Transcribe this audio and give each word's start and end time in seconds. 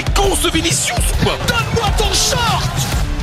Il 0.00 0.06
est 0.06 0.16
con 0.16 0.34
ce 0.34 0.48
Vinicius 0.50 0.96
ou 0.98 1.24
quoi 1.24 1.36
Donne-moi 1.46 1.90
ton 1.98 2.10
short 2.14 2.70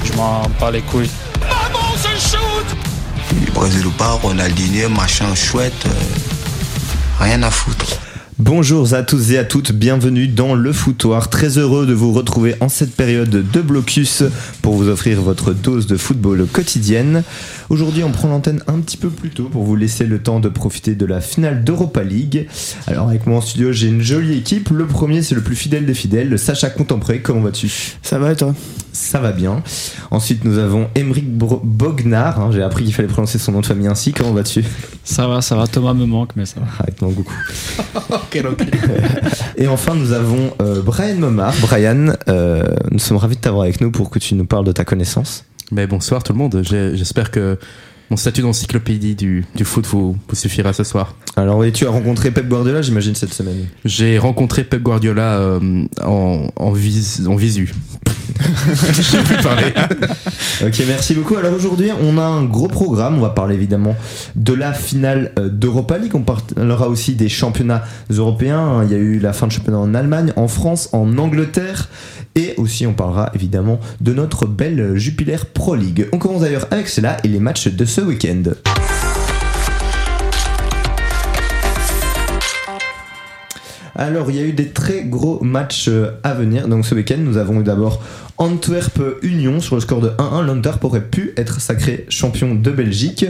Je 0.06 0.14
m'en 0.14 0.44
bats 0.60 0.70
les 0.70 0.82
couilles. 0.82 1.10
Maman, 1.42 1.96
shoot 2.20 3.54
Brésil 3.54 3.88
ou 3.88 3.92
pas, 3.92 4.12
Ronaldinho, 4.12 4.88
machin 4.90 5.34
chouette, 5.34 5.88
euh, 5.88 7.24
rien 7.24 7.42
à 7.42 7.50
foutre. 7.50 8.07
Bonjour 8.40 8.94
à 8.94 9.02
tous 9.02 9.32
et 9.32 9.40
à 9.40 9.44
toutes, 9.44 9.72
bienvenue 9.72 10.28
dans 10.28 10.54
le 10.54 10.72
foutoir. 10.72 11.32
Très 11.32 11.58
heureux 11.58 11.88
de 11.88 11.94
vous 11.96 12.14
retrouver 12.14 12.54
en 12.60 12.70
cette 12.70 12.96
période 12.96 13.32
de 13.32 13.62
blocus 13.62 14.22
pour 14.62 14.76
vous 14.76 14.90
offrir 14.90 15.20
votre 15.22 15.54
dose 15.54 15.88
de 15.88 15.98
football 15.98 16.46
quotidienne. 16.46 17.24
Aujourd'hui, 17.70 18.04
on 18.04 18.12
prend 18.12 18.28
l'antenne 18.28 18.62
un 18.68 18.80
petit 18.80 18.96
peu 18.96 19.10
plus 19.10 19.32
tôt 19.32 19.46
pour 19.46 19.64
vous 19.64 19.76
laisser 19.76 20.06
le 20.06 20.20
temps 20.20 20.40
de 20.40 20.50
profiter 20.50 20.94
de 20.94 21.08
la 21.08 21.20
finale 21.20 21.64
d'Europa 21.64 22.04
League. 22.04 22.48
Alors, 22.86 23.10
avec 23.10 23.26
moi 23.26 23.38
en 23.38 23.42
studio, 23.42 23.72
j'ai 23.72 23.88
une 23.88 24.04
jolie 24.04 24.38
équipe. 24.38 24.70
Le 24.70 24.86
premier, 24.86 25.24
c'est 25.24 25.34
le 25.34 25.42
plus 25.42 25.56
fidèle 25.56 25.88
des 25.88 25.96
fidèles, 25.96 26.30
le 26.30 26.38
Sacha 26.38 26.70
Contempré. 26.70 27.22
Comment 27.22 27.42
vas-tu? 27.42 27.72
Ça 28.04 28.20
va 28.20 28.34
et 28.34 28.36
toi? 28.36 28.54
Ça 28.94 29.20
va 29.20 29.32
bien. 29.32 29.64
Ensuite, 30.12 30.46
nous 30.46 30.60
avons 30.60 30.88
Emeric 30.96 31.28
Bognar. 31.28 32.40
Hein, 32.40 32.52
j'ai 32.54 32.62
appris 32.62 32.86
qu'il 32.86 32.94
fallait 32.94 33.08
prononcer 33.08 33.40
son 33.40 33.52
nom 33.52 33.62
de 33.62 33.66
famille 33.66 33.88
ainsi. 33.88 34.14
Comment 34.14 34.34
vas-tu? 34.34 34.64
Ça 35.04 35.28
va, 35.28 35.42
ça 35.42 35.56
va. 35.56 35.68
Thomas 35.68 35.94
me 35.94 36.06
manque, 36.06 36.32
mais 36.36 36.46
ça 36.46 36.60
va. 36.60 36.68
Arrête, 36.80 37.02
non, 37.02 37.10
beaucoup. 37.10 37.36
Et 39.58 39.68
enfin, 39.68 39.96
nous 39.96 40.12
avons 40.12 40.54
euh, 40.62 40.82
Brian 40.82 41.16
Momar. 41.16 41.54
Brian, 41.62 42.14
euh, 42.28 42.64
nous 42.92 43.00
sommes 43.00 43.18
ravis 43.18 43.36
de 43.36 43.42
t'avoir 43.42 43.64
avec 43.64 43.82
nous 43.82 43.92
pour 43.92 44.10
que 44.10 44.20
tu 44.20 44.36
nous 44.36 44.46
parles 44.46 44.66
de 44.66 44.72
ta 44.72 44.86
connaissance. 44.86 45.46
Mais 45.72 45.88
bonsoir 45.88 46.24
tout 46.24 46.34
le 46.34 46.40
monde. 46.40 46.62
J'espère 46.64 47.32
que 47.32 47.58
mon 48.10 48.18
statut 48.18 48.42
d'encyclopédie 48.42 49.16
du, 49.16 49.46
du 49.56 49.66
foot 49.66 49.86
vous, 49.86 50.16
vous 50.28 50.36
suffira 50.36 50.74
ce 50.74 50.84
soir. 50.84 51.16
Alors, 51.36 51.58
oui, 51.58 51.72
tu 51.72 51.86
as 51.86 51.90
rencontré 51.90 52.32
Pep 52.32 52.48
Guardiola, 52.48 52.82
j'imagine, 52.82 53.16
cette 53.16 53.34
semaine. 53.34 53.68
J'ai 53.86 54.18
rencontré 54.18 54.64
Pep 54.64 54.82
Guardiola 54.82 55.38
euh, 55.38 55.86
en, 56.04 56.48
en, 56.56 56.72
vis, 56.72 57.22
en 57.28 57.36
visu. 57.36 57.74
Je 58.92 59.02
sais 59.02 59.24
plus 59.24 59.38
parler. 59.38 59.74
Ok, 60.66 60.84
merci 60.88 61.14
beaucoup. 61.14 61.36
Alors 61.38 61.54
aujourd'hui, 61.54 61.90
on 62.02 62.18
a 62.18 62.24
un 62.24 62.44
gros 62.44 62.68
programme. 62.68 63.18
On 63.18 63.22
va 63.22 63.30
parler 63.30 63.56
évidemment 63.56 63.96
de 64.36 64.54
la 64.54 64.74
finale 64.74 65.32
euh, 65.40 65.50
d'Europa 65.50 65.98
League. 65.98 66.14
On 66.16 66.22
parlera 66.22 66.90
aussi 66.90 67.16
des 67.16 67.30
championnats 67.30 67.84
européens. 68.10 68.84
Il 68.84 68.92
y 68.92 68.96
a 68.96 68.98
eu 68.98 69.20
la 69.20 69.34
fin 69.34 69.48
de 69.48 69.52
championnat 69.52 69.80
en 69.80 69.94
Allemagne, 69.94 70.34
en 70.36 70.48
France, 70.48 70.90
en 70.94 71.18
Angleterre. 71.18 71.90
Et 72.38 72.54
aussi, 72.58 72.86
on 72.86 72.94
parlera 72.94 73.32
évidemment 73.34 73.80
de 74.00 74.14
notre 74.14 74.46
belle 74.46 74.96
Jupiler 74.96 75.38
Pro 75.54 75.76
League. 75.76 76.08
On 76.14 76.20
commence 76.20 76.42
d'ailleurs 76.42 76.68
avec 76.70 76.88
cela 76.88 77.18
et 77.24 77.28
les 77.28 77.40
matchs 77.40 77.68
de 77.68 77.84
ce 77.84 78.00
week-end. 78.00 78.44
Alors, 83.98 84.30
il 84.30 84.36
y 84.36 84.40
a 84.40 84.44
eu 84.44 84.54
des 84.54 84.68
très 84.68 85.04
gros 85.04 85.44
matchs 85.44 85.88
euh, 85.88 86.12
à 86.24 86.36
venir. 86.36 86.68
Donc, 86.68 86.86
ce 86.86 86.94
week-end, 86.94 87.18
nous 87.20 87.38
avons 87.38 87.62
eu 87.62 87.64
d'abord 87.64 88.02
Antwerp 88.38 89.02
Union 89.24 89.60
sur 89.60 89.74
le 89.74 89.82
score 89.82 90.02
de 90.02 90.10
1-1. 90.10 90.46
L'Antwerp 90.46 90.84
aurait 90.84 91.04
pu 91.04 91.34
être 91.36 91.60
sacré 91.60 92.06
champion 92.10 92.54
de 92.54 92.70
Belgique. 92.70 93.26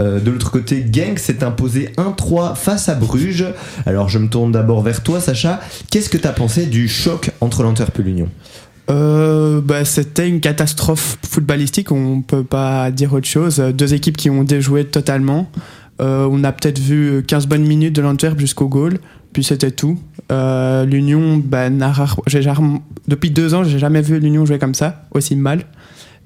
Euh, 0.00 0.18
de 0.18 0.30
l'autre 0.32 0.50
côté, 0.50 0.84
Genk 0.92 1.20
s'est 1.20 1.44
imposé 1.44 1.90
1-3 1.96 2.56
face 2.56 2.88
à 2.88 2.96
Bruges. 2.96 3.46
Alors, 3.86 4.08
je 4.08 4.18
me 4.18 4.28
tourne 4.28 4.50
d'abord 4.50 4.82
vers 4.82 5.04
toi, 5.04 5.20
Sacha. 5.20 5.60
Qu'est-ce 5.90 6.08
que 6.08 6.18
tu 6.18 6.26
as 6.26 6.32
pensé 6.32 6.66
du 6.66 6.88
choc 6.88 7.30
entre 7.40 7.62
l'Antwerp 7.62 7.96
et 8.00 8.02
l'Union? 8.02 8.28
Euh, 8.90 9.60
bah, 9.60 9.84
C'était 9.84 10.28
une 10.28 10.40
catastrophe 10.40 11.18
footballistique, 11.28 11.92
on 11.92 12.22
peut 12.22 12.44
pas 12.44 12.90
dire 12.90 13.12
autre 13.12 13.28
chose. 13.28 13.58
Deux 13.58 13.94
équipes 13.94 14.16
qui 14.16 14.30
ont 14.30 14.42
déjoué 14.42 14.84
totalement. 14.84 15.48
Euh, 16.00 16.28
on 16.30 16.44
a 16.44 16.52
peut-être 16.52 16.78
vu 16.78 17.24
15 17.26 17.46
bonnes 17.46 17.66
minutes 17.66 17.94
de 17.94 18.02
l'Antwerp 18.02 18.38
jusqu'au 18.38 18.68
goal, 18.68 18.98
puis 19.32 19.44
c'était 19.44 19.70
tout. 19.70 19.98
Euh, 20.30 20.84
L'Union, 20.84 21.36
bah, 21.36 21.68
depuis 23.08 23.30
deux 23.30 23.54
ans, 23.54 23.64
j'ai 23.64 23.78
jamais 23.78 24.02
vu 24.02 24.18
l'Union 24.18 24.44
jouer 24.44 24.58
comme 24.58 24.74
ça, 24.74 25.04
aussi 25.12 25.36
mal. 25.36 25.64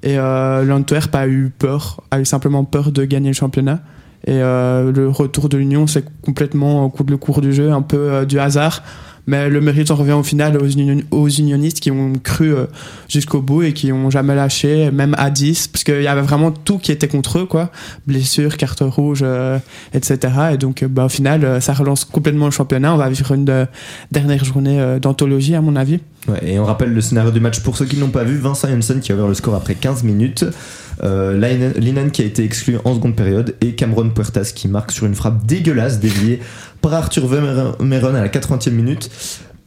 Et 0.03 0.17
euh, 0.17 0.65
l'Antwerp 0.65 1.15
a 1.15 1.27
eu 1.27 1.49
peur, 1.57 2.01
a 2.11 2.19
eu 2.19 2.25
simplement 2.25 2.65
peur 2.65 2.91
de 2.91 3.05
gagner 3.05 3.29
le 3.29 3.35
championnat. 3.35 3.79
Et 4.25 4.31
euh, 4.33 4.91
le 4.91 5.09
retour 5.09 5.49
de 5.49 5.57
l'Union, 5.57 5.87
c'est 5.87 6.05
complètement 6.21 6.85
au 6.85 6.89
cours, 6.89 7.05
le 7.09 7.17
cours 7.17 7.41
du 7.41 7.53
jeu, 7.53 7.71
un 7.71 7.81
peu 7.81 7.97
euh, 7.97 8.25
du 8.25 8.39
hasard. 8.39 8.83
Mais 9.25 9.49
le 9.49 9.61
mérite 9.61 9.89
en 9.89 9.95
revient 9.95 10.11
au 10.13 10.23
final 10.23 10.57
aux, 10.57 10.67
union- 10.67 11.01
aux 11.11 11.29
unionistes 11.29 11.79
qui 11.79 11.91
ont 11.91 12.13
cru 12.21 12.53
euh, 12.53 12.65
jusqu'au 13.07 13.41
bout 13.41 13.63
et 13.63 13.73
qui 13.73 13.91
ont 13.91 14.09
jamais 14.09 14.35
lâché, 14.35 14.91
même 14.91 15.15
à 15.17 15.29
10, 15.29 15.67
parce 15.69 15.83
qu'il 15.83 16.01
y 16.01 16.07
avait 16.07 16.21
vraiment 16.21 16.51
tout 16.51 16.77
qui 16.77 16.91
était 16.91 17.07
contre 17.07 17.39
eux, 17.39 17.45
quoi. 17.45 17.71
Blessures, 18.05 18.57
cartes 18.57 18.83
rouges, 18.85 19.21
euh, 19.23 19.59
etc. 19.93 20.17
Et 20.53 20.57
donc, 20.57 20.83
bah, 20.83 21.05
au 21.05 21.09
final, 21.09 21.45
euh, 21.45 21.59
ça 21.61 21.73
relance 21.73 22.03
complètement 22.05 22.45
le 22.45 22.51
championnat. 22.51 22.93
On 22.93 22.97
va 22.97 23.09
vivre 23.09 23.31
une 23.33 23.67
dernière 24.11 24.43
journée 24.43 24.97
d'anthologie, 25.01 25.55
à 25.55 25.61
mon 25.61 25.75
avis. 25.75 25.99
Et 26.41 26.57
on 26.59 26.63
rappelle 26.65 26.93
le 26.93 27.01
scénario 27.01 27.31
du 27.31 27.39
match 27.39 27.59
pour 27.61 27.75
ceux 27.77 27.85
qui 27.85 27.95
ne 27.97 28.01
l'ont 28.01 28.09
pas 28.09 28.23
vu. 28.23 28.37
Vincent 28.37 28.67
Janssen 28.69 28.99
qui 29.01 29.11
a 29.11 29.15
ouvert 29.15 29.27
le 29.27 29.33
score 29.33 29.55
après 29.55 29.75
15 29.75 30.03
minutes. 30.03 30.45
Euh, 31.03 31.39
qui 32.11 32.21
a 32.21 32.25
été 32.25 32.43
exclu 32.43 32.77
en 32.85 32.95
seconde 32.95 33.15
période. 33.15 33.55
Et 33.61 33.73
Cameron 33.73 34.09
Puertas 34.09 34.51
qui 34.55 34.67
marque 34.67 34.91
sur 34.91 35.05
une 35.05 35.15
frappe 35.15 35.45
dégueulasse 35.45 35.99
déviée 35.99 36.39
par 36.83 36.93
Arthur 36.93 37.25
Vermeeren 37.25 38.15
à 38.15 38.21
la 38.21 38.27
80e 38.27 38.69
minute. 38.71 39.09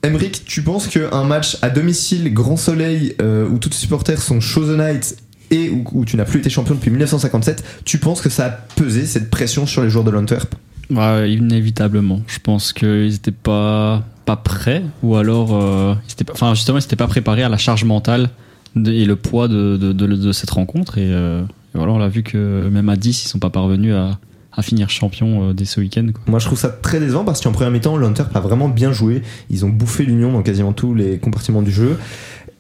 Emric, 0.03 0.45
tu 0.45 0.63
penses 0.63 0.87
qu'un 0.87 1.25
match 1.25 1.57
à 1.63 1.71
domicile, 1.71 2.33
grand 2.33 2.57
soleil, 2.57 3.17
euh, 3.21 3.49
où 3.49 3.59
tous 3.59 3.71
les 3.71 3.77
supporters 3.77 4.21
sont 4.21 4.39
night 4.77 5.17
et 5.51 5.71
où, 5.71 6.05
tu 6.05 6.17
n'as 6.17 6.25
plus 6.25 6.41
été 6.41 6.51
champion 6.51 6.75
depuis 6.75 6.91
1957, 6.91 7.65
tu 7.85 7.99
penses 7.99 8.21
que 8.21 8.29
ça 8.29 8.47
a 8.47 8.51
pesé 8.51 9.07
cette 9.07 9.31
pression 9.31 9.65
sur 9.65 9.83
les 9.83 9.89
joueurs 9.89 10.05
de 10.05 10.11
l'Antwerp? 10.11 10.55
Ouais, 10.91 11.33
inévitablement. 11.33 12.21
Je 12.27 12.39
pense 12.39 12.73
qu'ils 12.73 13.11
n'étaient 13.11 13.31
pas, 13.31 14.05
pas 14.25 14.37
prêts, 14.37 14.83
ou 15.03 15.17
alors, 15.17 15.55
euh, 15.55 15.95
enfin, 16.33 16.55
justement, 16.55 16.79
ils 16.79 16.83
n'étaient 16.83 16.97
pas 16.97 17.07
préparés 17.07 17.45
à 17.45 17.49
la 17.49 17.57
charge 17.57 17.85
mentale 17.85 18.29
et 18.77 19.05
le 19.05 19.17
poids 19.17 19.49
de, 19.49 20.33
cette 20.33 20.51
rencontre. 20.51 20.99
Et, 20.99 21.13
euh, 21.13 21.43
voilà, 21.73 21.93
on 21.93 21.99
l'a 21.99 22.09
vu 22.09 22.23
que 22.23 22.69
même 22.69 22.89
à 22.91 22.97
10, 22.97 23.25
ils 23.25 23.29
sont 23.29 23.39
pas 23.39 23.51
parvenus 23.51 23.95
à, 23.95 24.19
à 24.57 24.63
finir 24.63 24.91
champion 24.91 25.51
euh, 25.51 25.53
dès 25.53 25.65
ce 25.65 25.81
week-end. 25.81 26.07
quoi. 26.13 26.23
Moi, 26.27 26.39
je 26.39 26.47
trouve 26.47 26.59
ça 26.59 26.69
très 26.69 26.99
décevant 26.99 27.25
parce 27.25 27.41
qu'en 27.41 27.53
première 27.53 27.71
mi-temps, 27.71 27.97
l'Antwerp 27.97 28.35
a 28.35 28.41
vraiment 28.41 28.69
bien 28.69 28.93
joué. 28.93 29.23
Ils 29.51 29.65
ont 29.65 29.69
bouffé 29.69 30.05
l'Union 30.05 30.33
dans 30.33 30.43
quasiment 30.43 30.73
tous 30.73 30.95
les 30.95 31.19
compartiments 31.19 31.63
du 31.63 31.71
jeu. 31.71 31.99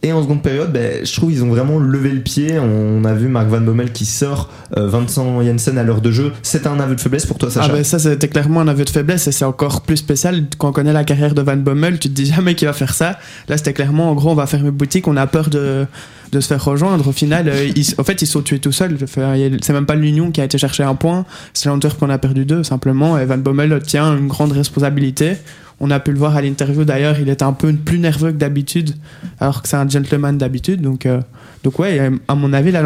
Et 0.02 0.12
en 0.12 0.22
seconde 0.22 0.42
période, 0.42 0.72
ben, 0.72 1.04
je 1.04 1.12
trouve 1.16 1.30
qu'ils 1.30 1.42
ont 1.42 1.48
vraiment 1.48 1.78
levé 1.78 2.10
le 2.10 2.20
pied. 2.20 2.58
On 2.58 3.04
a 3.04 3.14
vu 3.14 3.28
Marc 3.28 3.48
Van 3.48 3.60
Bommel 3.60 3.92
qui 3.92 4.04
sort 4.04 4.50
euh, 4.76 4.86
Vincent 4.88 5.42
Jensen 5.42 5.78
à 5.78 5.82
l'heure 5.82 6.02
de 6.02 6.10
jeu. 6.12 6.32
C'est 6.42 6.66
un 6.66 6.78
aveu 6.78 6.94
de 6.94 7.00
faiblesse 7.00 7.24
pour 7.24 7.38
toi, 7.38 7.50
Sacha 7.50 7.68
Ah 7.70 7.72
ben 7.72 7.82
ça 7.82 7.98
c'était 7.98 8.28
clairement 8.28 8.60
un 8.60 8.68
aveu 8.68 8.84
de 8.84 8.90
faiblesse 8.90 9.26
et 9.26 9.32
c'est 9.32 9.46
encore 9.46 9.80
plus 9.80 9.96
spécial 9.96 10.44
quand 10.58 10.68
on 10.68 10.72
connaît 10.72 10.92
la 10.92 11.04
carrière 11.04 11.34
de 11.34 11.40
Van 11.40 11.56
Bommel, 11.56 11.98
tu 11.98 12.08
te 12.08 12.14
dis 12.14 12.26
jamais 12.26 12.54
qu'il 12.54 12.68
va 12.68 12.74
faire 12.74 12.94
ça. 12.94 13.18
Là 13.48 13.56
c'était 13.56 13.72
clairement 13.72 14.10
en 14.10 14.14
gros 14.14 14.30
on 14.30 14.34
va 14.34 14.46
fermer 14.46 14.70
boutique, 14.70 15.08
on 15.08 15.16
a 15.16 15.26
peur 15.26 15.48
de, 15.48 15.86
de 16.32 16.40
se 16.40 16.48
faire 16.48 16.64
rejoindre. 16.64 17.08
Au 17.08 17.12
final, 17.12 17.48
euh, 17.48 17.70
en 17.98 18.04
fait 18.04 18.22
ils 18.22 18.26
sont 18.26 18.42
tués 18.42 18.58
tout 18.58 18.72
seuls. 18.72 18.96
C'est 19.06 19.72
même 19.72 19.86
pas 19.86 19.94
l'Union 19.94 20.30
qui 20.30 20.40
a 20.40 20.44
été 20.44 20.58
chercher 20.58 20.82
un 20.82 20.94
point, 20.94 21.24
c'est 21.54 21.68
l'Antwerp 21.68 21.98
qu'on 21.98 22.10
a 22.10 22.18
perdu 22.18 22.44
deux 22.44 22.62
simplement 22.62 23.18
et 23.18 23.24
Van 23.24 23.38
Bommel 23.38 23.80
tient 23.82 24.16
une 24.16 24.28
grande 24.28 24.52
responsabilité. 24.52 25.36
On 25.78 25.90
a 25.90 26.00
pu 26.00 26.12
le 26.12 26.18
voir 26.18 26.34
à 26.36 26.40
l'interview 26.40 26.84
d'ailleurs, 26.84 27.20
il 27.20 27.28
était 27.28 27.42
un 27.42 27.52
peu 27.52 27.72
plus 27.72 27.98
nerveux 27.98 28.32
que 28.32 28.38
d'habitude 28.38 28.94
alors 29.40 29.62
que 29.62 29.68
c'est 29.68 29.76
un 29.76 29.88
gentleman 29.88 30.38
d'habitude. 30.38 30.80
Donc, 30.80 31.06
euh, 31.06 31.20
donc 31.64 31.78
ouais, 31.78 32.10
à 32.28 32.34
mon 32.34 32.52
avis, 32.52 32.72
la 32.72 32.80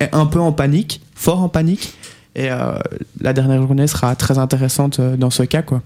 est 0.00 0.14
un 0.14 0.26
peu 0.26 0.40
en 0.40 0.52
panique, 0.52 1.00
fort 1.14 1.42
en 1.42 1.48
panique. 1.48 1.94
Et 2.36 2.50
euh, 2.50 2.74
la 3.20 3.32
dernière 3.32 3.62
journée 3.62 3.86
sera 3.86 4.16
très 4.16 4.38
intéressante 4.38 4.98
euh, 4.98 5.16
dans 5.16 5.30
ce 5.30 5.44
cas, 5.44 5.62
quoi. 5.62 5.82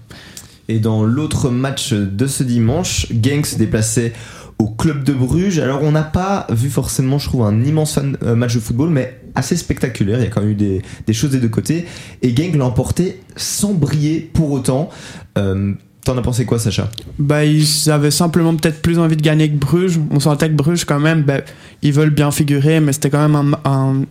Et 0.67 0.79
dans 0.79 1.03
l'autre 1.03 1.49
match 1.49 1.93
de 1.93 2.27
ce 2.27 2.43
dimanche, 2.43 3.07
Genk 3.11 3.45
se 3.45 3.55
déplaçait 3.55 4.13
au 4.59 4.67
club 4.67 5.03
de 5.03 5.13
Bruges. 5.13 5.59
Alors 5.59 5.81
on 5.83 5.91
n'a 5.91 6.03
pas 6.03 6.45
vu 6.51 6.69
forcément, 6.69 7.17
je 7.17 7.25
trouve, 7.25 7.43
un 7.43 7.63
immense 7.63 7.97
euh, 8.23 8.35
match 8.35 8.55
de 8.55 8.59
football, 8.59 8.89
mais 8.89 9.19
assez 9.35 9.55
spectaculaire. 9.55 10.19
Il 10.19 10.25
y 10.25 10.27
a 10.27 10.29
quand 10.29 10.41
même 10.41 10.51
eu 10.51 10.55
des, 10.55 11.13
choses 11.13 11.31
des 11.31 11.39
deux 11.39 11.49
côtés. 11.49 11.85
Et 12.21 12.35
Genk 12.35 12.55
l'a 12.55 12.65
emporté 12.65 13.21
sans 13.35 13.73
briller 13.73 14.19
pour 14.33 14.51
autant. 14.51 14.89
Euh, 15.37 15.73
T'en 16.05 16.17
as 16.17 16.21
pensé 16.21 16.45
quoi, 16.45 16.59
Sacha? 16.59 16.89
Bah, 17.19 17.43
ils 17.43 17.91
avaient 17.91 18.11
simplement 18.11 18.55
peut-être 18.55 18.81
plus 18.81 18.99
envie 18.99 19.17
de 19.17 19.21
gagner 19.21 19.49
que 19.49 19.57
Bruges. 19.57 19.99
On 20.11 20.19
sentait 20.19 20.47
que 20.47 20.55
Bruges, 20.55 20.85
quand 20.85 20.99
même, 20.99 21.23
bah, 21.23 21.41
ils 21.81 21.91
veulent 21.91 22.09
bien 22.09 22.31
figurer, 22.31 22.79
mais 22.79 22.93
c'était 22.93 23.09
quand 23.09 23.27
même 23.27 23.55
un, 23.65 24.05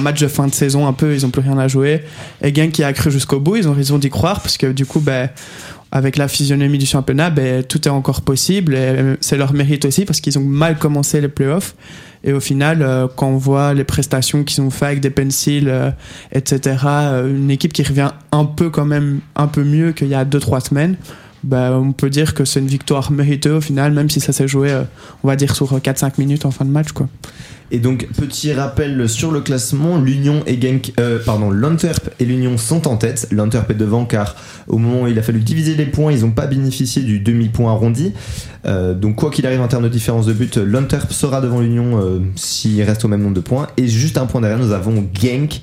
match 0.00 0.20
de 0.20 0.26
fin 0.26 0.48
de 0.48 0.54
saison 0.54 0.86
un 0.88 0.92
peu, 0.92 1.14
ils 1.14 1.24
ont 1.24 1.30
plus 1.30 1.40
rien 1.40 1.56
à 1.56 1.68
jouer. 1.68 2.02
Et 2.42 2.52
Genk 2.52 2.72
qui 2.72 2.82
a 2.82 2.92
cru 2.92 3.10
jusqu'au 3.12 3.38
bout, 3.38 3.56
ils 3.56 3.68
ont 3.68 3.72
raison 3.72 3.98
d'y 3.98 4.10
croire, 4.10 4.40
parce 4.40 4.58
que 4.58 4.66
du 4.72 4.84
coup, 4.84 5.00
bah, 5.00 5.28
avec 5.90 6.16
la 6.16 6.28
physionomie 6.28 6.78
du 6.78 6.86
championnat, 6.86 7.30
bah, 7.30 7.62
tout 7.62 7.86
est 7.86 7.90
encore 7.90 8.22
possible, 8.22 8.74
et 8.74 9.16
c'est 9.20 9.36
leur 9.36 9.52
mérite 9.52 9.84
aussi, 9.84 10.04
parce 10.04 10.20
qu'ils 10.20 10.38
ont 10.38 10.44
mal 10.44 10.78
commencé 10.78 11.20
les 11.20 11.28
playoffs. 11.28 11.74
Et 12.24 12.32
au 12.32 12.40
final, 12.40 12.82
euh, 12.82 13.06
quand 13.14 13.28
on 13.28 13.36
voit 13.36 13.74
les 13.74 13.84
prestations 13.84 14.42
qu'ils 14.42 14.60
ont 14.60 14.70
fait 14.70 14.86
avec 14.86 15.00
des 15.00 15.10
pencils, 15.10 15.68
euh, 15.68 15.90
etc., 16.32 16.76
euh, 16.84 17.30
une 17.30 17.50
équipe 17.50 17.72
qui 17.72 17.82
revient 17.82 18.10
un 18.32 18.44
peu 18.44 18.70
quand 18.70 18.84
même, 18.84 19.20
un 19.36 19.46
peu 19.46 19.62
mieux 19.62 19.92
qu'il 19.92 20.08
y 20.08 20.14
a 20.14 20.24
2-3 20.24 20.60
semaines, 20.60 20.96
bah, 21.44 21.78
on 21.80 21.92
peut 21.92 22.10
dire 22.10 22.34
que 22.34 22.44
c'est 22.44 22.60
une 22.60 22.66
victoire 22.66 23.12
méritée 23.12 23.50
au 23.50 23.60
final, 23.60 23.92
même 23.92 24.10
si 24.10 24.20
ça 24.20 24.32
s'est 24.32 24.48
joué, 24.48 24.72
euh, 24.72 24.82
on 25.22 25.28
va 25.28 25.36
dire, 25.36 25.54
sur 25.54 25.78
4-5 25.78 26.18
minutes 26.18 26.44
en 26.44 26.50
fin 26.50 26.64
de 26.64 26.70
match. 26.70 26.92
Quoi. 26.92 27.08
Et 27.70 27.78
donc, 27.78 28.08
petit 28.16 28.52
rappel 28.52 29.08
sur 29.08 29.30
le 29.30 29.40
classement, 29.40 29.98
l'Union 29.98 30.42
et 30.46 30.60
Genk, 30.60 30.92
euh, 30.98 31.18
pardon, 31.24 31.50
l'Antwerp 31.50 32.10
et 32.18 32.24
l'Union 32.24 32.56
sont 32.56 32.88
en 32.88 32.96
tête. 32.96 33.28
L'Antwerp 33.30 33.70
est 33.70 33.74
devant 33.74 34.06
car 34.06 34.36
au 34.66 34.78
moment 34.78 35.02
où 35.02 35.06
il 35.06 35.18
a 35.18 35.22
fallu 35.22 35.40
diviser 35.40 35.74
les 35.74 35.86
points, 35.86 36.12
ils 36.12 36.22
n'ont 36.22 36.30
pas 36.30 36.46
bénéficié 36.46 37.02
du 37.02 37.20
demi-point 37.20 37.70
arrondi. 37.70 38.14
Euh, 38.64 38.94
donc, 38.94 39.16
quoi 39.16 39.30
qu'il 39.30 39.46
arrive 39.46 39.60
en 39.60 39.68
termes 39.68 39.84
de 39.84 39.88
différence 39.88 40.26
de 40.26 40.32
but, 40.32 40.56
l'Antwerp 40.56 41.12
sera 41.12 41.40
devant 41.40 41.60
l'Union 41.60 42.00
euh, 42.00 42.20
s'il 42.36 42.82
reste 42.82 43.04
au 43.04 43.08
même 43.08 43.22
nombre 43.22 43.36
de 43.36 43.40
points. 43.40 43.66
Et 43.76 43.86
juste 43.86 44.16
un 44.16 44.26
point 44.26 44.40
derrière, 44.40 44.58
nous 44.58 44.72
avons 44.72 45.06
Genk. 45.12 45.60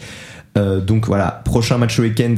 Euh, 0.57 0.79
donc 0.79 1.07
voilà, 1.07 1.41
prochain 1.43 1.77
match 1.77 1.99
week-end. 1.99 2.35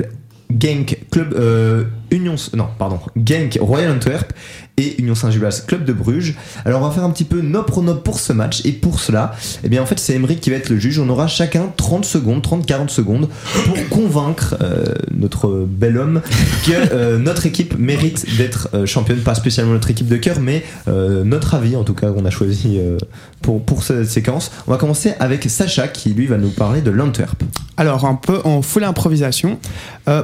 Genk 0.50 0.98
Club 1.12 1.34
euh, 1.34 1.84
Union 2.12 2.36
non 2.56 2.68
pardon 2.77 3.00
Genk 3.15 3.57
Royal 3.62 3.92
Antwerp 3.92 4.33
et 4.77 5.01
Union 5.01 5.15
Saint-Gilloise 5.15 5.65
Club 5.65 5.86
de 5.86 5.94
Bruges. 5.94 6.36
Alors 6.63 6.81
on 6.81 6.88
va 6.88 6.92
faire 6.92 7.04
un 7.04 7.09
petit 7.09 7.24
peu 7.24 7.42
nos 7.42 7.63
pronos 7.63 7.98
pour 8.04 8.19
ce 8.19 8.31
match 8.31 8.62
et 8.63 8.71
pour 8.71 9.00
cela, 9.00 9.33
eh 9.63 9.69
bien 9.69 9.81
en 9.81 9.88
fait 9.88 10.00
c'est 10.00 10.13
Emery 10.13 10.38
qui 10.38 10.51
va 10.51 10.57
être 10.57 10.69
le 10.69 10.77
juge. 10.77 11.00
On 11.00 11.09
aura 11.09 11.27
chacun 11.27 11.71
30 11.75 12.06
secondes, 12.06 12.44
30-40 12.44 12.89
secondes 12.89 13.27
pour 13.65 13.89
convaincre 13.89 14.56
euh, 14.62 14.86
notre 15.12 15.65
bel 15.68 15.98
homme 15.98 16.21
que 16.65 16.94
euh, 16.94 17.18
notre 17.18 17.48
équipe 17.48 17.77
mérite 17.80 18.38
d'être 18.38 18.69
euh, 18.75 18.86
championne, 18.86 19.19
pas 19.19 19.33
spécialement 19.33 19.74
notre 19.74 19.89
équipe 19.89 20.07
de 20.07 20.18
cœur, 20.18 20.39
mais 20.39 20.63
notre 20.88 21.56
avis 21.56 21.75
en 21.75 21.83
tout 21.83 21.94
cas 21.94 22.12
qu'on 22.12 22.25
a 22.25 22.30
choisi 22.30 22.80
pour, 23.42 23.63
pour 23.63 23.83
cette 23.83 24.06
séquence. 24.06 24.51
On 24.68 24.71
va 24.71 24.77
commencer 24.77 25.13
avec 25.19 25.50
Sacha 25.50 25.88
qui 25.88 26.13
lui 26.13 26.27
va 26.27 26.38
nous 26.38 26.50
parler 26.50 26.81
de 26.81 26.92
l'Antwerp. 26.92 27.44
Alors, 27.77 28.06
un 28.06 28.15
peu 28.15 28.42
en 28.44 28.62
full 28.62 28.83
improvisation. 28.83 29.59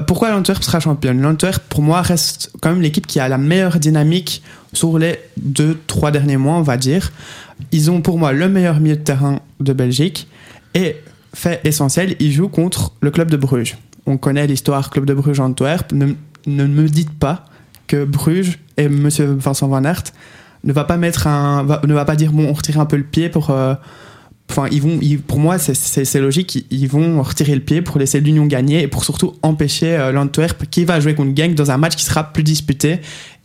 Pourquoi 0.07 0.31
l'Antwerp 0.31 0.63
sera 0.63 0.79
championne? 0.79 1.21
L'Antwerp, 1.21 1.61
pour 1.73 1.81
moi, 1.81 2.03
reste 2.03 2.51
quand 2.61 2.69
même 2.69 2.81
l'équipe 2.81 3.07
qui 3.07 3.19
a 3.19 3.27
la 3.27 3.39
meilleure 3.39 3.79
dynamique 3.79 4.43
sur 4.73 4.99
les 4.99 5.17
deux, 5.37 5.79
trois 5.87 6.11
derniers 6.11 6.37
mois, 6.37 6.53
on 6.53 6.61
va 6.61 6.77
dire. 6.77 7.11
Ils 7.71 7.89
ont 7.89 8.03
pour 8.03 8.19
moi 8.19 8.31
le 8.31 8.47
meilleur 8.47 8.79
milieu 8.79 8.95
de 8.95 9.01
terrain 9.01 9.39
de 9.59 9.73
Belgique. 9.73 10.27
Et, 10.75 10.97
fait 11.33 11.61
essentiel, 11.63 12.15
ils 12.19 12.31
jouent 12.31 12.47
contre 12.47 12.91
le 13.01 13.09
club 13.09 13.31
de 13.31 13.37
Bruges. 13.37 13.79
On 14.05 14.17
connaît 14.17 14.45
l'histoire 14.45 14.91
club 14.91 15.05
de 15.05 15.15
Bruges-Antwerp. 15.15 15.93
Ne, 15.93 16.13
ne 16.45 16.67
me 16.67 16.87
dites 16.87 17.17
pas 17.17 17.45
que 17.87 18.05
Bruges 18.05 18.59
et 18.77 18.87
monsieur 18.87 19.25
Vincent 19.25 19.67
Van 19.67 19.83
Aert 19.83 20.03
ne 20.63 20.73
va 20.73 20.83
pas 20.83 20.97
mettre 20.97 21.25
un, 21.25 21.63
ne 21.87 21.93
va 21.95 22.05
pas 22.05 22.15
dire 22.15 22.31
bon, 22.31 22.49
on 22.49 22.53
retire 22.53 22.79
un 22.79 22.85
peu 22.85 22.97
le 22.97 23.03
pied 23.03 23.29
pour. 23.29 23.49
euh, 23.49 23.73
Enfin, 24.49 24.67
ils 24.71 24.81
vont, 24.81 24.99
ils- 25.01 25.19
pour 25.19 25.39
moi, 25.39 25.57
c'est- 25.57 26.19
logique. 26.19 26.65
ils- 26.69 26.87
vont 26.87 27.21
retirer 27.23 27.55
le 27.55 27.61
pied 27.61 27.81
pour 27.81 27.97
laisser 27.97 28.19
l'Union 28.19 28.45
gagner 28.45 28.83
et 28.83 28.87
pour 28.87 29.03
surtout 29.03 29.33
empêcher 29.41 29.95
euh, 29.95 30.11
l'Antwerp 30.11 30.65
qui 30.69 30.85
va 30.85 30.99
jouer 30.99 31.15
contre 31.15 31.35
Genk 31.35 31.55
dans 31.55 31.71
un 31.71 31.77
match 31.77 31.95
qui 31.95 32.03
sera 32.03 32.23
plus 32.33 32.43
disputé 32.43 32.99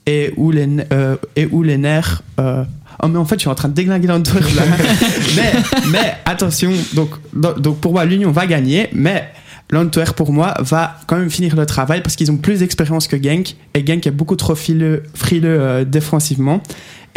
et 0.07 0.33
où 0.37 0.51
les, 0.51 0.69
euh, 0.93 1.17
et 1.37 1.47
où 1.47 1.63
les 1.63 1.79
nerfs. 1.79 2.23
euh, 2.41 2.65
Oh 3.01 3.07
mais 3.07 3.19
en 3.19 3.25
fait 3.25 3.37
je 3.37 3.43
suis 3.43 3.49
en 3.49 3.55
train 3.55 3.69
de 3.69 3.75
déglinguer 3.75 4.09
l'Antwerp 4.09 4.45
là. 4.57 4.63
mais, 5.37 5.53
mais 5.93 6.15
attention, 6.25 6.73
donc, 6.95 7.11
donc, 7.33 7.61
donc 7.61 7.79
pour 7.79 7.93
moi 7.93 8.05
l'Union 8.05 8.33
va 8.33 8.45
gagner, 8.47 8.89
mais 8.93 9.29
l'Antwerp 9.71 10.17
pour 10.17 10.33
moi 10.33 10.55
va 10.59 10.97
quand 11.07 11.17
même 11.17 11.31
finir 11.31 11.55
le 11.55 11.65
travail 11.65 12.03
parce 12.03 12.17
qu'ils 12.17 12.33
ont 12.33 12.37
plus 12.39 12.59
d'expérience 12.59 13.07
que 13.07 13.17
Genk 13.23 13.55
et 13.75 13.87
Genk 13.87 14.05
est 14.07 14.11
beaucoup 14.11 14.35
trop 14.35 14.57
frileux, 14.57 15.05
frileux 15.15 15.59
euh, 15.61 15.85
défensivement. 15.85 16.61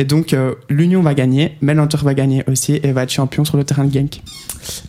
Et 0.02 0.04
donc 0.04 0.34
euh, 0.34 0.56
l'Union 0.68 1.04
va 1.04 1.14
gagner, 1.14 1.52
mais 1.62 1.76
va 1.76 2.16
gagner 2.16 2.44
aussi 2.48 2.80
et 2.82 2.92
va 2.92 3.04
être 3.04 3.12
champion 3.12 3.46
sur 3.46 3.56
le 3.56 3.64
terrain 3.64 3.86
de 3.86 3.94
Genk. 3.94 4.20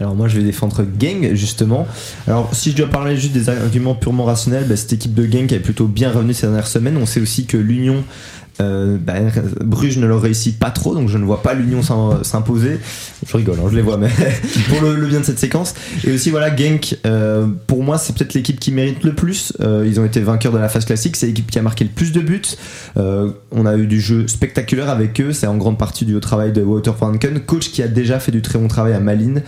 Alors 0.00 0.14
moi 0.14 0.26
je 0.26 0.38
vais 0.38 0.43
défendre 0.43 0.87
Gang 0.99 1.35
justement. 1.35 1.87
Alors 2.26 2.49
si 2.55 2.70
je 2.70 2.79
dois 2.79 2.87
parler 2.87 3.19
juste 3.19 3.35
des 3.35 3.50
arguments 3.50 3.94
purement 3.94 4.25
rationnels, 4.25 4.64
bah, 4.67 4.75
cette 4.75 4.94
équipe 4.94 5.12
de 5.12 5.26
Gang 5.26 5.53
est 5.53 5.59
plutôt 5.59 5.87
bien 5.87 6.11
revenue 6.11 6.32
ces 6.32 6.47
dernières 6.47 6.67
semaines. 6.67 6.97
On 6.97 7.05
sait 7.05 7.20
aussi 7.20 7.44
que 7.44 7.59
l'Union, 7.59 8.05
euh, 8.61 8.97
bah, 9.01 9.15
Bruges 9.65 9.99
ne 9.99 10.07
leur 10.07 10.21
réussit 10.21 10.59
pas 10.59 10.71
trop, 10.71 10.95
donc 10.95 11.09
je 11.09 11.19
ne 11.19 11.25
vois 11.25 11.43
pas 11.43 11.55
l'Union 11.55 11.83
s'im- 11.83 12.21
s'imposer. 12.23 12.79
Je 13.27 13.37
rigole, 13.37 13.57
hein, 13.59 13.69
je 13.71 13.77
les 13.77 13.83
vois, 13.83 13.97
mais 13.97 14.09
pour 14.69 14.81
le, 14.83 15.07
bien 15.07 15.21
de 15.21 15.25
cette 15.25 15.39
séquence. 15.39 15.75
Et 16.05 16.13
aussi 16.13 16.31
voilà, 16.31 16.55
Genk, 16.55 16.97
euh, 17.07 17.47
pour 17.67 17.83
moi 17.83 17.99
c'est 17.99 18.15
peut-être 18.15 18.35
l'équipe 18.35 18.61
qui 18.61 18.73
mérite 18.73 19.03
le 19.05 19.15
plus. 19.15 19.53
Euh, 19.61 19.85
ils 19.87 19.99
ont 20.01 20.05
été 20.05 20.21
vainqueurs 20.21 20.53
de 20.53 20.59
la 20.59 20.69
phase 20.69 20.85
classique, 20.85 21.17
c'est 21.17 21.27
l'équipe 21.27 21.51
qui 21.51 21.59
a 21.59 21.63
marqué 21.63 21.85
le 21.85 21.91
plus 21.91 22.13
de 22.13 22.21
buts. 22.21 22.43
Euh, 22.97 23.31
on 23.51 23.67
a 23.67 23.77
eu 23.77 23.87
du 23.87 24.01
jeu 24.01 24.29
spectaculaire 24.29 24.91
avec 24.91 25.21
eux, 25.21 25.33
c'est 25.33 25.47
en 25.47 25.57
grande 25.57 25.79
partie 25.79 26.05
dû 26.05 26.15
au 26.15 26.21
travail 26.21 26.53
de 26.53 26.63
Wouter 26.63 26.93
Franken, 26.97 27.41
coach 27.41 27.71
qui 27.71 27.83
a 27.83 27.89
déjà 27.89 28.21
fait 28.21 28.33
du 28.33 28.43
très 28.43 28.59
bon 28.59 28.69
travail 28.69 28.93
à 28.93 29.01
Malines. 29.01 29.43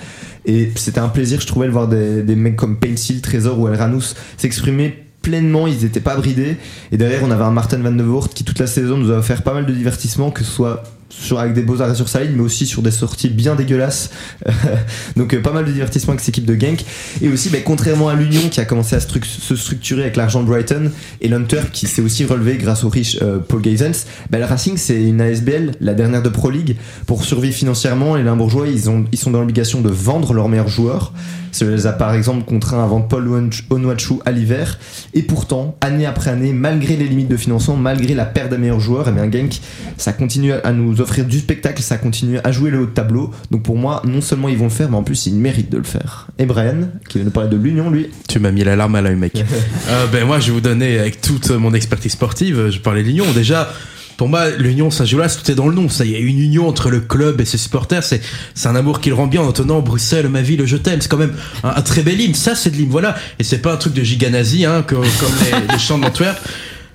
Et 0.47 0.71
c'était 0.77 1.01
un 1.01 1.09
plaisir, 1.09 1.41
je 1.41 1.47
trouvais, 1.47 1.67
de 1.67 1.73
voir 1.73 1.89
des, 1.89 2.23
des 2.23 2.37
mecs 2.37 2.57
comme 2.57 2.79
Pencil, 2.79 3.23
Trésor 3.23 3.59
ou 3.59 3.69
El 3.69 3.77
Ranous 3.77 4.15
s'exprimer 4.37 5.04
pleinement, 5.25 5.67
ils 5.67 5.83
n'étaient 5.83 5.99
pas 5.99 6.15
bridés. 6.15 6.57
Et 6.93 6.97
derrière, 6.97 7.25
on 7.25 7.31
avait 7.33 7.43
un 7.43 7.51
Martin 7.51 7.79
Van 7.79 7.91
de 7.91 8.03
Voort 8.05 8.29
qui, 8.29 8.45
toute 8.45 8.61
la 8.61 8.69
saison, 8.69 8.97
nous 8.97 9.11
a 9.11 9.17
offert 9.17 9.43
pas 9.43 9.55
mal 9.55 9.67
de 9.67 9.73
divertissements, 9.73 10.31
que 10.31 10.45
ce 10.45 10.53
soit 10.53 10.85
sur, 11.09 11.39
avec 11.39 11.55
des 11.55 11.63
beaux 11.63 11.81
arrêts 11.81 11.95
sur 11.95 12.07
ligne, 12.19 12.33
mais 12.35 12.43
aussi 12.43 12.67
sur 12.67 12.83
des 12.83 12.91
sorties 12.91 13.29
bien 13.29 13.55
dégueulasses. 13.55 14.11
Donc, 15.17 15.35
euh, 15.35 15.41
pas 15.41 15.53
mal 15.53 15.65
de 15.65 15.73
divertissements 15.73 16.13
avec 16.13 16.21
cette 16.21 16.31
équipe 16.31 16.45
de 16.45 16.55
Genk. 16.55 16.85
Et 17.23 17.29
aussi, 17.29 17.51
bah, 17.51 17.59
contrairement 17.65 18.09
à 18.09 18.15
l'Union 18.15 18.49
qui 18.51 18.61
a 18.61 18.65
commencé 18.65 18.97
à 18.97 19.01
se 19.01 19.57
structurer 19.57 20.03
avec 20.03 20.17
l'argent 20.17 20.43
de 20.43 20.49
Brighton, 20.49 20.91
et 21.21 21.29
l'Antwerp 21.29 21.71
qui 21.73 21.87
s'est 21.87 22.03
aussi 22.03 22.25
relevé 22.25 22.57
grâce 22.57 22.85
au 22.85 22.89
riche 22.89 23.19
euh, 23.23 23.39
Paul 23.39 23.63
Geisens, 23.63 24.07
bah, 24.31 24.39
le 24.39 24.45
Racing, 24.45 24.77
c'est 24.77 25.03
une 25.03 25.21
ASBL, 25.21 25.73
la 25.81 25.95
dernière 25.95 26.23
de 26.23 26.29
Pro 26.29 26.51
League. 26.51 26.77
Pour 27.07 27.25
survivre 27.25 27.55
financièrement, 27.55 28.17
les 28.17 28.23
Limbourgeois, 28.23 28.67
ils 28.69 28.81
sont 29.19 29.31
dans 29.31 29.41
l'obligation 29.41 29.81
de 29.81 29.91
vendre 29.91 30.35
leurs 30.35 30.49
meilleurs 30.49 30.69
joueurs. 30.69 31.13
Ça 31.55 31.65
les 31.67 31.87
a 31.87 31.93
par 31.93 32.15
exemple 32.15 32.45
contraints 32.45 32.83
à 32.83 32.87
vendre 32.89 33.07
Paul 33.07 33.31
Onuachu 33.71 34.15
à 34.25 34.33
l'hiver. 34.33 34.77
Et 35.15 35.23
pourtant, 35.23 35.77
année 35.81 36.05
après 36.05 36.33
année, 36.33 36.53
malgré 36.53 36.97
les 36.97 37.07
limites 37.07 37.29
de 37.29 37.37
financement, 37.37 37.77
malgré 37.77 38.13
la 38.13 38.25
perte 38.25 38.51
des 38.51 38.59
meilleurs 38.59 38.81
joueurs, 38.81 39.09
et 39.09 39.13
bien 39.13 39.31
Genk, 39.31 39.61
ça 39.97 40.13
continue 40.13 40.53
à 40.53 40.73
nous 40.73 41.01
offrir 41.01 41.25
du 41.25 41.39
spectacle, 41.39 41.81
ça 41.81 41.97
continue 41.97 42.41
à 42.43 42.51
jouer 42.51 42.71
le 42.71 42.81
haut 42.81 42.87
de 42.87 42.91
tableau. 42.91 43.31
Donc 43.53 43.63
pour 43.63 43.77
moi, 43.77 44.03
non 44.05 44.21
seulement 44.21 44.49
ils 44.49 44.59
vont 44.59 44.65
le 44.65 44.71
faire, 44.71 44.91
mais 44.91 44.97
en 44.97 45.05
plus 45.05 45.27
ils 45.27 45.35
méritent 45.37 45.71
de 45.71 45.79
le 45.79 45.85
faire. 45.85 46.27
Et 46.41 46.45
Brian, 46.45 46.89
qui 47.09 47.19
vient 47.19 47.27
nous 47.27 47.31
parler 47.31 47.51
de 47.51 47.57
l'Union, 47.57 47.89
lui. 47.89 48.09
Tu 48.29 48.41
m'as 48.41 48.51
mis 48.51 48.65
la 48.65 48.75
larme 48.75 48.97
à 48.97 49.01
l'œil, 49.01 49.17
mec. 49.17 49.33
Euh, 49.91 50.07
ben 50.11 50.25
moi, 50.27 50.41
je 50.41 50.47
vais 50.47 50.53
vous 50.53 50.61
donner 50.61 50.99
avec 50.99 51.21
toute 51.21 51.51
mon 51.51 51.75
expertise 51.75 52.13
sportive. 52.13 52.71
Je 52.71 52.79
parlais 52.79 53.03
de 53.03 53.09
l'Union. 53.09 53.27
Déjà, 53.35 53.69
pour 54.17 54.29
moi, 54.29 54.51
l'Union 54.51 54.91
Saint-Gilloise, 54.91 55.43
tout 55.43 55.51
est 55.51 55.55
dans 55.55 55.69
le 55.69 55.75
nom. 55.75 55.89
Ça, 55.89 56.05
y 56.05 56.15
a 56.15 56.19
une 56.19 56.39
union 56.39 56.69
entre 56.69 56.91
le 56.91 57.01
club 57.01 57.41
et 57.41 57.45
ses 57.45 57.59
supporters. 57.59 58.05
C'est, 58.05 58.21
c'est 58.55 58.69
un 58.69 58.77
amour 58.77 59.01
qui 59.01 59.09
le 59.09 59.15
rend 59.15 59.27
bien 59.27 59.43
en 59.43 59.49
entonnant 59.49 59.81
Bruxelles, 59.81 60.29
ma 60.29 60.43
ville, 60.43 60.65
je 60.67 60.77
t'aime. 60.77 61.01
C'est 61.01 61.09
quand 61.09 61.17
même 61.17 61.35
un, 61.63 61.83
très 61.83 62.03
bel 62.03 62.21
hymne. 62.21 62.35
Ça, 62.35 62.55
c'est 62.55 62.71
de 62.71 62.77
l'hymne. 62.77 62.91
Voilà. 62.91 63.17
Et 63.39 63.45
c'est 63.45 63.59
pas 63.59 63.73
un 63.73 63.77
truc 63.77 63.93
de 63.93 64.03
giganazie, 64.03 64.65
hein, 64.65 64.85
comme, 64.87 65.01
comme 65.01 65.33
les, 65.45 65.73
les 65.73 65.79
chants 65.79 65.99
d'Antwerp. 65.99 66.39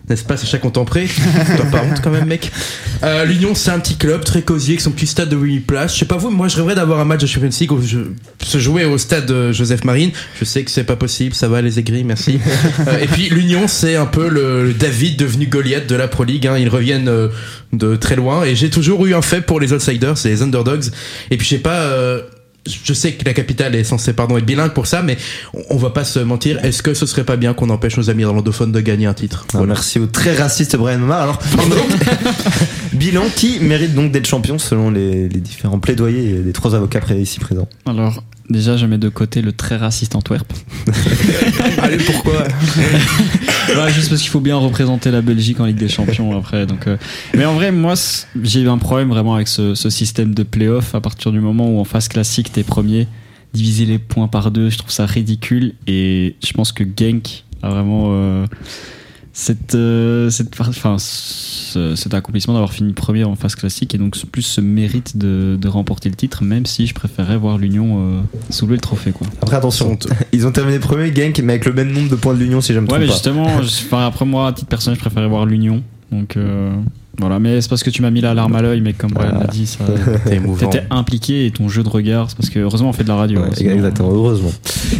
N'est-ce 0.09 0.23
pas, 0.23 0.37
chaque 0.37 0.61
contempré 0.61 1.07
T'as 1.57 1.65
pas 1.65 1.83
honte 1.83 2.01
quand 2.03 2.09
même, 2.09 2.25
mec. 2.25 2.51
Euh, 3.03 3.25
L'Union, 3.25 3.53
c'est 3.53 3.69
un 3.71 3.79
petit 3.79 3.95
club 3.95 4.23
très 4.23 4.41
cosy 4.41 4.71
avec 4.71 4.81
son 4.81 4.89
petit 4.91 5.05
stade 5.05 5.29
de 5.29 5.35
8000 5.37 5.61
places. 5.63 5.93
Je 5.93 5.99
sais 5.99 6.05
pas 6.05 6.17
vous, 6.17 6.31
moi 6.31 6.47
je 6.47 6.55
rêverais 6.57 6.73
d'avoir 6.75 6.99
un 6.99 7.05
match 7.05 7.21
de 7.21 7.27
Champions 7.27 7.49
League 7.59 7.71
où 7.71 7.81
je, 7.81 7.99
se 8.43 8.57
jouer 8.57 8.85
au 8.85 8.97
stade 8.97 9.27
de 9.27 9.51
Joseph 9.51 9.83
Marine. 9.83 10.11
Je 10.39 10.45
sais 10.45 10.63
que 10.63 10.71
c'est 10.71 10.83
pas 10.83 10.95
possible, 10.95 11.35
ça 11.35 11.47
va 11.47 11.61
les 11.61 11.77
aigris, 11.79 12.03
merci. 12.03 12.39
Euh, 12.87 12.97
et 12.99 13.07
puis 13.07 13.29
l'Union, 13.29 13.67
c'est 13.67 13.95
un 13.95 14.05
peu 14.05 14.29
le, 14.29 14.63
le 14.67 14.73
David 14.73 15.17
devenu 15.17 15.47
Goliath 15.47 15.85
de 15.87 15.95
la 15.95 16.07
Pro 16.07 16.23
League. 16.23 16.47
hein. 16.47 16.57
Ils 16.57 16.69
reviennent 16.69 17.09
euh, 17.09 17.27
de 17.73 17.95
très 17.95 18.15
loin 18.15 18.43
et 18.43 18.55
j'ai 18.55 18.69
toujours 18.69 19.05
eu 19.05 19.13
un 19.13 19.21
fait 19.21 19.41
pour 19.41 19.59
les 19.59 19.73
outsiders, 19.73 20.17
c'est 20.17 20.29
les 20.29 20.41
underdogs. 20.41 20.85
Et 21.29 21.37
puis 21.37 21.45
je 21.45 21.55
sais 21.55 21.61
pas. 21.61 21.93
Je 22.83 22.93
sais 22.93 23.13
que 23.13 23.25
la 23.25 23.33
capitale 23.33 23.75
est 23.75 23.83
censée 23.83 24.13
pardon 24.13 24.37
être 24.37 24.45
bilingue 24.45 24.73
pour 24.73 24.87
ça, 24.87 25.01
mais 25.01 25.17
on, 25.53 25.61
on 25.71 25.77
va 25.77 25.89
pas 25.89 26.03
se 26.03 26.19
mentir. 26.19 26.63
Est-ce 26.63 26.83
que 26.83 26.93
ce 26.93 27.05
serait 27.05 27.23
pas 27.23 27.37
bien 27.37 27.53
qu'on 27.53 27.69
empêche 27.69 27.97
nos 27.97 28.09
amis 28.09 28.23
irlandophones 28.23 28.71
de 28.71 28.79
gagner 28.81 29.05
un 29.05 29.13
titre 29.13 29.45
Ah, 29.53 29.61
Merci 29.65 29.99
au 29.99 30.07
très 30.07 30.35
raciste 30.35 30.75
Brian 30.75 30.99
Momar. 30.99 31.21
Alors, 31.21 31.39
bilan 32.93 33.23
qui 33.35 33.59
mérite 33.59 33.93
donc 33.93 34.11
d'être 34.11 34.27
champion 34.27 34.57
selon 34.57 34.91
les, 34.91 35.29
les 35.29 35.39
différents 35.39 35.79
plaidoyers 35.79 36.33
des 36.39 36.53
trois 36.53 36.75
avocats 36.75 36.99
ici 37.15 37.39
présents? 37.39 37.67
Alors, 37.85 38.23
déjà, 38.49 38.77
je 38.77 38.85
mets 38.85 38.97
de 38.97 39.09
côté 39.09 39.41
le 39.41 39.51
très 39.51 39.77
raciste 39.77 40.15
Antwerp. 40.15 40.51
Allez, 41.81 41.97
pourquoi? 41.97 42.43
Ouais, 43.69 43.93
juste 43.93 44.09
parce 44.09 44.21
qu'il 44.21 44.31
faut 44.31 44.39
bien 44.39 44.55
représenter 44.55 45.11
la 45.11 45.21
Belgique 45.21 45.59
en 45.59 45.65
Ligue 45.65 45.77
des 45.77 45.89
Champions 45.89 46.35
après. 46.35 46.65
Donc, 46.65 46.87
euh, 46.87 46.97
Mais 47.35 47.45
en 47.45 47.53
vrai, 47.53 47.71
moi, 47.71 47.93
j'ai 48.41 48.61
eu 48.61 48.67
un 48.67 48.79
problème 48.79 49.09
vraiment 49.09 49.35
avec 49.35 49.47
ce, 49.47 49.75
ce 49.75 49.91
système 49.91 50.33
de 50.33 50.41
play-off 50.41 50.95
à 50.95 51.01
partir 51.01 51.31
du 51.31 51.39
moment 51.39 51.69
où 51.69 51.79
en 51.79 51.83
phase 51.83 52.07
classique, 52.07 52.51
t'es 52.51 52.63
premier, 52.63 53.07
diviser 53.53 53.85
les 53.85 53.99
points 53.99 54.27
par 54.27 54.49
deux, 54.49 54.71
je 54.71 54.79
trouve 54.79 54.91
ça 54.91 55.05
ridicule. 55.05 55.73
Et 55.85 56.35
je 56.43 56.51
pense 56.53 56.71
que 56.71 56.83
Genk 56.83 57.43
a 57.61 57.69
vraiment 57.69 58.07
euh, 58.07 58.47
cette, 59.41 59.73
euh, 59.75 60.29
cette, 60.29 60.53
enfin, 60.59 60.97
ce- 60.99 61.95
cet 61.95 62.13
accomplissement 62.13 62.53
d'avoir 62.55 62.73
fini 62.73 62.91
premier 62.91 63.23
en 63.23 63.35
phase 63.35 63.55
classique 63.55 63.95
et 63.95 63.97
donc 63.97 64.17
plus 64.31 64.41
ce 64.41 64.59
mérite 64.59 65.17
de, 65.17 65.57
de 65.59 65.67
remporter 65.69 66.09
le 66.09 66.15
titre, 66.15 66.43
même 66.43 66.65
si 66.65 66.87
je 66.87 66.93
préférais 66.93 67.37
voir 67.37 67.57
l'Union 67.57 68.17
euh, 68.17 68.21
soulever 68.49 68.75
le 68.75 68.81
trophée. 68.81 69.11
Quoi. 69.11 69.27
Après, 69.41 69.55
attention, 69.55 69.97
ils 70.33 70.45
ont 70.45 70.51
terminé 70.51 70.77
premier, 70.79 71.15
Genk, 71.15 71.39
mais 71.39 71.53
avec 71.53 71.65
le 71.65 71.71
même 71.73 71.91
nombre 71.93 72.09
de 72.09 72.15
points 72.15 72.33
de 72.33 72.39
l'Union, 72.39 72.59
si 72.59 72.73
je 72.73 72.79
me 72.79 72.83
Ouais, 72.83 72.87
trompe 72.89 72.99
mais 72.99 73.07
pas. 73.07 73.13
justement, 73.13 73.61
je- 73.61 73.85
enfin, 73.85 74.05
après 74.05 74.25
moi, 74.25 74.47
à 74.49 74.51
titre 74.53 74.67
personnel, 74.67 74.97
je 74.97 75.01
préférais 75.01 75.27
voir 75.29 75.45
l'Union. 75.45 75.83
Donc, 76.11 76.35
euh, 76.35 76.73
Voilà, 77.17 77.39
mais 77.39 77.59
c'est 77.59 77.67
parce 77.69 77.83
que 77.83 77.89
tu 77.89 78.01
m'as 78.01 78.11
mis 78.11 78.21
la 78.21 78.33
larme 78.33 78.55
à 78.55 78.61
l'œil, 78.61 78.79
mais 78.81 78.93
comme 78.93 79.11
Brian 79.11 79.39
l'a 79.39 79.47
dit, 79.47 79.67
ça, 79.67 79.79
t'étais 80.59 80.83
impliqué 80.89 81.45
et 81.45 81.51
ton 81.51 81.67
jeu 81.67 81.83
de 81.83 81.89
regard, 81.89 82.29
c'est 82.29 82.37
parce 82.37 82.49
que 82.49 82.59
heureusement 82.59 82.89
on 82.89 82.93
fait 82.93 83.03
de 83.03 83.09
la 83.09 83.15
radio. 83.15 83.39
Ouais, 83.41 83.47
hein, 83.47 83.53
sinon- 83.55 83.71
exactement, 83.73 84.09
heureusement. 84.13 84.51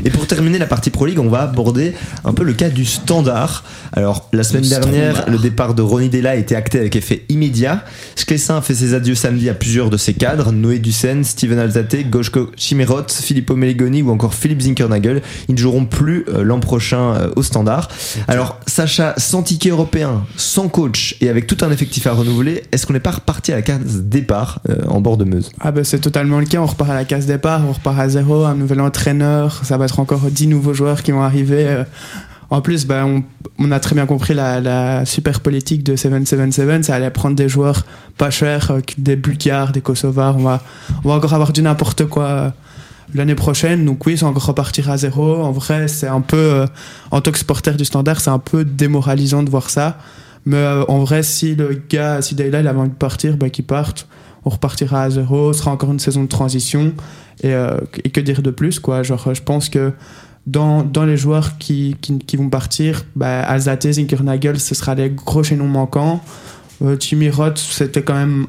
Et 0.04 0.10
pour 0.10 0.28
terminer 0.28 0.58
la 0.58 0.66
partie 0.66 0.90
Pro 0.90 1.06
League, 1.06 1.20
on 1.20 1.30
va 1.30 1.44
aborder 1.44 1.94
un 2.26 2.34
peu 2.34 2.44
le 2.44 2.54
cas 2.54 2.70
du 2.70 2.84
standard. 2.86 3.64
Alors, 3.94 4.28
la 4.34 4.44
semaine 4.44 4.64
Le 4.64 4.70
dernière, 4.70 5.16
Standard. 5.16 5.32
le 5.34 5.38
départ 5.40 5.74
de 5.76 5.82
Ronny 5.82 6.10
Della 6.10 6.32
a 6.32 6.36
été 6.36 6.56
acté 6.56 6.80
avec 6.80 6.96
effet 6.96 7.26
immédiat. 7.30 7.86
Sclessin 8.16 8.58
a 8.58 8.62
fait 8.62 8.76
ses 8.76 8.94
adieux 8.94 9.16
samedi 9.16 9.50
à 9.50 9.54
plusieurs 9.54 9.90
de 9.90 9.98
ses 9.98 10.14
cadres 10.14 10.52
Noé 10.52 10.80
Dussen, 10.80 11.24
Steven 11.24 11.58
Alzate, 11.60 12.10
Goshko 12.10 12.52
Chimerot, 12.58 13.08
Filippo 13.10 13.56
Meligoni 13.56 14.02
ou 14.02 14.12
encore 14.12 14.34
Philippe 14.34 14.62
Zinkernagel. 14.62 15.22
Ils 15.48 15.56
ne 15.56 15.60
joueront 15.60 15.86
plus 15.86 16.26
euh, 16.28 16.44
l'an 16.44 16.60
prochain 16.60 17.14
euh, 17.16 17.30
au 17.36 17.44
standard. 17.44 17.88
Alors, 18.28 18.60
Sacha, 18.68 19.14
sans 19.18 19.42
ticket 19.44 19.70
européen, 19.70 20.24
sans 20.36 20.68
coach 20.68 21.16
et 21.22 21.30
avec 21.30 21.48
tout 21.48 21.58
un 21.62 21.72
effectif 21.72 22.08
renouveler, 22.14 22.64
est-ce 22.72 22.86
qu'on 22.86 22.94
n'est 22.94 23.00
pas 23.00 23.12
reparti 23.12 23.52
à 23.52 23.56
la 23.56 23.62
case 23.62 24.04
départ 24.04 24.60
euh, 24.70 24.78
en 24.88 25.02
bord 25.02 25.18
de 25.18 25.26
Meuse? 25.26 25.52
Ah 25.60 25.72
bah 25.72 25.84
c'est 25.84 26.00
totalement 26.00 26.40
le 26.40 26.46
cas, 26.46 26.60
on 26.60 26.66
repart 26.66 26.90
à 26.90 26.94
la 26.94 27.06
case 27.06 27.26
départ, 27.26 27.62
on 27.68 27.72
repart 27.72 28.00
à 28.00 28.10
zéro, 28.10 28.46
un 28.46 28.56
nouvel 28.56 28.82
entraîneur, 28.82 29.62
ça 29.64 29.78
va 29.78 29.86
être 29.86 30.00
encore 30.00 30.22
10 30.22 30.48
nouveaux 30.48 30.74
joueurs 30.74 31.04
qui 31.04 31.12
vont 31.12 31.22
arriver. 31.22 31.68
euh. 31.68 31.84
En 32.52 32.62
plus, 32.62 32.88
bah, 32.88 33.06
on, 33.60 33.72
a 33.72 33.80
très 33.80 33.94
bien 33.94 34.08
compris 34.08 34.34
la, 34.34 35.06
super 35.06 35.40
politique 35.40 35.84
de 35.84 35.96
777, 35.96 36.84
ça 36.86 36.96
allait 36.96 37.12
prendre 37.12 37.36
des 37.36 37.48
joueurs 37.48 37.86
pas 38.18 38.32
chers, 38.32 38.72
euh, 38.72 38.80
des 38.98 39.16
Bulgares, 39.16 39.72
des 39.72 39.82
Kosovars, 39.82 40.36
on 40.38 40.44
va, 40.44 40.62
on 41.04 41.10
va 41.10 41.16
encore 41.16 41.34
avoir 41.34 41.54
du 41.54 41.62
n'importe 41.62 42.06
quoi 42.06 42.54
l'année 43.14 43.36
prochaine, 43.36 43.86
donc 43.86 44.06
oui, 44.06 44.18
c'est 44.18 44.26
encore 44.26 44.46
repartir 44.46 44.90
à 44.90 44.98
zéro. 44.98 45.44
En 45.44 45.52
vrai, 45.52 45.88
c'est 45.88 46.08
un 46.08 46.22
peu, 46.22 46.66
en 47.12 47.22
tant 47.22 47.32
que 47.32 47.38
supporter 47.38 47.76
du 47.76 47.86
standard, 47.86 48.22
c'est 48.22 48.30
un 48.30 48.40
peu 48.40 48.64
démoralisant 48.66 49.44
de 49.44 49.50
voir 49.50 49.70
ça. 49.70 49.98
Mais 50.50 50.58
euh, 50.58 50.84
en 50.88 51.04
vrai, 51.04 51.22
si 51.22 51.54
le 51.54 51.80
gars, 51.90 52.24
si 52.24 52.34
Dayla 52.34 52.62
il 52.62 52.68
avait 52.68 52.80
envie 52.80 52.90
de 52.90 52.96
partir, 52.96 53.38
bah, 53.38 53.52
qu'il 53.52 53.66
parte 53.66 54.08
on 54.46 54.50
repartira 54.50 55.04
à 55.04 55.10
zéro, 55.12 55.54
ce 55.54 55.60
sera 55.60 55.72
encore 55.72 55.92
une 55.92 56.00
saison 56.00 56.24
de 56.24 56.28
transition. 56.28 56.94
Et, 57.44 57.54
euh, 57.54 57.78
et 58.04 58.10
que 58.10 58.20
dire 58.20 58.42
de 58.42 58.50
plus, 58.50 58.80
quoi? 58.80 59.04
Genre, 59.04 59.34
je 59.34 59.44
pense 59.44 59.70
que 59.70 59.92
dans, 60.48 60.82
dans 60.82 61.06
les 61.06 61.18
joueurs 61.18 61.60
qui, 61.60 61.96
qui, 62.00 62.36
vont 62.36 62.50
partir, 62.50 63.04
bah, 63.16 63.42
Alzate, 63.42 63.92
Zinkernagel, 63.92 64.60
ce 64.60 64.74
sera 64.74 64.96
les 64.96 65.12
gros 65.12 65.44
chaînons 65.44 65.68
manquants. 65.68 66.24
Euh, 66.82 66.96
Jimmy 67.00 67.30
Roth, 67.30 67.60
c'était 67.60 68.02
quand 68.02 68.16
même 68.16 68.48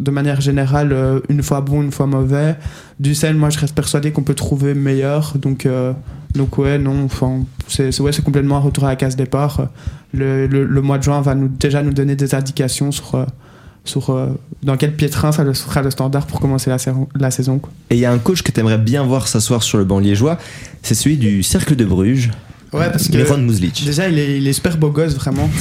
de 0.00 0.10
manière 0.10 0.40
générale 0.40 0.92
euh, 0.92 1.20
une 1.28 1.42
fois 1.42 1.60
bon, 1.60 1.82
une 1.82 1.92
fois 1.92 2.06
mauvais. 2.06 2.56
Dussel, 3.00 3.36
moi 3.36 3.50
je 3.50 3.58
reste 3.58 3.74
persuadé 3.74 4.12
qu'on 4.12 4.22
peut 4.22 4.34
trouver 4.34 4.74
meilleur. 4.74 5.34
Donc, 5.36 5.66
euh, 5.66 5.92
donc 6.34 6.58
ouais, 6.58 6.78
non, 6.78 7.04
enfin, 7.04 7.40
c'est 7.68 7.98
ouais, 8.00 8.12
complètement 8.24 8.56
un 8.56 8.60
retour 8.60 8.84
à 8.84 8.88
la 8.88 8.96
case 8.96 9.16
départ. 9.16 9.68
Le, 10.12 10.80
mois 10.80 10.98
de 10.98 11.02
juin 11.02 11.20
va 11.20 11.34
déjà 11.34 11.82
nous 11.82 11.92
donner 11.92 12.16
des 12.16 12.34
indications 12.34 12.90
sur, 12.92 13.14
euh, 13.14 13.24
sur 13.84 14.16
dans 14.62 14.76
quel 14.76 14.94
piétrin 14.94 15.32
ça 15.32 15.52
sera 15.54 15.82
le 15.82 15.90
standard 15.90 16.26
pour 16.26 16.40
commencer 16.40 16.70
la, 16.70 16.78
saison-. 17.30 17.60
Et 17.90 17.96
il 17.96 18.00
y 18.00 18.06
a 18.06 18.12
un 18.12 18.18
coach 18.18 18.42
que 18.42 18.50
t'aimerais 18.50 18.78
bien 18.78 19.02
voir 19.02 19.28
s'asseoir 19.28 19.62
sur 19.62 19.78
le 19.78 19.84
banc 19.84 19.98
liégeois, 19.98 20.38
c'est 20.82 20.94
celui 20.94 21.16
du 21.16 21.42
Cercle 21.42 21.76
de 21.76 21.84
Bruges. 21.84 22.30
Ouais, 22.78 22.90
parce 22.90 23.08
que- 23.08 23.16
Miron 23.16 23.38
Muzlic. 23.38 23.84
Déjà, 23.84 24.08
il 24.08 24.18
est, 24.18 24.38
il 24.38 24.46
est 24.46 24.52
super 24.52 24.76
beau 24.76 24.90
gosse, 24.90 25.14
vraiment. 25.14 25.48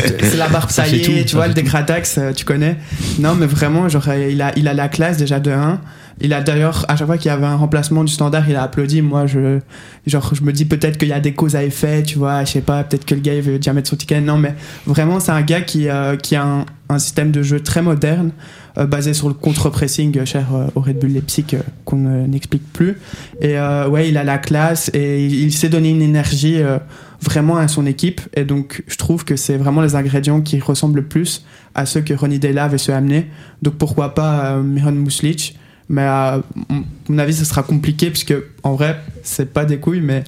Euh, 0.00 0.08
c'est 0.22 0.36
la 0.36 0.48
barbe 0.48 0.70
taillée, 0.70 1.02
tout, 1.02 1.12
tu 1.26 1.36
vois, 1.36 1.46
le 1.46 1.54
euh, 1.54 2.32
tu 2.32 2.44
connais. 2.44 2.76
Non, 3.18 3.34
mais 3.34 3.46
vraiment, 3.46 3.88
genre, 3.88 4.08
euh, 4.08 4.30
il 4.30 4.40
a, 4.40 4.52
il 4.56 4.66
a 4.66 4.72
la 4.72 4.88
classe 4.88 5.18
déjà 5.18 5.40
de 5.40 5.50
1. 5.50 5.80
Il 6.22 6.32
a 6.34 6.40
d'ailleurs, 6.42 6.84
à 6.88 6.96
chaque 6.96 7.06
fois 7.06 7.16
qu'il 7.18 7.26
y 7.30 7.34
avait 7.34 7.46
un 7.46 7.56
remplacement 7.56 8.04
du 8.04 8.12
standard, 8.12 8.48
il 8.48 8.56
a 8.56 8.62
applaudi. 8.62 9.00
Moi, 9.02 9.26
je, 9.26 9.58
genre, 10.06 10.32
je 10.34 10.42
me 10.42 10.52
dis 10.52 10.64
peut-être 10.66 10.98
qu'il 10.98 11.08
y 11.08 11.12
a 11.12 11.20
des 11.20 11.32
causes 11.32 11.56
à 11.56 11.64
effet, 11.64 12.02
tu 12.02 12.18
vois, 12.18 12.44
je 12.44 12.52
sais 12.52 12.60
pas, 12.60 12.84
peut-être 12.84 13.04
que 13.06 13.14
le 13.14 13.20
gars 13.20 13.34
il 13.34 13.42
veut 13.42 13.56
déjà 13.56 13.72
mettre 13.72 13.88
son 13.88 13.96
ticket. 13.96 14.20
Non, 14.20 14.36
mais 14.36 14.54
vraiment, 14.86 15.18
c'est 15.20 15.32
un 15.32 15.42
gars 15.42 15.62
qui, 15.62 15.88
euh, 15.88 16.16
qui 16.16 16.36
a 16.36 16.44
un, 16.44 16.66
un 16.90 16.98
système 16.98 17.30
de 17.30 17.42
jeu 17.42 17.60
très 17.60 17.80
moderne, 17.82 18.30
basé 18.76 19.14
sur 19.14 19.28
le 19.28 19.34
contre-pressing, 19.34 20.18
euh, 20.18 20.24
cher 20.24 20.46
euh, 20.54 20.66
au 20.74 20.80
Red 20.80 20.98
Bull 20.98 21.12
Leipzig, 21.12 21.46
euh, 21.54 21.60
qu'on 21.84 22.06
euh, 22.06 22.26
n'explique 22.26 22.72
plus. 22.72 22.98
Et 23.40 23.58
euh, 23.58 23.88
ouais, 23.88 24.08
il 24.08 24.16
a 24.16 24.24
la 24.24 24.38
classe 24.38 24.90
et 24.94 25.24
il, 25.24 25.34
il 25.34 25.52
sait 25.52 25.68
donner 25.68 25.90
une 25.90 26.02
énergie 26.02 26.60
euh, 26.62 26.78
vraiment 27.20 27.56
à 27.56 27.68
son 27.68 27.86
équipe. 27.86 28.20
Et 28.34 28.44
donc, 28.44 28.82
je 28.86 28.96
trouve 28.96 29.24
que 29.24 29.36
c'est 29.36 29.56
vraiment 29.56 29.82
les 29.82 29.94
ingrédients 29.94 30.40
qui 30.40 30.60
ressemblent 30.60 30.96
le 30.96 31.06
plus 31.06 31.44
à 31.74 31.86
ceux 31.86 32.00
que 32.00 32.14
Ronnie 32.14 32.38
Della 32.38 32.64
avait 32.64 32.78
su 32.78 32.92
amener. 32.92 33.26
Donc, 33.62 33.74
pourquoi 33.74 34.14
pas 34.14 34.52
euh, 34.52 34.62
Miran 34.62 34.92
Muslic 34.92 35.58
mais 35.90 36.02
à 36.02 36.40
m- 36.70 36.84
mon 37.08 37.18
avis, 37.18 37.34
ce 37.34 37.44
sera 37.44 37.62
compliqué 37.62 38.08
puisque 38.10 38.32
en 38.62 38.74
vrai, 38.76 38.98
c'est 39.22 39.52
pas 39.52 39.64
des 39.66 39.78
couilles, 39.78 40.00
mais 40.00 40.22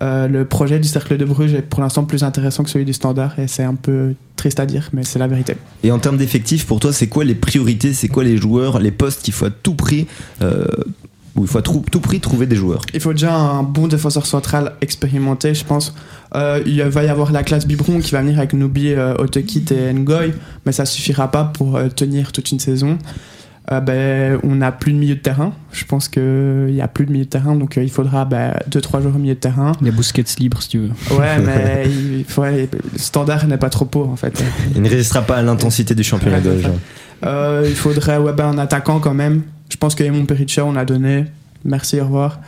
euh, 0.00 0.28
le 0.28 0.44
projet 0.46 0.78
du 0.78 0.88
Cercle 0.88 1.16
de 1.18 1.24
Bruges 1.26 1.52
est 1.52 1.62
pour 1.62 1.80
l'instant 1.80 2.04
plus 2.04 2.22
intéressant 2.22 2.62
que 2.64 2.70
celui 2.70 2.84
du 2.86 2.92
Standard 2.94 3.38
et 3.38 3.48
c'est 3.48 3.64
un 3.64 3.74
peu 3.74 4.14
triste 4.36 4.60
à 4.60 4.66
dire, 4.66 4.88
mais 4.92 5.02
c'est 5.04 5.18
la 5.18 5.26
vérité. 5.26 5.54
Et 5.82 5.90
en 5.90 5.98
termes 5.98 6.16
d'effectifs, 6.16 6.64
pour 6.66 6.78
toi, 6.80 6.92
c'est 6.92 7.08
quoi 7.08 7.24
les 7.24 7.34
priorités 7.34 7.92
C'est 7.92 8.08
quoi 8.08 8.22
les 8.24 8.36
joueurs, 8.38 8.78
les 8.78 8.92
postes 8.92 9.22
qu'il 9.22 9.34
faut 9.34 9.46
à 9.46 9.50
tout 9.50 9.74
prix 9.74 10.06
euh, 10.40 10.64
où 11.34 11.42
il 11.42 11.48
faut 11.48 11.58
à 11.58 11.62
tout 11.62 12.00
prix 12.00 12.20
trouver 12.20 12.46
des 12.46 12.56
joueurs? 12.56 12.82
Il 12.94 13.00
faut 13.00 13.12
déjà 13.12 13.34
un 13.34 13.64
bon 13.64 13.88
défenseur 13.88 14.26
central 14.26 14.74
expérimenté, 14.80 15.54
je 15.54 15.64
pense. 15.64 15.92
Euh, 16.36 16.62
il 16.66 16.80
va 16.82 17.02
y 17.04 17.08
avoir 17.08 17.32
la 17.32 17.42
classe 17.42 17.66
Biberon 17.66 17.98
qui 18.00 18.12
va 18.12 18.20
venir 18.22 18.38
avec 18.38 18.52
Nubi, 18.52 18.92
euh, 18.92 19.14
Otokit 19.18 19.64
et 19.72 19.92
Ngoy, 19.92 20.32
mais 20.64 20.72
ça 20.72 20.84
suffira 20.84 21.30
pas 21.30 21.44
pour 21.44 21.76
euh, 21.76 21.88
tenir 21.88 22.30
toute 22.32 22.50
une 22.52 22.60
saison. 22.60 22.98
Euh, 23.70 23.80
ben, 23.80 24.40
on 24.44 24.54
n'a 24.56 24.72
plus 24.72 24.92
de 24.92 24.98
milieu 24.98 25.14
de 25.14 25.20
terrain. 25.20 25.52
Je 25.72 25.84
pense 25.84 26.08
qu'il 26.08 26.72
n'y 26.72 26.80
a 26.80 26.88
plus 26.88 27.04
de 27.04 27.12
milieu 27.12 27.24
de 27.24 27.30
terrain, 27.30 27.54
donc 27.54 27.76
euh, 27.76 27.82
il 27.82 27.90
faudra 27.90 28.24
2-3 28.24 29.02
joueurs 29.02 29.16
au 29.16 29.18
milieu 29.18 29.34
de 29.34 29.40
terrain. 29.40 29.72
Il 29.80 29.86
y 29.86 29.90
a 29.90 29.92
Busquets 29.92 30.24
libre 30.38 30.62
si 30.62 30.70
tu 30.70 30.78
veux. 30.78 30.90
Ouais, 31.18 31.38
mais 31.44 31.86
il 31.86 32.24
ouais, 32.38 32.68
le 32.72 32.98
standard 32.98 33.46
n'est 33.46 33.58
pas 33.58 33.68
trop 33.68 33.84
pauvre 33.84 34.10
en 34.10 34.16
fait. 34.16 34.42
Il 34.74 34.80
ne 34.80 34.88
résistera 34.88 35.22
pas 35.22 35.36
à 35.36 35.42
l'intensité 35.42 35.94
du 35.94 36.02
championnat 36.02 36.38
Ouais. 36.38 36.62
Euh, 37.24 37.66
il 37.68 37.74
faudrait 37.74 38.16
ouais, 38.16 38.32
ben, 38.32 38.46
un 38.46 38.58
attaquant 38.58 39.00
quand 39.00 39.14
même. 39.14 39.42
Je 39.70 39.76
pense 39.76 39.94
que 39.94 40.08
mon 40.08 40.24
Pericha, 40.24 40.64
on 40.64 40.76
a 40.76 40.84
donné. 40.84 41.26
Merci, 41.64 42.00
au 42.00 42.04
revoir. 42.04 42.40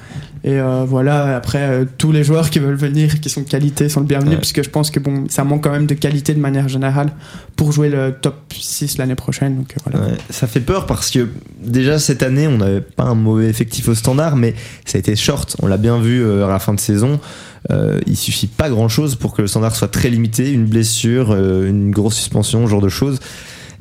Et 0.45 0.53
euh, 0.59 0.85
voilà, 0.89 1.37
après, 1.37 1.59
euh, 1.59 1.85
tous 1.99 2.13
les 2.13 2.25
joueurs 2.25 2.49
qui 2.49 2.61
veulent 2.61 2.77
venir, 2.77 3.21
qui 3.21 3.29
sont 3.29 3.43
de 3.43 3.49
qualité, 3.49 3.89
sont 3.89 4.01
le 4.01 4.07
bienvenu, 4.07 4.31
Ouais. 4.33 4.37
puisque 4.39 4.63
je 4.65 4.71
pense 4.71 4.91
que 4.91 5.01
bon, 5.01 5.25
ça 5.29 5.45
manque 5.45 5.65
quand 5.65 5.73
même 5.73 5.87
de 5.87 5.95
qualité 5.95 6.33
de 6.33 6.39
manière 6.41 6.69
générale 6.69 7.11
pour 7.57 7.73
jouer 7.73 7.89
le 7.91 8.13
top 8.21 8.37
6 8.51 8.97
l'année 8.99 9.17
prochaine. 9.17 9.57
Donc 9.57 9.75
euh, 9.77 9.81
voilà. 9.91 10.07
Ouais, 10.13 10.17
ça 10.31 10.47
fait 10.47 10.61
peur 10.61 10.87
parce 10.87 11.11
que 11.11 11.29
déjà 11.63 11.99
cette 11.99 12.23
année, 12.23 12.47
on 12.47 12.59
n'avait 12.59 12.81
pas 12.81 13.05
un 13.05 13.15
mauvais 13.17 13.49
effectif 13.49 13.89
au 13.89 13.95
standard, 13.95 14.37
mais 14.37 14.55
ça 14.87 14.97
a 14.97 15.01
été 15.01 15.15
short. 15.17 15.57
On 15.61 15.67
l'a 15.67 15.77
bien 15.77 15.99
vu 16.01 16.25
à 16.43 16.47
la 16.47 16.59
fin 16.59 16.73
de 16.73 16.81
saison. 16.81 17.21
Il 18.07 18.17
suffit 18.17 18.47
pas 18.47 18.71
grand 18.71 18.89
chose 18.89 19.17
pour 19.17 19.35
que 19.35 19.43
le 19.43 19.49
standard 19.49 19.77
soit 19.77 19.89
très 19.89 20.09
limité. 20.09 20.51
Une 20.53 20.65
blessure, 20.67 21.35
une 21.37 21.91
grosse 21.91 22.15
suspension, 22.17 22.65
ce 22.65 22.71
genre 22.71 22.81
de 22.81 22.89
choses. 22.89 23.19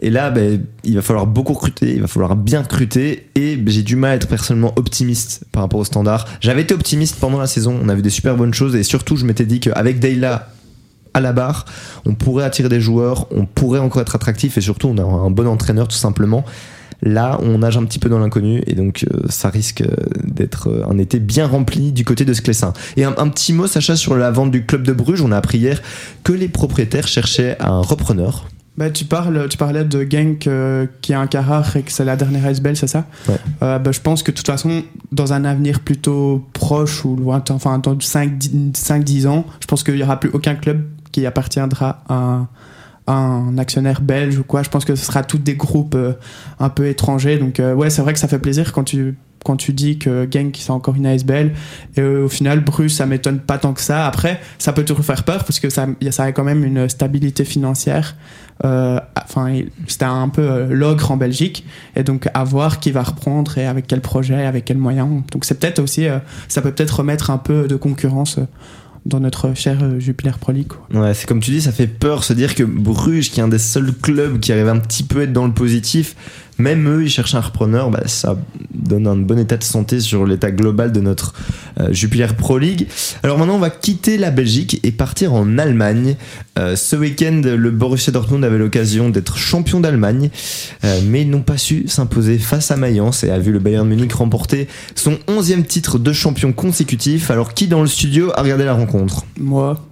Et 0.02 0.10
là, 0.10 0.32
ben, 0.32 0.64
il 0.84 0.96
va 0.96 1.02
falloir 1.02 1.28
beaucoup 1.28 1.54
recruter, 1.54 1.94
il 1.94 2.02
va 2.02 2.08
falloir 2.08 2.36
bien 2.36 2.62
recruter. 2.62 3.30
Et 3.36 3.58
ben, 3.58 3.72
j'ai 3.72 3.84
du 3.84 3.96
mal 3.96 4.12
à 4.12 4.16
être 4.16 4.28
personnellement 4.28 4.74
optimiste 4.78 5.46
par 5.52 5.64
rapport 5.64 5.80
au 5.80 5.86
standard. 5.86 6.26
J'avais 6.40 6.62
été 6.62 6.74
optimiste 6.74 7.18
pendant 7.20 7.38
la 7.38 7.48
saison, 7.48 7.78
on 7.82 7.90
a 7.90 7.96
vu 7.96 8.02
des 8.02 8.10
super 8.10 8.38
bonnes 8.38 8.54
choses. 8.54 8.76
Et 8.76 8.84
surtout, 8.84 9.18
je 9.18 9.26
m'étais 9.26 9.46
dit 9.46 9.60
qu'avec 9.60 10.00
Dayla 10.00 10.50
à 11.14 11.20
la 11.20 11.34
barre, 11.34 11.66
on 12.06 12.14
pourrait 12.14 12.46
attirer 12.46 12.70
des 12.70 12.82
joueurs, 12.82 13.28
on 13.32 13.46
pourrait 13.46 13.80
encore 13.80 14.02
être 14.02 14.16
attractif. 14.16 14.58
Et 14.58 14.62
surtout, 14.62 14.88
on 14.88 14.98
a 14.98 15.04
un 15.04 15.32
bon 15.32 15.48
entraîneur 15.48 15.88
tout 15.88 15.98
simplement. 15.98 16.46
Là, 17.02 17.40
on 17.42 17.60
nage 17.60 17.78
un 17.78 17.86
petit 17.86 18.00
peu 18.00 18.10
dans 18.10 18.20
l'inconnu 18.20 18.62
et 18.68 18.76
donc 18.76 19.06
euh, 19.06 19.22
ça 19.30 19.50
risque 19.50 19.82
euh, 19.82 19.88
d'être 20.22 20.68
euh, 20.68 20.84
un 20.90 20.98
été 20.98 21.20
bien 21.20 21.48
rempli 21.48 21.94
du 21.94 22.04
côté 22.04 22.26
de 22.26 22.34
Sclessin. 22.34 22.74
Et 22.98 23.06
un, 23.06 23.16
un 23.18 23.30
petit 23.30 23.54
mot, 23.54 23.68
Sacha, 23.68 23.96
sur 23.96 24.18
la 24.18 24.32
vente 24.32 24.52
du 24.52 24.66
club 24.66 24.84
de 24.84 24.92
Bruges. 24.92 25.22
On 25.22 25.32
a 25.32 25.38
appris 25.38 25.60
hier 25.60 25.82
que 26.24 26.34
les 26.34 26.50
propriétaires 26.50 27.08
cherchaient 27.08 27.56
un 27.62 27.80
repreneur. 27.80 28.48
Bah, 28.80 28.90
tu, 28.90 29.04
parles, 29.04 29.50
tu 29.50 29.58
parlais 29.58 29.84
de 29.84 30.08
Genk 30.10 30.48
euh, 30.48 30.88
qui 31.02 31.12
est 31.12 31.16
un 31.16 31.28
cas 31.28 31.42
rare 31.42 31.76
et 31.76 31.82
que 31.82 31.92
c'est 31.92 32.06
la 32.06 32.16
dernière 32.16 32.46
ASBL, 32.46 32.78
c'est 32.78 32.88
ça 32.88 33.08
Ouais. 33.28 33.36
Euh, 33.62 33.78
bah, 33.78 33.92
Je 33.92 34.00
pense 34.00 34.24
que 34.24 34.32
de 34.32 34.38
toute 34.38 34.48
façon, 34.48 34.84
dans 35.12 35.34
un 35.34 35.44
avenir 35.44 35.82
plutôt 35.82 36.48
proche 36.54 37.04
ou 37.04 37.18
lointain, 37.18 37.56
enfin 37.56 37.78
dans 37.80 37.96
5-10 37.96 39.28
ans, 39.28 39.44
je 39.60 39.68
pense 39.68 39.84
qu'il 39.84 39.96
n'y 39.96 40.04
aura 40.04 40.18
plus 40.18 40.30
aucun 40.32 40.56
club 40.56 40.86
qui 41.12 41.26
appartiendra 41.26 42.04
à 42.08 42.14
un, 42.14 42.48
à 43.06 43.12
un 43.16 43.58
actionnaire 43.58 44.00
belge 44.00 44.38
ou 44.38 44.46
quoi. 44.46 44.64
Je 44.64 44.70
pense 44.70 44.86
que 44.86 44.96
ce 44.96 45.06
sera 45.06 45.24
tous 45.24 45.40
des 45.40 45.56
groupes 45.56 45.96
euh, 45.96 46.14
un 46.62 46.70
peu 46.70 46.88
étrangers. 46.88 47.38
Donc 47.38 47.60
ouais, 47.60 47.90
c'est 47.90 48.02
vrai 48.02 48.14
que 48.14 48.20
ça 48.20 48.30
fait 48.30 48.40
plaisir 48.40 48.72
quand 48.72 48.86
tu 48.86 49.18
quand 49.44 49.56
tu 49.56 49.74
dis 49.74 49.98
que 49.98 50.28
Genk 50.30 50.58
c'est 50.60 50.72
encore 50.72 50.96
une 50.96 51.06
ASBL 51.06 51.54
et 51.96 52.02
euh, 52.02 52.26
au 52.26 52.30
final 52.30 52.60
Bruce 52.60 52.96
ça 52.96 53.06
m'étonne 53.06 53.40
pas 53.40 53.58
tant 53.58 53.74
que 53.74 53.82
ça. 53.82 54.06
Après 54.06 54.40
ça 54.58 54.74
peut 54.74 54.84
toujours 54.84 55.06
faire 55.06 55.24
peur 55.24 55.44
parce 55.44 55.60
que 55.60 55.70
ça, 55.70 55.88
ça 56.12 56.24
a 56.24 56.32
quand 56.32 56.44
même 56.44 56.64
une 56.64 56.90
stabilité 56.90 57.46
financière 57.46 58.16
euh, 58.66 59.00
enfin 59.16 59.62
c'était 59.88 60.06
un 60.06 60.28
peu 60.28 60.42
euh, 60.42 60.68
l'ogre 60.70 61.12
en 61.12 61.18
Belgique. 61.18 61.66
Et 61.96 62.04
donc 62.04 62.28
à 62.34 62.44
voir 62.44 62.80
qui 62.80 62.92
va 62.92 63.04
reprendre 63.04 63.58
et 63.58 63.66
avec 63.66 63.88
quel 63.88 64.02
projet 64.02 64.46
avec 64.46 64.66
quels 64.66 64.78
moyens 64.78 65.10
donc 65.32 65.46
c'est 65.46 65.60
peut-être 65.60 65.80
aussi 65.80 66.08
euh, 66.08 66.20
ça 66.48 66.62
peut 66.62 66.72
peut-être 66.72 67.00
remettre 67.00 67.30
un 67.30 67.38
peu 67.38 67.68
de 67.68 67.76
concurrence 67.76 68.38
euh, 68.38 68.44
dans 69.06 69.22
notre 69.22 69.56
cher 69.56 69.78
Jupiler 69.98 70.34
Pro 70.40 70.52
League. 70.52 70.74
Ouais, 70.94 71.14
c'est 71.14 71.26
comme 71.26 71.40
tu 71.40 71.52
dis, 71.52 71.62
ça 71.62 71.72
fait 71.72 71.88
peur 71.88 72.26
se 72.26 72.34
dire 72.34 72.54
que 72.54 72.64
Bruges, 72.64 73.32
qui 73.32 73.40
est 73.40 73.44
un 73.44 73.48
des 73.48 73.58
seuls 73.58 73.94
clubs 73.94 74.42
qui 74.42 74.52
arrive 74.52 74.68
un 74.68 74.78
petit 74.78 75.04
peu 75.04 75.22
à 75.22 75.24
être 75.24 75.32
dans 75.32 75.48
le 75.48 75.54
positif, 75.54 76.16
même 76.60 76.88
eux, 76.90 77.04
ils 77.04 77.10
cherchent 77.10 77.36
un 77.36 77.42
repreneur. 77.42 77.90
Bah, 77.90 78.04
ça 78.06 78.38
donne 78.74 79.08
un 79.08 79.16
bon 79.16 79.40
état 79.40 79.58
de 79.58 79.64
santé 79.64 80.00
sur 80.00 80.26
l'état 80.26 80.52
global 80.52 80.92
de 80.92 81.00
notre 81.00 81.34
euh, 81.80 81.92
Jupiler 81.94 82.28
Pro 82.38 82.58
League. 82.58 82.88
Alors 83.24 83.38
maintenant, 83.38 83.56
on 83.56 83.60
va 83.60 83.70
quitter 83.70 84.18
la 84.18 84.32
Belgique 84.32 84.80
et 84.84 84.92
partir 84.92 85.34
en 85.34 85.58
Allemagne. 85.58 86.16
Euh, 86.58 86.76
ce 86.76 86.96
week-end, 86.96 87.42
le 87.44 87.72
Borussia 87.72 88.12
Dortmund 88.12 88.44
avait 88.44 88.58
l'occasion 88.58 89.10
d'être 89.10 89.38
champion 89.38 89.80
d'Allemagne, 89.80 90.30
euh, 90.84 91.00
mais 91.06 91.22
ils 91.22 91.30
n'ont 91.30 91.42
pas 91.42 91.58
su 91.58 91.88
s'imposer 91.88 92.38
face 92.38 92.72
à 92.72 92.78
Mayence 92.78 93.24
et 93.24 93.30
a 93.30 93.40
vu 93.40 93.52
le 93.52 93.60
Bayern 93.60 93.88
Munich 93.88 94.12
remporter 94.14 94.68
son 94.96 95.18
11e 95.28 95.64
titre 95.64 95.98
de 95.98 96.12
champion 96.12 96.52
consécutif. 96.52 97.32
Alors, 97.32 97.54
qui 97.54 97.68
dans 97.68 97.82
le 97.82 97.88
studio 97.88 98.32
a 98.36 98.42
regardé 98.42 98.66
la 98.66 98.74
rencontre? 98.74 99.26
Moi, 99.40 99.89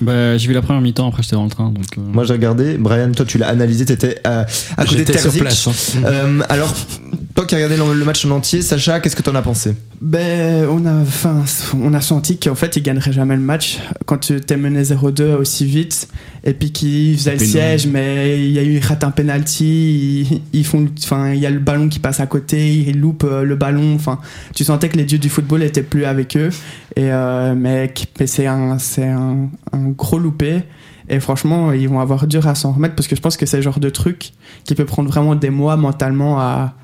Bah, 0.00 0.36
j'ai 0.38 0.48
vu 0.48 0.54
la 0.54 0.62
première 0.62 0.80
mi-temps, 0.80 1.08
après 1.08 1.22
j'étais 1.22 1.36
dans 1.36 1.44
le 1.44 1.50
train. 1.50 1.70
Donc, 1.70 1.84
euh, 1.98 2.00
Moi, 2.00 2.24
j'ai 2.24 2.32
regardé. 2.32 2.78
Brian, 2.78 3.12
toi, 3.12 3.26
tu 3.26 3.36
l'as 3.38 3.48
analysé, 3.48 3.84
t'étais 3.84 4.18
à, 4.24 4.46
à 4.76 4.84
côté 4.84 4.96
de 5.02 5.06
J'étais 5.06 5.12
sur 5.18 5.22
Terzic. 5.32 5.40
place. 5.42 5.68
hein. 5.68 6.00
Euh, 6.06 6.40
alors, 6.48 6.74
toi 7.40 7.46
qui 7.46 7.54
as 7.54 7.66
regardé 7.66 7.94
le 7.94 8.04
match 8.04 8.26
en 8.26 8.32
entier, 8.32 8.60
Sacha, 8.60 9.00
qu'est-ce 9.00 9.16
que 9.16 9.22
t'en 9.22 9.34
as 9.34 9.40
pensé? 9.40 9.74
Ben, 10.02 10.66
on 10.68 10.84
a, 10.84 10.92
enfin, 10.92 11.42
on 11.74 11.94
a 11.94 12.02
senti 12.02 12.38
qu'en 12.38 12.54
fait, 12.54 12.76
ils 12.76 12.82
gagneraient 12.82 13.12
jamais 13.12 13.34
le 13.34 13.40
match. 13.40 13.78
Quand 14.04 14.18
tu 14.18 14.38
t'es 14.42 14.58
mené 14.58 14.82
0-2 14.82 15.36
aussi 15.36 15.64
vite 15.64 16.08
et 16.44 16.52
puis 16.52 16.70
qu'ils 16.70 17.16
faisaient 17.16 17.36
le 17.36 17.38
siège, 17.38 17.86
mais 17.86 18.44
il 18.44 18.52
y 18.52 18.58
a 18.58 18.62
eu, 18.62 18.74
ils 18.74 18.84
ratent 18.84 19.04
un 19.04 19.10
penalty, 19.10 20.42
ils, 20.52 20.66
font, 20.66 20.86
enfin, 21.02 21.32
il 21.32 21.40
y 21.40 21.46
a 21.46 21.50
le 21.50 21.60
ballon 21.60 21.88
qui 21.88 21.98
passe 21.98 22.20
à 22.20 22.26
côté, 22.26 22.74
ils 22.74 23.00
loupent 23.00 23.24
euh, 23.24 23.42
le 23.42 23.56
ballon, 23.56 23.94
enfin, 23.94 24.18
tu 24.54 24.62
sentais 24.62 24.90
que 24.90 24.98
les 24.98 25.04
dieux 25.04 25.18
du 25.18 25.30
football 25.30 25.62
étaient 25.62 25.82
plus 25.82 26.04
avec 26.04 26.36
eux. 26.36 26.50
Et, 26.96 27.10
euh, 27.10 27.54
mais 27.56 27.94
c'est 28.26 28.46
un, 28.46 28.78
c'est 28.78 29.08
un, 29.08 29.48
un 29.72 29.88
gros 29.88 30.18
loupé. 30.18 30.64
Et 31.08 31.18
franchement, 31.18 31.72
ils 31.72 31.88
vont 31.88 32.00
avoir 32.00 32.26
dur 32.26 32.46
à 32.46 32.54
s'en 32.54 32.72
remettre 32.72 32.94
parce 32.94 33.08
que 33.08 33.16
je 33.16 33.20
pense 33.20 33.36
que 33.36 33.44
c'est 33.44 33.56
le 33.56 33.62
genre 33.62 33.80
de 33.80 33.90
truc 33.90 34.30
qui 34.64 34.74
peut 34.76 34.84
prendre 34.84 35.08
vraiment 35.08 35.34
des 35.34 35.50
mois 35.50 35.76
mentalement 35.76 36.38
à, 36.38 36.74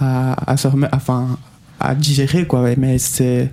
à, 0.00 0.50
à 0.50 0.56
se 0.56 0.68
remettre, 0.68 0.96
enfin, 0.96 1.38
à 1.78 1.94
digérer 1.94 2.46
quoi 2.46 2.68
mais 2.76 2.98
c'est 2.98 3.50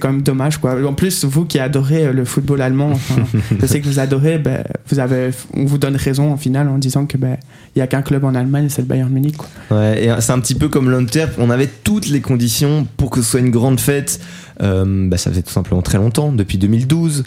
quand 0.00 0.10
même 0.10 0.22
dommage 0.22 0.56
quoi 0.56 0.74
en 0.86 0.94
plus 0.94 1.26
vous 1.26 1.44
qui 1.44 1.58
adorez 1.58 2.10
le 2.10 2.24
football 2.24 2.62
allemand 2.62 2.92
enfin, 2.92 3.22
je 3.60 3.66
sais 3.66 3.80
que 3.80 3.86
vous 3.86 3.98
adorez 3.98 4.38
ben, 4.38 4.64
vous 4.88 4.98
avez 4.98 5.30
on 5.52 5.66
vous 5.66 5.76
donne 5.76 5.96
raison 5.96 6.32
en 6.32 6.38
finale 6.38 6.68
en 6.68 6.78
disant 6.78 7.04
que 7.04 7.18
ben 7.18 7.36
il 7.76 7.80
y 7.80 7.82
a 7.82 7.86
qu'un 7.86 8.00
club 8.00 8.24
en 8.24 8.34
Allemagne 8.34 8.68
c'est 8.70 8.80
le 8.80 8.88
Bayern 8.88 9.10
Munich 9.10 9.36
quoi. 9.36 9.48
Ouais, 9.70 10.04
et 10.04 10.20
c'est 10.20 10.32
un 10.32 10.40
petit 10.40 10.54
peu 10.54 10.68
comme 10.68 10.90
l'Inter, 10.90 11.26
on 11.38 11.50
avait 11.50 11.68
toutes 11.84 12.08
les 12.08 12.20
conditions 12.20 12.86
pour 12.96 13.10
que 13.10 13.20
ce 13.20 13.30
soit 13.32 13.40
une 13.40 13.50
grande 13.50 13.80
fête. 13.80 14.20
Euh, 14.62 15.08
bah, 15.08 15.16
ça 15.16 15.30
faisait 15.30 15.42
tout 15.42 15.52
simplement 15.52 15.82
très 15.82 15.98
longtemps, 15.98 16.32
depuis 16.32 16.58
2012. 16.58 17.24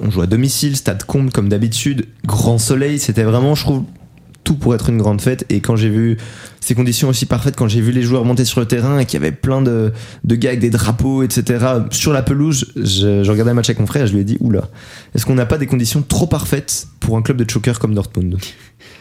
On 0.00 0.10
joue 0.10 0.22
à 0.22 0.26
domicile, 0.26 0.76
stade 0.76 1.02
comble 1.04 1.32
comme 1.32 1.48
d'habitude, 1.48 2.06
grand 2.24 2.58
soleil, 2.58 2.98
c'était 2.98 3.24
vraiment, 3.24 3.54
je 3.54 3.64
trouve, 3.64 3.82
tout 4.44 4.54
pour 4.54 4.74
être 4.74 4.88
une 4.88 4.98
grande 4.98 5.20
fête. 5.20 5.44
Et 5.50 5.60
quand 5.60 5.76
j'ai 5.76 5.90
vu 5.90 6.16
ces 6.68 6.74
conditions 6.74 7.08
aussi 7.08 7.24
parfaites, 7.24 7.56
quand 7.56 7.66
j'ai 7.66 7.80
vu 7.80 7.92
les 7.92 8.02
joueurs 8.02 8.26
monter 8.26 8.44
sur 8.44 8.60
le 8.60 8.66
terrain 8.66 8.98
et 8.98 9.06
qu'il 9.06 9.18
y 9.18 9.22
avait 9.22 9.32
plein 9.32 9.62
de, 9.62 9.90
de 10.24 10.34
gars 10.34 10.50
avec 10.50 10.60
des 10.60 10.68
drapeaux, 10.68 11.22
etc., 11.22 11.64
sur 11.90 12.12
la 12.12 12.22
pelouse, 12.22 12.66
je, 12.76 13.24
je 13.24 13.30
regardais 13.30 13.52
le 13.52 13.54
match 13.54 13.70
avec 13.70 13.80
mon 13.80 13.86
frère 13.86 14.02
et 14.04 14.06
je 14.06 14.12
lui 14.12 14.20
ai 14.20 14.24
dit, 14.24 14.36
oula, 14.40 14.68
est-ce 15.14 15.24
qu'on 15.24 15.34
n'a 15.34 15.46
pas 15.46 15.56
des 15.56 15.66
conditions 15.66 16.04
trop 16.06 16.26
parfaites 16.26 16.88
pour 17.00 17.16
un 17.16 17.22
club 17.22 17.38
de 17.38 17.48
choker 17.48 17.78
comme 17.78 17.94
Dortmund? 17.94 18.36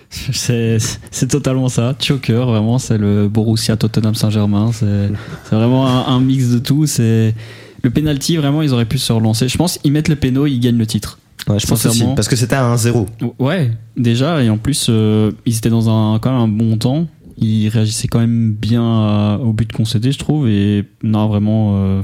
C'est 0.10 0.80
totalement 1.28 1.68
ça. 1.68 1.94
Choker, 2.00 2.48
vraiment, 2.48 2.80
c'est 2.80 2.98
le 2.98 3.28
Borussia 3.28 3.76
Tottenham 3.76 4.16
Saint-Germain. 4.16 4.72
C'est 4.72 5.12
vraiment 5.54 5.90
un, 5.90 6.16
un 6.16 6.22
mix 6.22 6.48
de 6.48 6.60
tout. 6.60 6.86
C'est 6.86 7.36
le 7.84 7.90
penalty, 7.90 8.38
vraiment, 8.38 8.62
ils 8.62 8.72
auraient 8.72 8.86
pu 8.86 8.98
se 8.98 9.12
relancer. 9.12 9.50
Je 9.50 9.58
pense 9.58 9.78
ils 9.84 9.92
mettent 9.92 10.08
le 10.08 10.16
péno, 10.16 10.46
ils 10.46 10.62
gagnent 10.62 10.78
le 10.78 10.88
titre. 10.88 11.20
Ouais, 11.50 11.60
je 11.60 11.68
pense 11.68 11.86
aussi, 11.86 12.04
parce 12.16 12.28
que 12.28 12.38
c'était 12.38 12.56
à 12.56 12.76
1-0. 12.76 13.06
Ouais, 13.40 13.72
déjà, 13.98 14.42
et 14.42 14.50
en 14.50 14.58
plus, 14.58 14.88
euh, 14.90 15.32
ils 15.46 15.58
étaient 15.58 15.70
dans 15.70 15.90
un 15.90 16.20
quand 16.20 16.32
même 16.32 16.42
un 16.42 16.48
bon 16.48 16.78
temps. 16.78 17.08
Ils 17.38 17.70
réagissaient 17.70 18.08
quand 18.08 18.20
même 18.20 18.52
bien 18.54 18.82
à- 18.84 19.40
au 19.42 19.54
but 19.54 19.72
concédé, 19.72 20.12
je 20.12 20.18
trouve. 20.20 20.48
Et 20.50 20.86
non, 21.04 21.28
vraiment, 21.28 21.76
euh, 21.78 22.02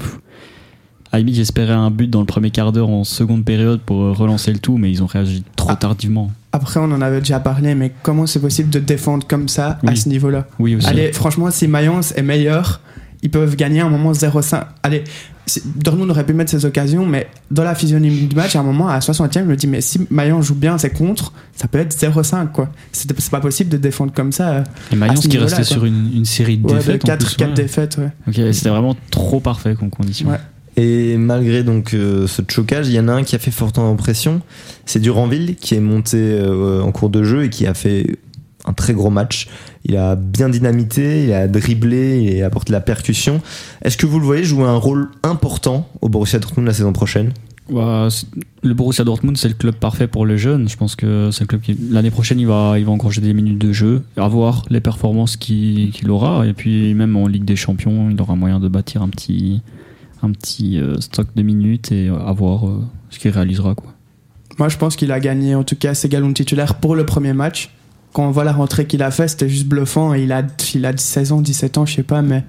à 1.12 1.18
limite, 1.20 1.36
j'espérais 1.36 1.74
un 1.74 1.90
but 1.92 2.10
dans 2.10 2.20
le 2.20 2.26
premier 2.26 2.52
quart 2.52 2.72
d'heure 2.72 2.90
en 2.90 3.04
seconde 3.04 3.44
période 3.44 3.82
pour 3.82 4.02
euh, 4.04 4.12
relancer 4.12 4.52
le 4.52 4.60
tout, 4.60 4.78
mais 4.78 4.92
ils 4.92 5.02
ont 5.02 5.08
réagi 5.08 5.44
trop 5.56 5.70
Ah. 5.72 5.76
tardivement. 5.76 6.32
après 6.56 6.80
on 6.80 6.84
en 6.92 7.02
avait 7.02 7.18
déjà 7.20 7.40
parlé 7.40 7.74
mais 7.74 7.92
comment 8.04 8.28
c'est 8.28 8.40
possible 8.40 8.70
de 8.70 8.78
défendre 8.78 9.26
comme 9.26 9.48
ça 9.48 9.80
à 9.88 9.96
ce 9.96 10.08
niveau 10.08 10.30
là 10.30 10.46
Oui, 10.60 10.76
aussi. 10.76 10.86
Allez, 10.88 11.12
franchement, 11.12 11.50
si 11.50 11.68
Mayence 11.68 12.14
est 12.16 12.22
meilleur, 12.22 12.80
ils 13.24 13.32
peuvent 13.32 13.56
gagner 13.56 13.80
à 13.82 13.88
un 13.88 13.90
moment 13.90 14.12
0-5. 14.14 14.64
Allez, 14.84 15.04
Dortmund 15.76 16.10
aurait 16.10 16.26
pu 16.26 16.34
mettre 16.34 16.52
ses 16.52 16.66
occasions, 16.66 17.06
mais 17.06 17.28
dans 17.52 17.64
la 17.64 17.76
physionomie 17.76 18.28
du 18.28 18.36
match, 18.36 18.56
à 18.56 18.60
un 18.60 18.64
moment, 18.64 18.88
à 18.88 19.00
60e, 19.00 19.40
je 19.40 19.40
me 19.42 19.56
dis, 19.56 19.68
mais 19.68 19.82
si 19.82 20.08
Mayence 20.10 20.46
joue 20.46 20.56
bien, 20.56 20.78
c'est 20.78 20.92
contre, 20.92 21.34
ça 21.56 21.68
peut 21.68 21.80
être 21.80 21.94
0-5, 21.96 22.52
quoi. 22.52 22.70
C'est 22.92 23.12
pas 23.30 23.42
possible 23.42 23.70
de 23.70 23.78
défendre 23.78 24.14
comme 24.14 24.32
ça. 24.32 24.64
Et 24.92 24.96
Mayence 24.96 25.24
ce 25.24 25.28
qui 25.28 25.38
restait 25.38 25.58
quoi. 25.58 25.66
sur 25.66 25.86
une, 25.86 26.12
une 26.16 26.26
série 26.26 26.58
de 26.58 26.66
Ouais, 26.66 26.74
de 26.74 26.78
défaites. 26.80 27.04
en 27.04 27.08
4, 27.08 27.26
plus, 27.26 27.36
4 27.36 27.48
ouais. 27.50 27.54
défaites, 27.56 27.98
ouais. 27.98 28.10
Ok, 28.28 28.54
c'était 28.54 28.70
vraiment 28.70 28.96
trop 29.12 29.40
parfait 29.40 29.76
comme 29.78 29.90
condition. 29.90 30.30
Ouais. 30.30 30.38
Et 30.76 31.18
malgré 31.18 31.62
donc 31.64 31.94
euh, 31.94 32.26
ce 32.26 32.42
chocage, 32.50 32.88
il 32.88 32.96
y 32.96 33.00
en 33.00 33.08
a 33.08 33.12
un 33.14 33.24
qui 33.24 33.36
a 33.36 33.40
fait 33.40 33.52
fortement 33.52 33.92
impression. 33.92 34.42
C'est 34.88 35.00
Duranville 35.00 35.56
qui 35.56 35.76
est 35.76 35.80
monté 35.80 36.18
euh, 36.18 36.82
en 36.82 36.92
cours 36.92 37.12
de 37.12 37.24
jeu 37.24 37.44
et 37.44 37.50
qui 37.52 37.68
a 37.68 37.76
fait 37.76 38.18
un 38.66 38.74
très 38.74 38.94
gros 38.94 39.10
match. 39.10 39.48
Il 39.86 39.98
a 39.98 40.16
bien 40.16 40.50
dynamité, 40.50 41.26
il 41.26 41.34
a 41.34 41.48
dribblé 41.48 42.24
et 42.24 42.44
apporté 42.44 42.70
de 42.70 42.74
la 42.74 42.82
percussion. 42.82 43.42
Est-ce 43.84 43.98
que 43.98 44.06
vous 44.06 44.20
le 44.20 44.26
voyez 44.26 44.44
jouer 44.44 44.66
un 44.66 44.78
rôle 44.78 45.10
important 45.24 45.90
au 46.02 46.10
Borussia 46.10 46.40
Dortmund 46.40 46.68
la 46.68 46.74
saison 46.74 46.94
prochaine? 46.94 47.32
Bah, 47.70 48.10
le 48.62 48.74
Borussia 48.74 49.06
Dortmund, 49.06 49.38
c'est 49.38 49.48
le 49.48 49.54
club 49.54 49.76
parfait 49.76 50.08
pour 50.08 50.26
les 50.26 50.38
jeunes. 50.38 50.68
Je 50.68 50.76
pense 50.76 50.96
que 50.96 51.30
c'est 51.32 51.42
le 51.42 51.48
club 51.48 51.62
qui 51.62 51.78
l'année 51.92 52.12
prochaine, 52.12 52.40
il 52.40 52.48
va, 52.48 52.78
il 52.78 52.86
va 52.86 52.92
engranger 52.92 53.22
des 53.22 53.34
minutes 53.34 53.60
de 53.60 53.72
jeu, 53.72 54.04
à 54.18 54.28
voir 54.28 54.64
les 54.70 54.82
performances 54.82 55.38
qu'il 55.38 55.92
qu'il 55.92 56.10
aura, 56.10 56.46
et 56.46 56.54
puis 56.54 56.94
même 56.94 57.16
en 57.16 57.28
Ligue 57.28 57.46
des 57.46 57.56
Champions, 57.56 58.10
il 58.10 58.22
aura 58.22 58.36
moyen 58.36 58.60
de 58.60 58.68
bâtir 58.68 59.02
un 59.02 59.08
petit, 59.08 59.62
un 60.22 60.32
petit 60.32 60.78
euh, 60.78 61.00
stock 61.00 61.28
de 61.36 61.42
minutes 61.42 61.92
et 61.94 62.10
à 62.10 62.34
voir 62.34 62.68
euh, 62.68 62.84
ce 63.10 63.20
qu'il 63.20 63.32
réalisera 63.32 63.76
quoi. 63.76 63.94
Moi, 64.60 64.70
je 64.70 64.78
pense 64.78 64.96
qu'il 64.96 65.12
a 65.12 65.20
gagné, 65.20 65.56
en 65.56 65.64
tout 65.64 65.76
cas, 65.76 65.96
ses 65.96 66.10
galons 66.10 66.32
titulaires 66.32 66.76
pour 66.76 66.96
le 66.96 67.06
premier 67.06 67.34
match. 67.34 67.72
Quand 68.14 68.28
on 68.28 68.32
voit 68.32 68.44
la 68.44 68.54
rentrée 68.54 68.86
qu'il 68.86 69.04
a 69.04 69.12
fait, 69.12 69.28
c'était 69.28 69.50
juste 69.50 69.68
bluffant. 69.68 70.14
Il 70.14 70.32
a, 70.32 70.44
il 70.76 70.86
a 70.86 70.96
16 70.96 71.32
ans, 71.32 71.42
17 71.42 71.78
ans, 71.78 71.86
je 71.86 71.96
sais 71.96 72.04
pas, 72.04 72.22
mais. 72.22 72.44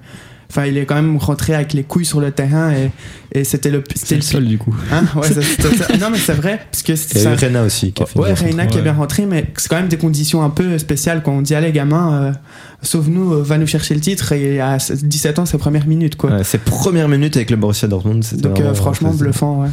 Enfin, 0.49 0.67
il 0.67 0.77
est 0.77 0.85
quand 0.85 0.95
même 0.95 1.17
rentré 1.17 1.55
avec 1.55 1.73
les 1.73 1.83
couilles 1.83 2.05
sur 2.05 2.21
le 2.21 2.31
terrain 2.31 2.71
et, 2.71 2.91
et 3.35 3.43
c'était 3.43 3.69
le. 3.69 3.83
C'était 3.95 4.15
le 4.15 4.21
seul 4.21 4.45
du 4.45 4.57
coup. 4.57 4.75
Hein 4.91 5.05
ouais, 5.15 5.27
ça- 5.27 5.41
ça- 5.41 5.75
ça- 5.87 5.97
non, 5.99 6.09
mais 6.11 6.17
c'est 6.17 6.33
vrai. 6.33 6.59
Parce 6.71 6.83
que 6.83 6.95
c'est 6.95 7.19
ça- 7.19 7.35
Rena 7.35 7.63
aussi 7.63 7.91
qui 7.91 8.01
a 8.03 8.05
fait 8.05 8.17
Ouais, 8.19 8.33
Reina 8.33 8.63
rentrée. 8.63 8.67
qui 8.67 8.77
est 8.77 8.81
bien 8.81 8.93
rentré, 8.93 9.25
mais 9.25 9.47
c'est 9.57 9.67
quand 9.69 9.75
même 9.77 9.87
des 9.87 9.97
conditions 9.97 10.43
un 10.43 10.49
peu 10.49 10.77
spéciales 10.77 11.21
quand 11.23 11.33
on 11.33 11.41
dit 11.41 11.53
allez 11.55 11.71
gamin, 11.71 12.13
euh, 12.13 12.31
sauve-nous, 12.81 13.33
euh, 13.33 13.43
va 13.43 13.57
nous 13.57 13.67
chercher 13.67 13.93
le 13.93 13.99
titre 14.01 14.31
et 14.31 14.59
à 14.59 14.77
17 14.77 15.39
ans 15.39 15.45
ses 15.45 15.57
premières 15.57 15.87
minutes 15.87 16.15
quoi. 16.15 16.31
Ouais, 16.31 16.43
ses 16.43 16.57
premières 16.57 17.07
minutes 17.09 17.35
avec 17.35 17.49
le 17.51 17.57
Borussia 17.57 17.87
Dortmund, 17.87 18.23
Donc 18.37 18.59
euh, 18.59 18.73
franchement 18.73 19.13
bluffant. 19.13 19.61
Ouais. 19.63 19.69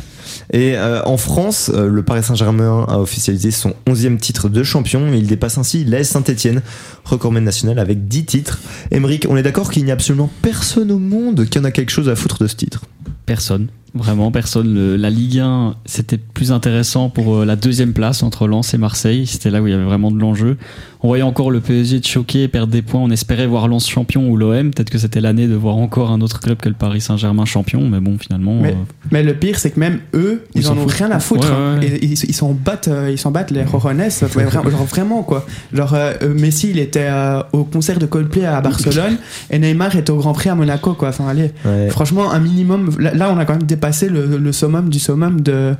Et 0.52 0.76
euh, 0.76 1.02
en 1.04 1.16
France, 1.16 1.70
le 1.74 2.02
Paris 2.02 2.22
Saint-Germain 2.22 2.86
a 2.88 2.98
officialisé 2.98 3.50
son 3.50 3.74
11e 3.86 4.16
titre 4.18 4.48
de 4.48 4.62
champion. 4.62 5.06
Il 5.12 5.26
dépasse 5.26 5.58
ainsi 5.58 5.84
l'AS 5.84 6.04
Saint-Etienne, 6.08 6.62
recordman 7.04 7.44
national 7.44 7.78
avec 7.78 8.08
10 8.08 8.24
titres. 8.24 8.60
Emeric, 8.90 9.26
on 9.28 9.36
est 9.36 9.42
d'accord 9.42 9.70
qu'il 9.70 9.84
n'y 9.84 9.90
a 9.90 9.94
absolument 9.94 10.30
personne 10.40 10.90
au 10.92 10.98
monde 10.98 11.44
qui 11.46 11.58
en 11.58 11.64
a 11.64 11.70
quelque 11.70 11.90
chose 11.90 12.08
à 12.08 12.16
foutre 12.16 12.42
de 12.42 12.46
ce 12.48 12.56
titre? 12.56 12.82
Personne, 13.26 13.68
vraiment 13.94 14.30
personne. 14.32 14.74
Le- 14.74 14.96
la 14.96 15.10
Ligue 15.10 15.38
1, 15.38 15.76
c'était 15.86 16.18
plus 16.18 16.50
intéressant 16.52 17.08
pour 17.08 17.36
euh, 17.36 17.44
la 17.44 17.56
deuxième 17.56 17.92
place 17.92 18.22
entre 18.22 18.46
Lens 18.48 18.74
et 18.74 18.78
Marseille. 18.78 19.26
C'était 19.26 19.50
là 19.50 19.62
où 19.62 19.66
il 19.66 19.70
y 19.70 19.74
avait 19.74 19.84
vraiment 19.84 20.10
de 20.10 20.18
l'enjeu. 20.18 20.56
On 21.04 21.08
voyait 21.08 21.24
encore 21.24 21.50
le 21.50 21.58
PSG 21.60 21.98
de 21.98 22.04
choquer, 22.06 22.46
perdre 22.46 22.72
des 22.72 22.80
points. 22.82 23.00
On 23.00 23.10
espérait 23.10 23.46
voir 23.48 23.66
Lens 23.66 23.88
champion 23.88 24.28
ou 24.30 24.36
l'OM. 24.36 24.70
Peut-être 24.70 24.88
que 24.90 24.98
c'était 24.98 25.20
l'année 25.20 25.48
de 25.48 25.54
voir 25.56 25.76
encore 25.76 26.12
un 26.12 26.20
autre 26.20 26.38
club 26.38 26.58
que 26.58 26.68
le 26.68 26.76
Paris 26.76 27.00
Saint-Germain 27.00 27.44
champion. 27.44 27.88
Mais 27.88 27.98
bon, 27.98 28.16
finalement. 28.18 28.54
Mais- 28.60 28.70
euh, 28.70 28.74
Mais 29.10 29.22
le 29.24 29.34
pire 29.34 29.58
c'est 29.58 29.70
que 29.72 29.80
même 29.80 29.98
eux, 30.14 30.44
ils, 30.54 30.60
Ils 30.62 30.68
en 30.68 30.74
ont 30.78 30.82
foutent. 30.82 30.92
rien 30.92 31.10
à 31.10 31.18
foutre. 31.18 31.48
Ouais, 31.50 31.54
hein. 31.56 31.78
ouais, 31.80 31.88
ouais. 31.90 31.96
Et 31.96 32.04
ils 32.04 32.12
ils 32.12 32.34
s'en 32.34 32.52
battent, 32.52 32.86
euh, 32.86 33.10
ils 33.10 33.18
s'en 33.18 33.32
battent 33.32 33.50
les 33.50 33.64
Roronais. 33.64 34.10
genre 34.10 34.84
vraiment 34.84 35.22
quoi. 35.24 35.44
Genre 35.72 35.92
euh, 35.94 36.12
Messi 36.34 36.70
il 36.70 36.78
était 36.78 37.08
euh, 37.10 37.42
au 37.52 37.64
concert 37.64 37.98
de 37.98 38.06
Coldplay 38.06 38.44
à 38.44 38.60
Barcelone 38.60 39.16
et 39.50 39.58
Neymar 39.58 39.96
était 39.96 40.10
au 40.12 40.18
Grand 40.18 40.34
Prix 40.34 40.50
à 40.50 40.54
Monaco 40.54 40.94
quoi. 40.94 41.08
Enfin 41.08 41.26
allez. 41.26 41.50
Ouais. 41.64 41.88
Franchement, 41.90 42.30
un 42.30 42.38
minimum. 42.38 42.90
Là, 43.00 43.12
là, 43.12 43.32
on 43.34 43.38
a 43.38 43.44
quand 43.44 43.54
même 43.54 43.64
dépassé 43.64 44.08
le, 44.08 44.38
le 44.38 44.52
summum 44.52 44.88
du 44.88 45.00
summum 45.00 45.40
de, 45.40 45.74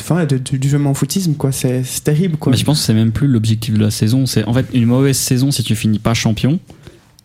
enfin, 0.00 0.24
de- 0.24 0.38
du, 0.38 0.68
jeu 0.68 0.84
en 0.84 0.94
footisme, 0.94 1.34
quoi. 1.34 1.52
C'est 1.52 1.82
c'est 1.84 2.04
terrible, 2.04 2.36
quoi. 2.36 2.50
Mais 2.50 2.56
je 2.56 2.64
pense 2.64 2.80
que 2.80 2.84
c'est 2.86 2.94
même 2.94 3.12
plus 3.12 3.28
l'objectif 3.28 3.74
de 3.74 3.80
la 3.82 3.90
saison. 3.90 4.26
C'est 4.26 4.44
en 4.44 4.52
fait 4.52 4.66
une 4.72 4.86
mauvaise 4.86 5.16
saison 5.16 5.50
si 5.50 5.62
tu 5.62 5.76
finis 5.76 5.98
pas 5.98 6.14
champion. 6.14 6.58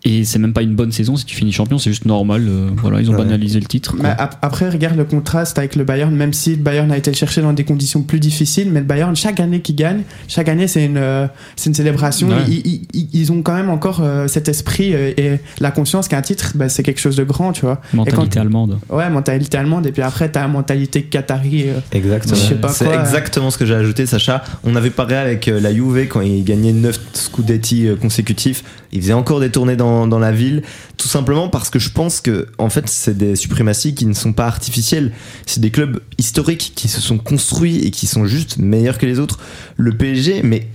Et 0.09 0.23
c'est 0.23 0.39
même 0.39 0.53
pas 0.53 0.61
une 0.61 0.73
bonne 0.73 0.93
saison 0.93 1.17
si 1.17 1.25
tu 1.25 1.35
finis 1.35 1.51
champion, 1.51 1.77
c'est 1.77 1.89
juste 1.89 2.05
normal. 2.05 2.45
euh, 2.47 2.69
voilà, 2.77 3.01
ils 3.01 3.09
ont 3.09 3.13
Ouais. 3.13 3.19
banalisé 3.19 3.59
le 3.59 3.65
titre. 3.65 3.95
Mais 3.99 4.13
après, 4.41 4.69
regarde 4.69 4.95
le 4.95 5.03
contraste 5.03 5.57
avec 5.57 5.75
le 5.75 5.83
Bayern, 5.83 6.15
même 6.15 6.31
si 6.31 6.51
le 6.51 6.61
Bayern 6.61 6.89
a 6.93 6.97
été 6.97 7.11
le 7.11 7.15
chercher 7.17 7.41
dans 7.41 7.51
des 7.51 7.65
conditions 7.65 8.01
plus 8.03 8.19
difficiles, 8.21 8.69
mais 8.71 8.79
le 8.79 8.85
Bayern, 8.85 9.15
chaque 9.17 9.39
année 9.41 9.59
qu'il 9.59 9.75
gagne, 9.75 10.03
chaque 10.29 10.47
année, 10.47 10.67
c'est 10.67 10.85
une, 10.85 10.95
euh, 10.97 11.27
c'est 11.57 11.69
une 11.69 11.73
célébration. 11.73 12.29
Ouais. 12.29 12.35
Ils, 12.47 12.81
ils- 12.93 13.09
ils- 13.13 13.31
ont 13.33 13.41
quand 13.41 13.53
même 13.55 13.69
encore 13.69 13.99
euh, 14.01 14.27
cet 14.27 14.47
esprit 14.47 14.93
euh, 14.93 15.11
et 15.17 15.39
la 15.59 15.71
conscience 15.71 16.07
qu'un 16.07 16.21
titre, 16.21 16.53
bah, 16.55 16.69
c'est 16.69 16.83
quelque 16.83 17.01
chose 17.01 17.17
de 17.17 17.23
grand, 17.25 17.51
tu 17.51 17.61
vois. 17.61 17.81
Mentalité 17.93 18.35
quand- 18.35 18.41
allemande. 18.41 18.77
Ouais, 18.89 19.09
mentalité 19.09 19.57
allemande, 19.57 19.85
et 19.87 19.91
puis 19.91 20.01
après, 20.03 20.29
t'as 20.31 20.41
la 20.41 20.47
mentalité 20.47 21.03
qatari. 21.03 21.65
euh, 21.67 21.79
Exactement. 21.91 22.35
Je 22.35 22.39
sais 22.39 22.55
pas 22.55 22.69
C'est 22.69 22.85
quoi, 22.85 23.01
exactement 23.01 23.49
ce 23.49 23.57
que 23.57 23.65
j'ai 23.65 23.75
ajouté, 23.75 24.05
Sacha. 24.05 24.43
On 24.63 24.75
avait 24.77 24.89
parlé 24.91 25.15
avec 25.15 25.47
la 25.47 25.73
Juve 25.73 26.07
quand 26.07 26.21
ils 26.21 26.43
gagnaient 26.45 26.71
9 26.71 26.97
Scudetti 27.13 27.87
consécutifs. 28.01 28.63
Ils 28.93 29.01
faisaient 29.01 29.13
encore 29.13 29.39
des 29.41 29.49
tournées 29.49 29.75
dans, 29.75 29.96
dans 30.05 30.19
la 30.19 30.31
ville, 30.31 30.61
tout 30.97 31.07
simplement 31.07 31.49
parce 31.49 31.71
que 31.71 31.79
je 31.79 31.89
pense 31.89 32.21
que, 32.21 32.47
en 32.59 32.69
fait, 32.69 32.87
c'est 32.87 33.17
des 33.17 33.35
suprématies 33.35 33.95
qui 33.95 34.05
ne 34.05 34.13
sont 34.13 34.33
pas 34.33 34.45
artificielles. 34.45 35.13
C'est 35.47 35.61
des 35.61 35.71
clubs 35.71 35.99
historiques 36.19 36.73
qui 36.75 36.89
se 36.89 37.01
sont 37.01 37.17
construits 37.17 37.79
et 37.85 37.89
qui 37.89 38.05
sont 38.05 38.27
juste 38.27 38.57
meilleurs 38.59 38.99
que 38.99 39.07
les 39.07 39.17
autres. 39.19 39.39
Le 39.77 39.97
PSG, 39.97 40.43
mais 40.43 40.67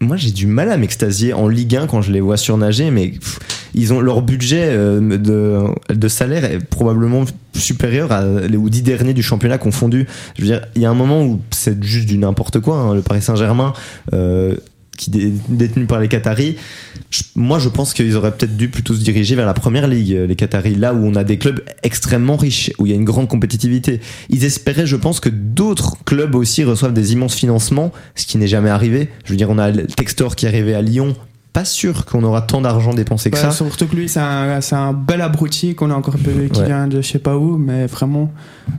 moi 0.00 0.16
j'ai 0.16 0.32
du 0.32 0.46
mal 0.46 0.70
à 0.70 0.76
m'extasier 0.76 1.32
en 1.32 1.48
Ligue 1.48 1.76
1 1.76 1.86
quand 1.86 2.02
je 2.02 2.12
les 2.12 2.20
vois 2.20 2.36
surnager, 2.36 2.90
mais 2.90 3.14
ils 3.74 3.92
ont 3.92 4.00
leur 4.00 4.20
budget 4.22 4.66
euh, 4.66 5.16
de, 5.16 5.94
de 5.94 6.08
salaire 6.08 6.44
est 6.44 6.58
probablement 6.58 7.24
supérieur 7.54 8.12
à, 8.12 8.24
aux 8.24 8.68
dix 8.68 8.82
derniers 8.82 9.14
du 9.14 9.22
championnat 9.22 9.58
confondus. 9.58 10.06
Je 10.36 10.42
veux 10.42 10.48
dire, 10.48 10.62
il 10.74 10.82
y 10.82 10.86
a 10.86 10.90
un 10.90 10.94
moment 10.94 11.22
où 11.24 11.40
c'est 11.50 11.82
juste 11.82 12.06
du 12.08 12.18
n'importe 12.18 12.60
quoi. 12.60 12.76
hein, 12.78 12.94
le 12.94 13.02
Paris 13.02 13.22
Saint-Germain, 13.22 13.72
euh, 14.12 14.56
qui 14.96 15.10
est 15.18 15.32
détenu 15.48 15.86
par 15.86 16.00
les 16.00 16.08
Qataris, 16.08 16.56
je- 17.10 17.22
moi 17.34 17.58
je 17.58 17.68
pense 17.68 17.94
qu'ils 17.94 18.14
auraient 18.16 18.32
peut-être 18.32 18.56
dû 18.56 18.68
plutôt 18.68 18.94
se 18.94 19.00
diriger 19.02 19.34
vers 19.34 19.46
la 19.46 19.54
première 19.54 19.88
ligue, 19.88 20.12
euh, 20.14 20.26
les 20.26 20.36
Qataris, 20.36 20.74
là 20.74 20.94
où 20.94 20.98
on 21.04 21.14
a 21.14 21.24
des 21.24 21.38
clubs 21.38 21.60
extrêmement 21.82 22.36
riches, 22.36 22.70
où 22.78 22.86
il 22.86 22.90
y 22.90 22.92
a 22.92 22.96
une 22.96 23.04
grande 23.04 23.28
compétitivité. 23.28 24.00
Ils 24.28 24.44
espéraient, 24.44 24.86
je 24.86 24.96
pense, 24.96 25.18
que 25.20 25.28
d'autres 25.28 25.96
clubs 26.04 26.34
aussi 26.34 26.62
reçoivent 26.64 26.92
des 26.92 27.12
immenses 27.12 27.34
financements, 27.34 27.90
ce 28.14 28.26
qui 28.26 28.38
n'est 28.38 28.46
jamais 28.48 28.70
arrivé. 28.70 29.08
Je 29.24 29.30
veux 29.30 29.36
dire, 29.36 29.50
on 29.50 29.58
a 29.58 29.70
le 29.70 29.86
Textor 29.86 30.36
qui 30.36 30.46
est 30.46 30.48
arrivé 30.48 30.74
à 30.74 30.82
Lyon. 30.82 31.14
Pas 31.52 31.66
sûr 31.66 32.06
qu'on 32.06 32.22
aura 32.24 32.40
tant 32.40 32.62
d'argent 32.62 32.94
dépensé 32.94 33.30
que 33.30 33.36
ouais, 33.36 33.42
ça. 33.42 33.50
surtout 33.50 33.86
que 33.86 33.94
lui, 33.94 34.08
c'est 34.08 34.20
un, 34.20 34.58
un 34.72 34.92
bel 34.94 35.20
abruti 35.20 35.74
qu'on 35.74 35.90
a 35.90 35.94
encore 35.94 36.16
peu, 36.16 36.30
qui 36.50 36.60
Ouais. 36.60 36.66
vient 36.66 36.86
de 36.88 37.02
je 37.02 37.06
sais 37.06 37.18
pas 37.18 37.36
où, 37.36 37.58
mais 37.58 37.84
vraiment, 37.86 38.32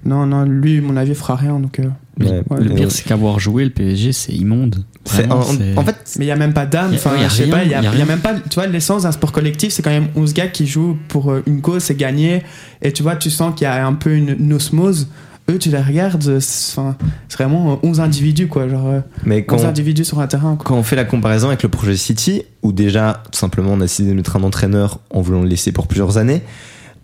non, 0.06 0.26
non, 0.26 0.43
lui, 0.43 0.80
à 0.80 0.82
mon 0.82 0.97
avis, 0.97 1.13
fera 1.13 1.36
rien. 1.36 1.60
Donc, 1.60 1.78
euh, 1.80 1.84
Ouais. 2.19 2.43
Ouais, 2.49 2.60
Le 2.60 2.71
Et 2.71 2.76
pire, 2.76 2.91
c'est 2.91 3.04
qu'avoir 3.04 3.39
joué 3.39 3.63
le 3.63 3.71
PSG, 3.71 4.13
c'est 4.13 4.34
immonde. 4.34 4.84
Vraiment, 5.06 5.39
en 5.39 5.84
fait, 5.84 6.15
Mais 6.17 6.26
il 6.26 6.28
y 6.28 6.32
a 6.32 6.36
même 6.36 6.54
pas 6.54 6.65
d'âme. 6.65 6.91
Enfin, 6.93 7.12
je 7.23 7.30
sais 7.30 7.47
pas, 7.47 7.63
il 7.63 7.71
y 7.71 7.73
a, 7.73 7.82
y 7.82 7.88
a 7.88 7.95
y 7.95 8.02
a 8.02 8.06
même 8.06 8.19
pas. 8.19 8.36
Tu 8.36 8.56
vois, 8.56 8.67
l'essence 8.67 9.04
d'un 9.04 9.12
sport 9.12 9.32
collectif, 9.32 9.73
c'est 9.73 9.82
quand 9.82 9.89
même 9.89 10.08
11 10.15 10.34
gars 10.34 10.47
qui 10.47 10.67
jouent 10.67 10.97
pour 11.08 11.32
euh, 11.32 11.43
une 11.47 11.62
cause, 11.62 11.84
c'est 11.84 11.95
gagner. 11.95 12.43
Et 12.82 12.93
tu 12.93 13.04
vois, 13.04 13.15
tu 13.15 13.30
sens 13.30 13.56
qu'il 13.56 13.65
y 13.65 13.67
a 13.67 13.86
un 13.86 13.93
peu 13.93 14.13
une, 14.15 14.36
une 14.39 14.54
osmose. 14.54 15.08
Eux, 15.49 15.60
tu 15.60 15.69
les 15.69 15.82
regardes, 15.82 16.26
euh, 16.28 16.39
c'est 16.39 16.80
enfin, 16.80 16.95
c'est 17.28 17.38
vraiment 17.38 17.73
euh, 17.73 17.76
11 17.88 17.99
individus, 17.99 18.47
quoi. 18.47 18.69
Genre, 18.69 18.88
euh, 18.88 18.99
mais 19.26 19.43
quand, 19.43 19.58
11 19.58 19.65
individus 19.65 20.06
sur 20.06 20.19
un 20.19 20.28
terrain, 20.28 20.56
quoi. 20.56 20.63
quand 20.65 20.78
on 20.78 20.84
fait 20.84 20.95
la 20.95 21.04
comparaison 21.04 21.47
avec 21.49 21.63
le 21.63 21.69
projet 21.69 21.97
City, 21.97 22.43
où 22.62 22.71
déjà, 22.71 23.23
tout 23.30 23.39
simplement, 23.39 23.71
on 23.73 23.82
a 23.82 23.84
décidé 23.84 24.10
de 24.10 24.15
mettre 24.15 24.38
un 24.38 24.43
entraîneur 24.43 24.99
en 25.10 25.19
voulant 25.19 25.41
le 25.41 25.49
laisser 25.49 25.73
pour 25.73 25.88
plusieurs 25.88 26.17
années, 26.17 26.43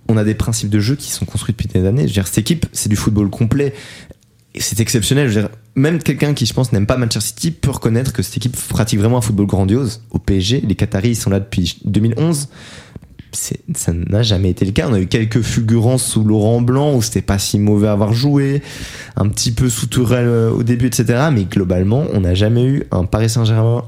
on 0.07 0.15
a 0.15 0.23
des 0.23 0.35
principes 0.35 0.69
de 0.69 0.79
jeu 0.79 0.95
qui 0.95 1.11
sont 1.11 1.25
construits 1.25 1.53
depuis 1.53 1.67
des 1.67 1.85
années. 1.85 2.03
Je 2.03 2.07
veux 2.07 2.13
dire, 2.13 2.27
cette 2.27 2.37
équipe, 2.37 2.65
c'est 2.71 2.87
du 2.87 2.95
football 2.95 3.29
complet. 3.29 3.73
C'est 4.57 4.79
exceptionnel. 4.79 5.49
Même 5.75 5.99
quelqu'un 6.01 6.33
qui, 6.33 6.45
je 6.45 6.53
pense, 6.53 6.73
n'aime 6.73 6.87
pas 6.87 6.97
Manchester 6.97 7.21
City 7.27 7.51
peut 7.51 7.69
reconnaître 7.71 8.11
que 8.13 8.23
cette 8.23 8.37
équipe 8.37 8.55
pratique 8.69 8.99
vraiment 8.99 9.17
un 9.19 9.21
football 9.21 9.45
grandiose. 9.45 10.01
Au 10.11 10.17
PSG, 10.19 10.61
les 10.67 10.75
Qataris 10.75 11.15
sont 11.15 11.29
là 11.29 11.39
depuis 11.39 11.79
2011. 11.85 12.49
C'est- 13.31 13.59
Ça 13.75 13.93
n'a 13.93 14.23
jamais 14.23 14.49
été 14.49 14.65
le 14.65 14.71
cas. 14.71 14.87
On 14.89 14.93
a 14.93 14.99
eu 14.99 15.05
quelques 15.05 15.41
fulgurances 15.43 16.03
sous 16.03 16.23
Laurent 16.23 16.61
Blanc 16.61 16.95
où 16.95 17.01
c'était 17.03 17.21
pas 17.21 17.37
si 17.37 17.59
mauvais 17.59 17.87
à 17.87 17.91
avoir 17.91 18.11
joué, 18.13 18.63
un 19.15 19.29
petit 19.29 19.51
peu 19.51 19.69
sous 19.69 19.85
Tourelle 19.85 20.25
euh, 20.25 20.49
au 20.51 20.63
début, 20.63 20.87
etc. 20.87 21.29
Mais 21.31 21.43
globalement, 21.45 22.05
on 22.13 22.21
n'a 22.21 22.33
jamais 22.33 22.65
eu 22.65 22.83
un 22.91 23.05
Paris 23.05 23.29
Saint-Germain 23.29 23.85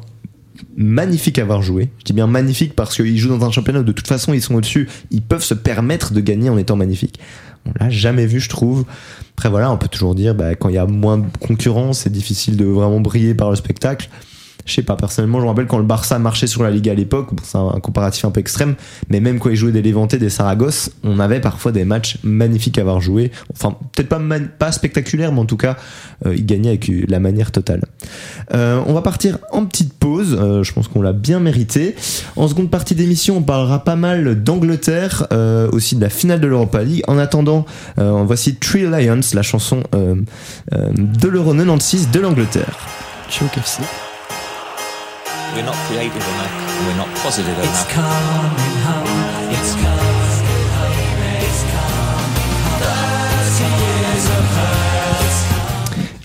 magnifique 0.78 1.40
à 1.40 1.42
avoir 1.42 1.64
joué. 1.64 1.90
Je 1.98 2.04
dis 2.06 2.14
bien 2.14 2.28
magnifique 2.28 2.76
parce 2.76 2.96
qu'ils 2.96 3.18
jouent 3.18 3.36
dans 3.36 3.44
un 3.46 3.52
championnat 3.52 3.80
où 3.80 3.84
de 3.84 3.92
toute 3.92 4.08
façon 4.08 4.32
ils 4.34 4.44
sont 4.44 4.54
au-dessus. 4.54 4.88
Ils 5.10 5.24
peuvent 5.24 5.44
se 5.44 5.56
permettre 5.56 6.14
de 6.14 6.20
gagner 6.22 6.52
en 6.52 6.58
étant 6.60 6.76
magnifiques. 6.76 7.20
On 7.66 7.72
l'a 7.80 7.90
jamais 7.90 8.26
vu, 8.26 8.40
je 8.40 8.50
trouve. 8.50 8.86
Après 9.38 9.50
voilà, 9.50 9.72
on 9.72 9.78
peut 9.78 9.88
toujours 9.88 10.16
dire 10.16 10.36
bah, 10.36 10.56
quand 10.56 10.70
il 10.70 10.76
y 10.76 10.80
a 10.80 10.86
moins 10.86 11.18
de 11.18 11.26
concurrence, 11.40 12.00
c'est 12.00 12.12
difficile 12.12 12.58
de 12.58 12.66
vraiment 12.66 13.00
briller 13.00 13.34
par 13.34 13.50
le 13.50 13.56
spectacle. 13.56 14.10
Je 14.66 14.74
sais 14.74 14.84
pas, 14.84 14.96
personnellement, 14.96 15.40
je 15.40 15.44
me 15.44 15.50
rappelle 15.50 15.68
quand 15.68 15.78
le 15.78 15.84
Barça 15.84 16.20
marchait 16.20 16.48
sur 16.48 16.64
la 16.64 16.72
Liga 16.72 16.92
à 16.92 16.96
l'époque, 16.96 17.30
c'est 17.44 17.58
un, 17.58 17.80
comparatif 17.80 18.26
un 18.26 18.32
peu 18.32 18.40
extrême, 18.40 18.76
mais 19.10 19.20
même 19.20 19.40
quand 19.40 19.50
ils 19.50 19.56
jouaient 19.56 19.72
des 19.72 19.82
Levante, 19.82 20.16
des 20.16 20.30
Saragosse, 20.30 20.92
on 21.04 21.20
avait 21.20 21.40
parfois 21.42 21.72
des 21.72 21.86
matchs 21.86 22.18
magnifiques 22.24 22.78
à 22.78 22.82
avoir 22.82 23.02
joué. 23.02 23.32
Enfin, 23.54 23.76
peut-être 23.94 24.10
pas, 24.10 24.20
pas 24.60 24.72
spectaculaires, 24.72 25.32
mais 25.32 25.40
en 25.40 25.46
tout 25.46 25.58
cas, 25.58 25.78
euh, 26.26 26.36
ils 26.36 26.46
gagnaient 26.46 26.70
avec 26.70 26.92
la 27.08 27.20
manière 27.20 27.52
totale. 27.52 27.82
Euh, 28.54 28.82
on 28.86 28.94
va 28.94 29.02
partir 29.02 29.38
en 29.52 29.66
petite 29.66 29.94
pause, 29.94 30.38
euh, 30.40 30.64
je 30.64 30.74
pense 30.74 30.88
qu'on 30.88 31.02
l'a 31.02 31.14
bien 31.14 31.40
mérité. 31.40 31.96
En 32.36 32.48
seconde 32.48 32.70
partie 32.70 32.96
d'émission, 32.96 33.38
on 33.38 33.42
parlera 33.42 33.84
pas 33.84 33.96
mal 33.96 34.44
d'Angleterre, 34.44 35.28
euh, 35.32 35.70
aussi 35.72 35.96
de 35.96 36.02
la 36.02 36.10
finale 36.10 36.40
de 36.40 36.48
l'Europa 36.48 36.84
League. 36.84 37.04
En 37.08 37.18
attendant, 37.18 37.66
voici 37.98 38.56
Three 38.56 38.84
Lions, 38.84 39.22
la 39.34 39.42
chanson 39.42 39.84
de 39.92 41.28
l'Euro 41.28 41.54
96 41.54 42.10
de 42.12 42.20
l'Angleterre. 42.20 42.78
We're 45.54 45.66
not 45.66 45.76
creative 45.88 46.16
enough. 46.16 46.88
We're 46.88 46.98
not 46.98 47.10
positive 47.18 47.58
enough. 47.58 49.11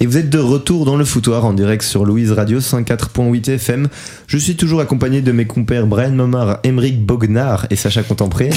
Vous 0.07 0.19
êtes 0.19 0.31
de 0.31 0.39
retour 0.39 0.85
dans 0.85 0.97
le 0.97 1.05
foutoir 1.05 1.45
en 1.45 1.53
direct 1.53 1.83
sur 1.83 2.05
Louise 2.05 2.31
Radio 2.31 2.61
104.8 2.61 3.51
FM. 3.51 3.89
Je 4.29 4.39
suis 4.39 4.55
toujours 4.55 4.79
accompagné 4.81 5.21
de 5.21 5.33
mes 5.33 5.47
compères 5.47 5.89
Brian 5.89 6.13
Momar, 6.13 6.61
Emeric 6.63 7.05
Bognard 7.05 7.67
et 7.71 7.77
Sacha 7.77 8.05
Contempré. 8.05 8.51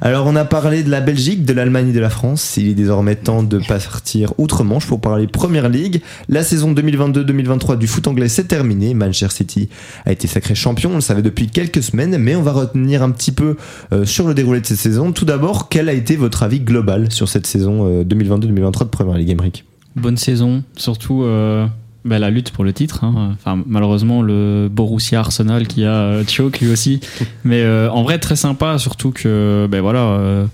Alors 0.00 0.26
on 0.26 0.34
a 0.34 0.44
parlé 0.44 0.82
de 0.82 0.90
la 0.90 1.00
Belgique, 1.00 1.44
de 1.44 1.52
l'Allemagne 1.52 1.90
et 1.90 1.92
de 1.92 2.00
la 2.00 2.10
France. 2.10 2.56
Il 2.56 2.66
est 2.70 2.74
désormais 2.74 3.14
temps 3.14 3.44
de 3.44 3.60
partir 3.68 4.34
outre-Manche 4.36 4.84
pour 4.88 5.00
parler 5.00 5.28
Première 5.28 5.68
Ligue. 5.68 6.02
La 6.28 6.42
saison 6.42 6.74
2022-2023 6.74 7.78
du 7.78 7.86
foot 7.86 8.08
anglais 8.08 8.28
s'est 8.28 8.44
terminée. 8.44 8.92
Manchester 8.92 9.32
City 9.32 9.68
a 10.06 10.10
été 10.10 10.26
sacré 10.26 10.56
champion, 10.56 10.90
on 10.90 10.96
le 10.96 11.00
savait 11.02 11.22
depuis 11.22 11.46
quelques 11.46 11.84
semaines, 11.84 12.18
mais 12.18 12.34
on 12.34 12.42
va 12.42 12.50
retenir 12.50 13.04
un 13.04 13.12
petit 13.12 13.32
peu 13.32 13.56
euh, 13.92 14.04
sur 14.04 14.26
le 14.26 14.34
déroulé 14.34 14.60
de 14.60 14.66
cette 14.66 14.78
saison. 14.78 15.12
Tout 15.12 15.24
d'abord, 15.24 15.68
quel 15.68 15.88
a 15.88 15.92
été 15.92 16.16
votre 16.16 16.42
avis 16.42 16.58
global 16.58 17.12
sur 17.12 17.28
cette 17.28 17.46
saison 17.46 17.86
euh, 17.86 18.02
2022-2023 18.02 18.80
de 18.80 18.84
Première 18.86 19.16
Ligue, 19.16 19.30
Emeric 19.30 19.64
Bonne 19.96 20.16
saison, 20.16 20.62
surtout 20.76 21.22
euh, 21.24 21.66
bah, 22.04 22.18
la 22.18 22.30
lutte 22.30 22.50
pour 22.52 22.64
le 22.64 22.72
titre. 22.72 23.04
hein. 23.04 23.32
Enfin, 23.34 23.62
malheureusement, 23.66 24.22
le 24.22 24.68
Borussia 24.70 25.20
Arsenal 25.20 25.66
qui 25.66 25.84
a 25.84 25.92
euh, 25.94 26.24
choke 26.26 26.60
lui 26.60 26.70
aussi. 26.70 27.00
Mais 27.44 27.62
euh, 27.62 27.90
en 27.90 28.02
vrai, 28.02 28.18
très 28.18 28.36
sympa, 28.36 28.78
surtout 28.78 29.10
que 29.10 29.66
ben 29.70 29.80
voilà, 29.80 30.00
euh, 30.00 30.46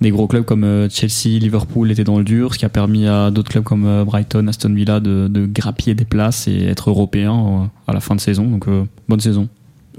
des 0.00 0.10
gros 0.10 0.26
clubs 0.26 0.44
comme 0.44 0.64
euh, 0.64 0.88
Chelsea, 0.90 1.38
Liverpool 1.38 1.90
étaient 1.90 2.04
dans 2.04 2.18
le 2.18 2.24
dur, 2.24 2.54
ce 2.54 2.58
qui 2.58 2.64
a 2.64 2.68
permis 2.68 3.06
à 3.06 3.30
d'autres 3.30 3.50
clubs 3.50 3.64
comme 3.64 3.86
euh, 3.86 4.04
Brighton, 4.04 4.46
Aston 4.48 4.74
Villa 4.74 4.98
de, 4.98 5.28
de 5.28 5.46
grappiller 5.46 5.94
des 5.94 6.04
places 6.06 6.48
et 6.48 6.64
être 6.64 6.90
européens 6.90 7.38
euh, 7.38 7.66
à 7.90 7.92
la 7.92 8.00
fin 8.00 8.14
de 8.16 8.20
saison. 8.20 8.44
Donc, 8.44 8.66
euh, 8.66 8.84
bonne 9.08 9.20
saison. 9.20 9.48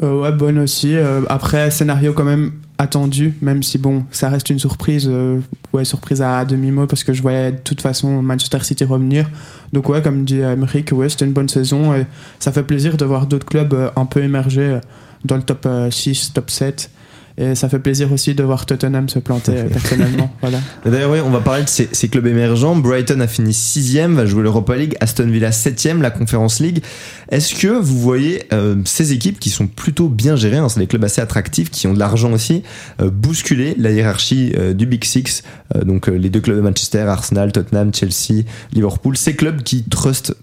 Euh, 0.01 0.21
ouais, 0.21 0.31
bonne 0.31 0.57
aussi. 0.59 0.95
Euh, 0.95 1.21
après, 1.29 1.69
scénario 1.69 2.13
quand 2.13 2.23
même 2.23 2.51
attendu, 2.81 3.35
même 3.41 3.61
si 3.61 3.77
bon, 3.77 4.03
ça 4.11 4.29
reste 4.29 4.49
une 4.49 4.59
surprise. 4.59 5.07
euh, 5.07 5.39
ouais, 5.71 5.85
surprise 5.85 6.21
à 6.21 6.43
demi-mot 6.45 6.87
parce 6.87 7.03
que 7.03 7.13
je 7.13 7.21
voyais 7.21 7.51
de 7.51 7.57
toute 7.57 7.81
façon 7.81 8.21
Manchester 8.21 8.59
City 8.63 8.83
revenir. 8.83 9.29
Donc 9.71 9.87
ouais, 9.89 10.01
comme 10.01 10.25
dit 10.25 10.39
Emmerich, 10.39 10.91
ouais, 10.91 11.07
c'était 11.07 11.25
une 11.25 11.33
bonne 11.33 11.49
saison 11.49 11.93
et 11.93 12.05
ça 12.39 12.51
fait 12.51 12.63
plaisir 12.63 12.97
de 12.97 13.05
voir 13.05 13.27
d'autres 13.27 13.45
clubs 13.45 13.73
euh, 13.73 13.89
un 13.95 14.05
peu 14.05 14.23
émerger 14.23 14.61
euh, 14.61 14.79
dans 15.23 15.37
le 15.37 15.43
top 15.43 15.65
euh, 15.65 15.91
6, 15.91 16.33
top 16.33 16.49
7. 16.49 16.89
Et 17.37 17.55
ça 17.55 17.69
fait 17.69 17.79
plaisir 17.79 18.11
aussi 18.11 18.35
de 18.35 18.43
voir 18.43 18.65
Tottenham 18.65 19.09
se 19.09 19.19
planter 19.19 19.57
euh, 19.57 19.69
personnellement. 19.69 20.33
Voilà. 20.41 20.59
D'ailleurs, 20.85 21.11
oui, 21.11 21.19
on 21.23 21.29
va 21.29 21.39
parler 21.39 21.63
de 21.63 21.69
ces, 21.69 21.87
ces 21.91 22.07
clubs 22.07 22.25
émergents. 22.25 22.75
Brighton 22.75 23.19
a 23.19 23.27
fini 23.27 23.51
6ème, 23.51 24.13
va 24.13 24.25
jouer 24.25 24.41
l'Europa 24.43 24.75
League. 24.75 24.95
Aston 24.99 25.27
Villa 25.27 25.51
7ème, 25.51 26.01
la 26.01 26.09
Conference 26.09 26.59
League. 26.59 26.83
Est-ce 27.29 27.55
que 27.55 27.67
vous 27.67 27.99
voyez 27.99 28.43
euh, 28.53 28.75
ces 28.85 29.13
équipes 29.13 29.39
qui 29.39 29.49
sont 29.49 29.67
plutôt 29.67 30.09
bien 30.09 30.35
gérées, 30.35 30.57
hein, 30.57 30.67
c'est 30.67 30.79
des 30.79 30.87
clubs 30.87 31.03
assez 31.03 31.21
attractifs, 31.21 31.69
qui 31.69 31.87
ont 31.87 31.93
de 31.93 31.99
l'argent 31.99 32.33
aussi, 32.33 32.63
euh, 33.01 33.09
bousculer 33.09 33.75
la 33.77 33.91
hiérarchie 33.91 34.53
euh, 34.57 34.73
du 34.73 34.85
Big 34.85 35.03
Six, 35.03 35.43
donc 35.85 36.07
les 36.07 36.29
deux 36.29 36.41
clubs 36.41 36.57
de 36.57 36.61
Manchester, 36.61 36.99
Arsenal, 36.99 37.51
Tottenham, 37.53 37.93
Chelsea, 37.93 38.43
Liverpool, 38.73 39.15
ces 39.15 39.35
clubs 39.35 39.61
qui 39.63 39.83
trustent 39.83 40.35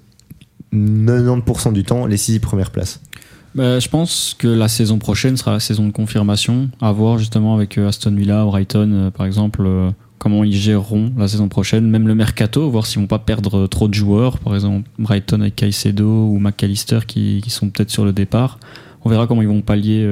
90% 0.73 1.73
du 1.73 1.85
temps 1.85 2.07
les 2.07 2.17
6 2.17 2.41
premières 2.41 2.71
places? 2.71 3.01
Bah, 3.59 3.81
je 3.81 3.89
pense 3.89 4.37
que 4.39 4.47
la 4.47 4.69
saison 4.69 4.99
prochaine 4.99 5.37
sera 5.37 5.51
la 5.51 5.59
saison 5.59 5.85
de 5.85 5.91
confirmation. 5.91 6.71
À 6.81 6.93
voir 6.93 7.19
justement 7.19 7.57
avec 7.57 7.77
euh, 7.77 7.89
Aston 7.89 8.13
Villa, 8.15 8.45
Brighton, 8.45 8.91
euh, 8.93 9.11
par 9.11 9.27
exemple, 9.27 9.65
euh, 9.67 9.91
comment 10.19 10.45
ils 10.45 10.55
géreront 10.55 11.13
la 11.19 11.27
saison 11.27 11.49
prochaine. 11.49 11.91
Même 11.91 12.07
le 12.07 12.15
mercato, 12.15 12.71
voir 12.71 12.87
s'ils 12.87 13.01
vont 13.01 13.09
pas 13.09 13.19
perdre 13.19 13.67
trop 13.67 13.89
de 13.89 13.95
joueurs. 13.95 14.39
Par 14.39 14.55
exemple, 14.55 14.89
Brighton 15.01 15.41
avec 15.41 15.57
Caicedo 15.57 16.07
ou 16.29 16.39
McAllister 16.39 17.01
qui, 17.05 17.43
sont 17.49 17.69
peut-être 17.69 17.91
sur 17.91 18.05
le 18.05 18.13
départ. 18.13 18.61
on 19.05 19.11
verra 19.11 19.27
comment 19.27 19.43
ils 19.43 19.49
vont 19.49 19.61
pallier 19.61 20.09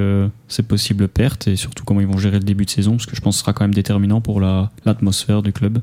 ces 0.49 0.65
possibles 0.65 1.07
pertes 1.07 1.47
et 1.47 1.55
surtout 1.55 1.85
comment 1.85 2.01
ils 2.01 2.07
vont 2.09 2.19
gérer 2.19 2.39
le 2.39 2.45
début 2.45 2.65
de 2.65 2.71
saison, 2.71 2.93
parce 2.93 3.07
que 3.07 3.15
je 3.15 3.21
pense 3.21 3.35
que 3.35 3.39
ce 3.39 3.43
sera 3.43 3.53
quand 3.53 3.63
même 3.63 3.75
déterminant 3.75 4.21
pour 4.21 4.41
la- 4.41 4.73
l'atmosphère 4.85 5.43
du 5.43 5.53
club. 5.53 5.79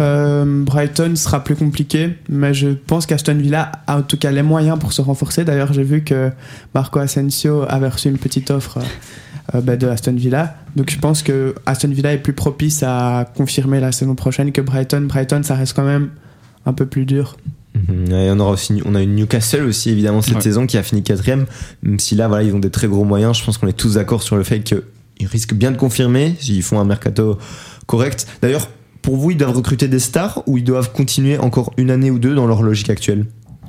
Euh, 0.00 0.64
Brighton 0.64 1.14
sera 1.16 1.44
plus 1.44 1.54
compliqué, 1.56 2.16
mais 2.28 2.54
je 2.54 2.68
pense 2.68 3.04
qu'Aston 3.06 3.34
Villa 3.34 3.70
a 3.86 3.98
en 3.98 4.02
tout 4.02 4.16
cas 4.16 4.30
les 4.30 4.42
moyens 4.42 4.78
pour 4.78 4.92
se 4.92 5.02
renforcer. 5.02 5.44
D'ailleurs, 5.44 5.72
j'ai 5.72 5.82
vu 5.82 6.02
que 6.02 6.30
Marco 6.74 6.98
Asensio 6.98 7.64
avait 7.68 7.88
reçu 7.88 8.08
une 8.08 8.18
petite 8.18 8.50
offre 8.50 8.78
euh, 9.54 9.60
bah, 9.60 9.76
de 9.76 9.86
Aston 9.88 10.14
Villa. 10.14 10.56
Donc 10.76 10.90
je 10.90 10.98
pense 10.98 11.22
que 11.22 11.54
Aston 11.66 11.88
Villa 11.90 12.12
est 12.14 12.18
plus 12.18 12.32
propice 12.32 12.82
à 12.82 13.30
confirmer 13.36 13.80
la 13.80 13.92
saison 13.92 14.14
prochaine 14.14 14.50
que 14.52 14.60
Brighton. 14.62 15.02
Brighton, 15.02 15.42
ça 15.42 15.54
reste 15.56 15.74
quand 15.74 15.84
même 15.84 16.08
un 16.64 16.72
peu 16.72 16.86
plus 16.86 17.04
dur. 17.04 17.36
Mhm. 17.74 18.12
Et 18.12 18.30
on 18.30 18.38
aura 18.40 18.52
aussi, 18.52 18.80
on 18.86 18.94
a 18.94 19.02
une 19.02 19.14
Newcastle 19.14 19.64
aussi 19.64 19.90
évidemment 19.90 20.22
cette 20.22 20.36
Ouais. 20.36 20.40
saison 20.40 20.66
qui 20.66 20.78
a 20.78 20.82
fini 20.82 21.02
quatrième. 21.02 21.46
Même 21.82 21.98
si 21.98 22.14
là, 22.14 22.28
voilà, 22.28 22.44
ils 22.44 22.54
ont 22.54 22.58
des 22.58 22.70
très 22.70 22.86
gros 22.88 23.04
moyens. 23.04 23.38
Je 23.38 23.44
pense 23.44 23.58
qu'on 23.58 23.66
est 23.68 23.72
tous 23.76 23.94
d'accord 23.94 24.22
sur 24.22 24.36
le 24.36 24.42
fait 24.42 24.60
qu'ils 24.60 24.82
risquent 25.26 25.54
bien 25.54 25.70
de 25.70 25.76
confirmer 25.76 26.34
s'ils 26.40 26.62
font 26.62 26.78
un 26.80 26.84
mercato 26.84 27.38
correct. 27.86 28.26
D'ailleurs, 28.40 28.68
pour 29.02 29.16
vous, 29.16 29.32
ils 29.32 29.36
doivent 29.36 29.56
recruter 29.56 29.88
des 29.88 29.98
stars 29.98 30.42
ou 30.46 30.58
ils 30.58 30.64
doivent 30.64 30.92
continuer 30.92 31.38
encore 31.38 31.72
une 31.76 31.90
année 31.90 32.10
ou 32.10 32.18
deux 32.18 32.34
dans 32.34 32.46
leur 32.46 32.62
logique 32.62 32.90
actuelle? 32.90 33.26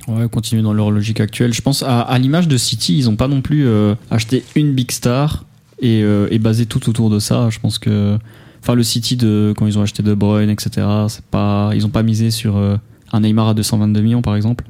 Ouais, 0.08 0.28
continuer 0.30 0.62
dans 0.62 0.74
leur 0.74 0.92
logique 0.92 1.20
actuelle. 1.20 1.54
Je 1.54 1.62
pense 1.62 1.82
à, 1.82 2.02
à 2.02 2.20
l'image 2.20 2.48
de 2.48 2.58
City, 2.58 2.98
ils 2.98 3.06
n'ont 3.06 3.16
pas 3.16 3.28
non 3.28 3.42
plus 3.42 3.66
euh, 3.66 3.96
acheté 4.12 4.44
une 4.56 4.74
big 4.74 4.92
star 4.92 5.46
et, 5.80 6.04
euh, 6.04 6.28
et 6.30 6.40
basé 6.40 6.66
tout 6.66 6.90
autour 6.90 7.10
de 7.10 7.20
ça. 7.20 7.50
Je 7.50 7.60
pense 7.60 7.80
que, 7.80 8.18
enfin, 8.62 8.76
le 8.76 8.84
City 8.84 9.16
de 9.16 9.54
quand 9.58 9.66
ils 9.66 9.78
ont 9.80 9.82
acheté 9.82 10.04
De 10.04 10.14
Bruyne, 10.14 10.50
etc. 10.50 10.86
C'est 11.08 11.24
pas, 11.26 11.72
ils 11.74 11.84
n'ont 11.84 11.90
pas 11.90 12.04
misé 12.04 12.32
sur 12.32 12.58
euh, 12.58 12.76
un 13.14 13.22
Neymar 13.22 13.50
à 13.50 13.54
222 13.54 14.02
millions 14.02 14.22
par 14.22 14.36
exemple. 14.36 14.66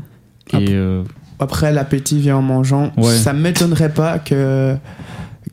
Et 0.52 0.68
euh, 0.72 1.04
Après, 1.40 1.72
l'appétit 1.74 2.20
vient 2.20 2.38
en 2.38 2.42
mangeant. 2.42 2.92
Ouais. 2.98 3.16
Ça 3.16 3.34
m'étonnerait 3.34 3.94
pas 3.94 4.20
que, 4.20 4.76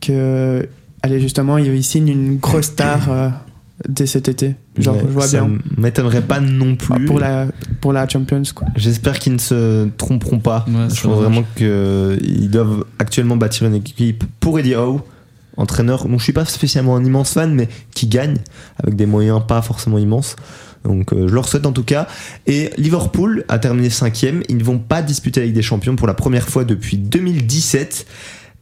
que, 0.00 0.68
allez, 1.02 1.20
justement, 1.20 1.58
ils 1.58 1.84
signent 1.84 2.08
une 2.08 2.36
grosse 2.36 2.66
star 2.66 3.10
euh, 3.10 3.28
dès 3.88 4.06
cet 4.06 4.28
été. 4.28 4.56
Genre, 4.80 4.96
Ouais, 4.96 5.02
je 5.06 5.12
vois 5.12 5.26
ça 5.26 5.40
bien. 5.42 5.58
m'étonnerait 5.76 6.22
pas 6.22 6.40
non 6.40 6.76
Ah, 6.90 6.94
plus. 6.96 7.04
Pour 7.06 7.18
la, 7.20 7.46
pour 7.80 7.92
la 7.92 8.08
Champions, 8.08 8.42
quoi. 8.54 8.68
J'espère 8.76 9.18
qu'ils 9.18 9.34
ne 9.34 9.38
se 9.38 9.88
tromperont 9.96 10.38
pas. 10.38 10.64
Ouais, 10.68 10.88
je 10.94 11.02
dommage. 11.02 11.18
vraiment 11.18 11.44
qu'ils 11.56 12.50
doivent 12.50 12.84
actuellement 12.98 13.36
bâtir 13.36 13.66
une 13.66 13.74
équipe 13.74 14.24
pour 14.40 14.58
Eddie 14.58 14.74
Howe, 14.74 15.00
entraîneur 15.56 16.06
dont 16.08 16.18
je 16.18 16.24
suis 16.24 16.32
pas 16.32 16.44
spécialement 16.44 16.96
un 16.96 17.04
immense 17.04 17.32
fan, 17.34 17.54
mais 17.54 17.68
qui 17.94 18.06
gagne 18.06 18.36
avec 18.82 18.96
des 18.96 19.06
moyens 19.06 19.40
pas 19.46 19.62
forcément 19.62 19.98
immenses. 19.98 20.36
Donc 20.84 21.12
euh, 21.12 21.28
je 21.28 21.34
leur 21.34 21.46
souhaite 21.46 21.66
en 21.66 21.72
tout 21.72 21.84
cas. 21.84 22.06
Et 22.46 22.70
Liverpool 22.78 23.44
a 23.48 23.58
terminé 23.58 23.90
cinquième. 23.90 24.42
Ils 24.48 24.56
ne 24.56 24.64
vont 24.64 24.78
pas 24.78 25.02
disputer 25.02 25.40
la 25.40 25.46
Ligue 25.46 25.54
des 25.54 25.60
Champions 25.62 25.94
pour 25.94 26.06
la 26.06 26.14
première 26.14 26.48
fois 26.48 26.64
depuis 26.64 26.96
2017. 26.96 28.06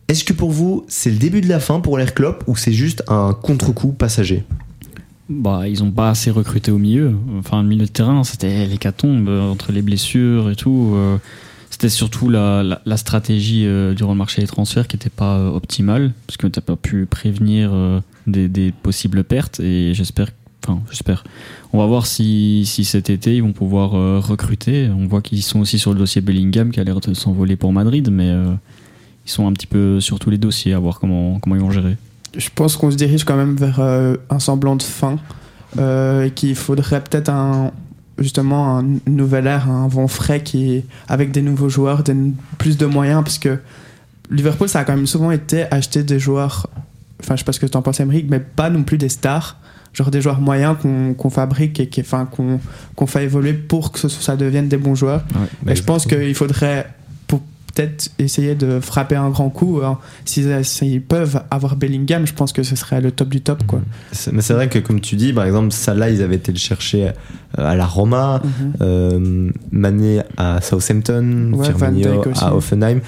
Est-ce 0.09 0.24
que 0.24 0.33
pour 0.33 0.50
vous 0.50 0.85
c'est 0.88 1.11
le 1.11 1.16
début 1.18 1.40
de 1.40 1.48
la 1.48 1.61
fin 1.61 1.78
pour 1.78 1.96
l'air 1.96 2.14
Klopp 2.14 2.42
ou 2.48 2.57
c'est 2.57 2.72
juste 2.72 3.04
un 3.07 3.35
contre-coup 3.40 3.92
passager? 3.92 4.42
Bah, 5.29 5.69
ils 5.69 5.83
n'ont 5.83 5.91
pas 5.91 6.11
assez 6.11 6.31
recruté 6.31 6.71
au 6.71 6.79
milieu. 6.79 7.14
Enfin, 7.38 7.62
le 7.62 7.69
milieu 7.69 7.85
de 7.85 7.91
terrain, 7.91 8.25
c'était 8.25 8.67
l'hécatombe 8.67 9.29
euh, 9.29 9.51
entre 9.51 9.73
les 9.73 9.83
blessures 9.83 10.51
et 10.51 10.57
tout. 10.57 10.93
euh, 10.95 11.19
C'était 11.71 11.91
surtout 11.91 12.31
la, 12.31 12.81
stratégie 12.97 13.67
euh, 13.67 13.93
durant 13.93 14.12
le 14.12 14.19
marché 14.19 14.41
des 14.41 14.47
transferts 14.47 14.88
qui 14.88 14.97
n'était 14.97 15.11
pas 15.11 15.37
euh, 15.37 15.51
optimale, 15.51 16.12
parce 16.27 16.38
que 16.38 16.47
tu 16.47 16.61
pas 16.61 16.77
pu 16.77 17.05
prévenir 17.05 17.73
des, 18.27 18.73
possibles 18.83 19.23
pertes. 19.23 19.61
Et 19.61 19.93
j'espère, 19.93 20.29
enfin, 20.64 20.81
j'espère. 20.91 21.25
On 21.75 21.79
va 21.79 21.87
voir 21.87 22.07
si, 22.07 22.64
cet 22.64 23.11
été 23.11 23.37
ils 23.37 23.43
vont 23.43 23.53
pouvoir 23.53 23.91
recruter. 24.27 24.88
On 24.88 25.07
voit 25.07 25.21
qu'ils 25.21 25.43
sont 25.43 25.61
aussi 25.61 25.79
sur 25.79 25.93
le 25.93 25.99
dossier 25.99 26.23
Bellingham 26.23 26.71
qui 26.71 26.81
a 26.81 26.85
l'air 26.85 27.01
de 27.01 27.12
s'envoler 27.12 27.57
pour 27.57 27.73
Madrid, 27.75 28.09
mais 28.11 28.33
ils 29.27 29.31
sont 29.31 29.47
un 29.47 29.53
petit 29.53 29.67
peu 29.67 30.01
sur 30.01 30.19
tous 30.19 30.31
les 30.31 30.38
dossiers 30.38 30.73
à 30.73 30.79
voir 30.79 30.99
comment 31.01 31.38
ils 31.47 31.61
vont 31.61 31.71
gérer. 31.71 31.97
Je 32.38 32.48
pense 32.55 32.77
qu'on 32.77 32.90
se 32.90 32.96
dirige 32.96 33.24
quand 33.24 33.37
même 33.37 33.57
vers 33.57 33.81
euh, 33.81 34.16
un 34.31 34.38
semblant 34.38 34.77
de 34.77 34.83
fin 34.83 35.18
euh, 35.79 36.24
et 36.24 36.31
qu'il 36.31 36.55
faudrait 36.57 37.03
peut-être 37.03 37.29
un 37.29 37.72
justement 38.18 38.79
un 38.79 38.85
nouvel 39.07 39.46
air, 39.46 39.70
un 39.70 39.87
vent 39.87 40.09
frais 40.09 40.42
qui 40.42 40.85
avec 41.09 41.31
des 41.31 41.42
nouveaux 41.42 41.68
joueurs, 41.68 42.03
des, 42.03 42.14
plus 42.57 42.77
de 42.77 42.87
moyens 42.87 43.22
parce 43.22 43.38
que 43.38 43.59
Liverpool 44.31 44.68
ça 44.68 44.81
a 44.81 44.85
quand 44.85 44.96
même 44.96 45.07
souvent 45.07 45.31
été 45.31 45.66
acheter 45.70 46.03
des 46.03 46.18
joueurs 46.18 46.68
enfin 47.20 47.35
je 47.37 47.40
sais 47.40 47.44
pas 47.44 47.53
ce 47.53 47.61
que 47.61 47.66
tu 47.66 47.77
en 47.77 47.83
penses 47.83 48.01
Emeric 48.01 48.27
mais 48.29 48.40
pas 48.40 48.70
non 48.70 48.83
plus 48.83 48.98
des 48.98 49.09
stars 49.09 49.57
genre 49.92 50.11
des 50.11 50.20
joueurs 50.20 50.40
moyens 50.40 50.77
qu'on 51.16 51.31
fabrique 51.31 51.81
et 51.81 51.90
qu'on 52.96 53.07
fait 53.07 53.24
évoluer 53.24 53.53
pour 53.53 53.92
que 53.92 54.09
ça 54.09 54.37
devienne 54.37 54.68
des 54.68 54.77
bons 54.77 54.94
joueurs. 54.94 55.24
Bah, 55.62 55.72
et 55.72 55.77
je 55.77 55.83
pense 55.83 56.07
qu'il 56.07 56.35
faudrait 56.35 56.87
peut-être 57.79 58.11
essayer 58.19 58.55
de 58.57 58.81
frapper 58.81 59.14
un 59.17 59.31
grand 59.31 59.51
coup. 59.51 59.81
hein. 59.85 59.99
S'ils 60.25 61.03
peuvent 61.03 61.43
avoir 61.51 61.77
Bellingham, 61.77 62.27
je 62.27 62.35
pense 62.35 62.53
que 62.53 62.62
ce 62.64 62.75
serait 62.75 63.01
le 63.01 63.12
top 63.12 63.29
du 63.29 63.41
top. 63.41 63.62
Quoi. 63.67 63.81
Mais 64.33 64.43
c'est 64.43 64.55
vrai 64.55 64.69
que 64.69 64.79
comme 64.81 65.01
tu 65.01 65.14
dis, 65.17 65.33
par 65.33 65.45
exemple, 65.45 65.71
Salah, 65.73 66.11
ils 66.11 66.23
avaient 66.23 66.37
été 66.37 66.51
le 66.53 66.59
chercher 66.59 67.09
euh, 67.09 67.12
à 67.57 67.77
la 67.77 67.87
Roma, 67.87 68.43
euh, 68.81 69.51
Mané 69.71 70.23
à 70.37 70.61
Southampton, 70.61 71.53
Ouais, 71.55 71.67
Firmino 71.67 72.23
à 72.41 72.55
Offenheim. 72.55 73.01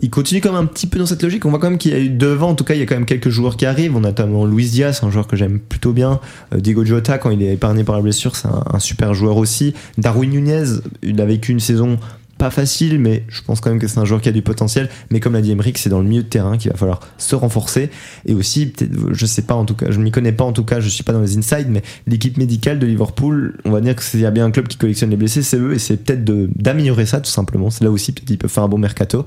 Il 0.00 0.08
continue 0.08 0.40
quand 0.40 0.52
même 0.52 0.62
un 0.62 0.66
petit 0.66 0.86
peu 0.86 0.98
dans 0.98 1.04
cette 1.04 1.22
logique. 1.22 1.44
On 1.44 1.50
voit 1.50 1.58
quand 1.58 1.68
même 1.68 1.78
qu'il 1.78 1.90
y 1.92 1.94
a 1.94 1.98
eu 1.98 2.08
devant, 2.08 2.48
en 2.48 2.54
tout 2.54 2.64
cas, 2.64 2.72
il 2.72 2.80
y 2.80 2.82
a 2.82 2.86
quand 2.86 2.94
même 2.94 3.04
quelques 3.04 3.28
joueurs 3.28 3.58
qui 3.58 3.66
arrivent. 3.66 3.94
On 3.94 3.98
a 4.04 4.08
notamment 4.08 4.46
Luis 4.46 4.70
Diaz, 4.70 5.00
un 5.02 5.10
joueur 5.10 5.26
que 5.26 5.36
j'aime 5.36 5.58
plutôt 5.58 5.92
bien. 5.92 6.18
Euh, 6.54 6.60
Diego 6.60 6.82
Jota, 6.84 7.18
quand 7.18 7.28
il 7.30 7.42
est 7.42 7.52
épargné 7.52 7.84
par 7.84 7.96
la 7.96 8.02
blessure, 8.02 8.34
c'est 8.34 8.48
un, 8.48 8.64
un 8.72 8.78
super 8.78 9.12
joueur 9.12 9.36
aussi. 9.36 9.74
Darwin 9.98 10.30
Nunez, 10.30 10.64
il 11.02 11.20
a 11.20 11.26
vécu 11.26 11.52
une 11.52 11.60
saison 11.60 11.98
pas 12.38 12.50
facile, 12.50 12.98
mais 12.98 13.24
je 13.28 13.40
pense 13.42 13.60
quand 13.60 13.70
même 13.70 13.78
que 13.78 13.86
c'est 13.86 13.98
un 13.98 14.04
joueur 14.04 14.20
qui 14.20 14.28
a 14.28 14.32
du 14.32 14.42
potentiel. 14.42 14.88
Mais 15.10 15.20
comme 15.20 15.34
l'a 15.34 15.40
dit 15.40 15.52
Emeric, 15.52 15.78
c'est 15.78 15.90
dans 15.90 16.00
le 16.00 16.08
milieu 16.08 16.22
de 16.22 16.28
terrain 16.28 16.58
qu'il 16.58 16.70
va 16.70 16.76
falloir 16.76 17.00
se 17.18 17.34
renforcer. 17.36 17.90
Et 18.26 18.34
aussi, 18.34 18.72
je 19.12 19.26
sais 19.26 19.42
pas 19.42 19.54
en 19.54 19.64
tout 19.64 19.74
cas, 19.74 19.90
je 19.90 20.00
m'y 20.00 20.10
connais 20.10 20.32
pas 20.32 20.44
en 20.44 20.52
tout 20.52 20.64
cas, 20.64 20.80
je 20.80 20.88
suis 20.88 21.04
pas 21.04 21.12
dans 21.12 21.20
les 21.20 21.38
insides, 21.38 21.68
mais 21.68 21.82
l'équipe 22.06 22.36
médicale 22.36 22.78
de 22.78 22.86
Liverpool, 22.86 23.58
on 23.64 23.70
va 23.70 23.80
dire 23.80 23.94
que 23.94 24.02
s'il 24.02 24.20
y 24.20 24.26
a 24.26 24.30
bien 24.30 24.44
un 24.44 24.50
club 24.50 24.68
qui 24.68 24.76
collectionne 24.76 25.10
les 25.10 25.16
blessés, 25.16 25.42
c'est 25.42 25.58
eux, 25.58 25.74
et 25.74 25.78
c'est 25.78 25.96
peut-être 25.96 26.24
d'améliorer 26.24 27.06
ça 27.06 27.20
tout 27.20 27.30
simplement. 27.30 27.70
C'est 27.70 27.84
là 27.84 27.90
aussi, 27.90 28.12
peut-être 28.12 28.26
qu'ils 28.26 28.38
peuvent 28.38 28.50
faire 28.50 28.64
un 28.64 28.68
bon 28.68 28.78
mercato. 28.78 29.24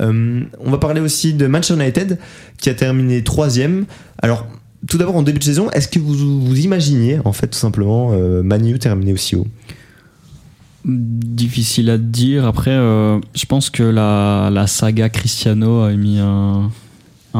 Euh, 0.00 0.42
on 0.58 0.70
va 0.70 0.78
parler 0.78 1.00
aussi 1.00 1.34
de 1.34 1.46
Manchester 1.46 1.82
United, 1.82 2.18
qui 2.58 2.68
a 2.68 2.74
terminé 2.74 3.24
troisième. 3.24 3.86
Alors, 4.22 4.46
tout 4.88 4.98
d'abord, 4.98 5.16
en 5.16 5.22
début 5.22 5.38
de 5.38 5.44
saison, 5.44 5.70
est-ce 5.70 5.88
que 5.88 5.98
vous 5.98 6.44
vous 6.44 6.58
imaginiez, 6.60 7.18
en 7.24 7.32
fait, 7.32 7.48
tout 7.48 7.58
simplement, 7.58 8.12
euh, 8.12 8.42
Manu 8.42 8.78
terminer 8.78 9.12
aussi 9.12 9.36
haut? 9.36 9.46
Difficile 10.84 11.90
à 11.90 11.98
dire. 11.98 12.46
Après, 12.46 12.70
euh, 12.70 13.20
je 13.34 13.44
pense 13.46 13.70
que 13.70 13.82
la, 13.82 14.66
saga 14.66 15.08
Cristiano 15.08 15.80
a 15.80 15.92
mis 15.92 16.18
un, 16.18 16.70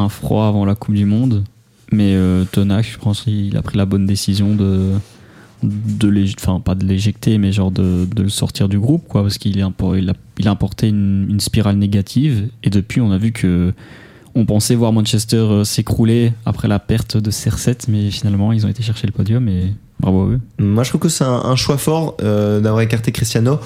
froid 0.09 0.47
avant 0.47 0.65
la 0.65 0.75
Coupe 0.75 0.95
du 0.95 1.07
Monde. 1.07 1.45
Mais 1.93 2.15
euh, 2.15 2.45
Tonac, 2.45 2.87
je 2.91 2.99
pense 2.99 3.23
qu'il 3.23 3.57
a 3.57 3.63
pris 3.63 3.77
la 3.77 3.85
bonne 3.85 4.07
décision 4.07 4.55
de, 4.55 4.93
de 5.63 6.09
l'éjecter, 6.87 7.39
mais 7.39 7.51
genre 7.51 7.73
de, 7.73 8.07
de 8.15 8.23
le 8.23 8.29
sortir 8.29 8.69
du 8.69 8.79
groupe, 8.79 9.09
quoi, 9.09 9.23
parce 9.23 9.39
qu'il 9.39 9.57
il 9.57 9.63
a, 9.63 9.73
il 10.39 10.49
importé 10.49 10.89
une, 10.89 11.27
une 11.29 11.41
spirale 11.41 11.77
négative. 11.77 12.49
Et 12.63 12.71
depuis, 12.71 13.01
on 13.01 13.11
a 13.11 13.19
vu 13.19 13.33
que 13.33 13.73
on 14.35 14.45
pensait 14.47 14.75
voir 14.75 14.93
Manchester 14.93 15.37
euh, 15.37 15.65
s'écrouler 15.65 16.33
après 16.45 16.69
la 16.69 16.79
perte 16.79 17.17
de 17.17 17.31
CR7, 17.31 17.87
mais 17.89 18.11
finalement, 18.11 18.53
ils 18.53 18.65
ont 18.67 18.69
été 18.69 18.83
chercher 18.83 19.07
le 19.07 19.13
podium 19.13 19.49
et 19.49 19.73
Moi, 20.59 20.85
je 20.85 20.91
trouve 20.91 21.01
que 21.01 21.09
c'est 21.09 21.25
un, 21.25 21.43
un 21.45 21.57
choix 21.57 21.79
fort 21.79 22.17
euh, 22.23 22.61
d'avoir 22.61 22.83
écarté 22.83 23.13
Cristiano. 23.13 23.59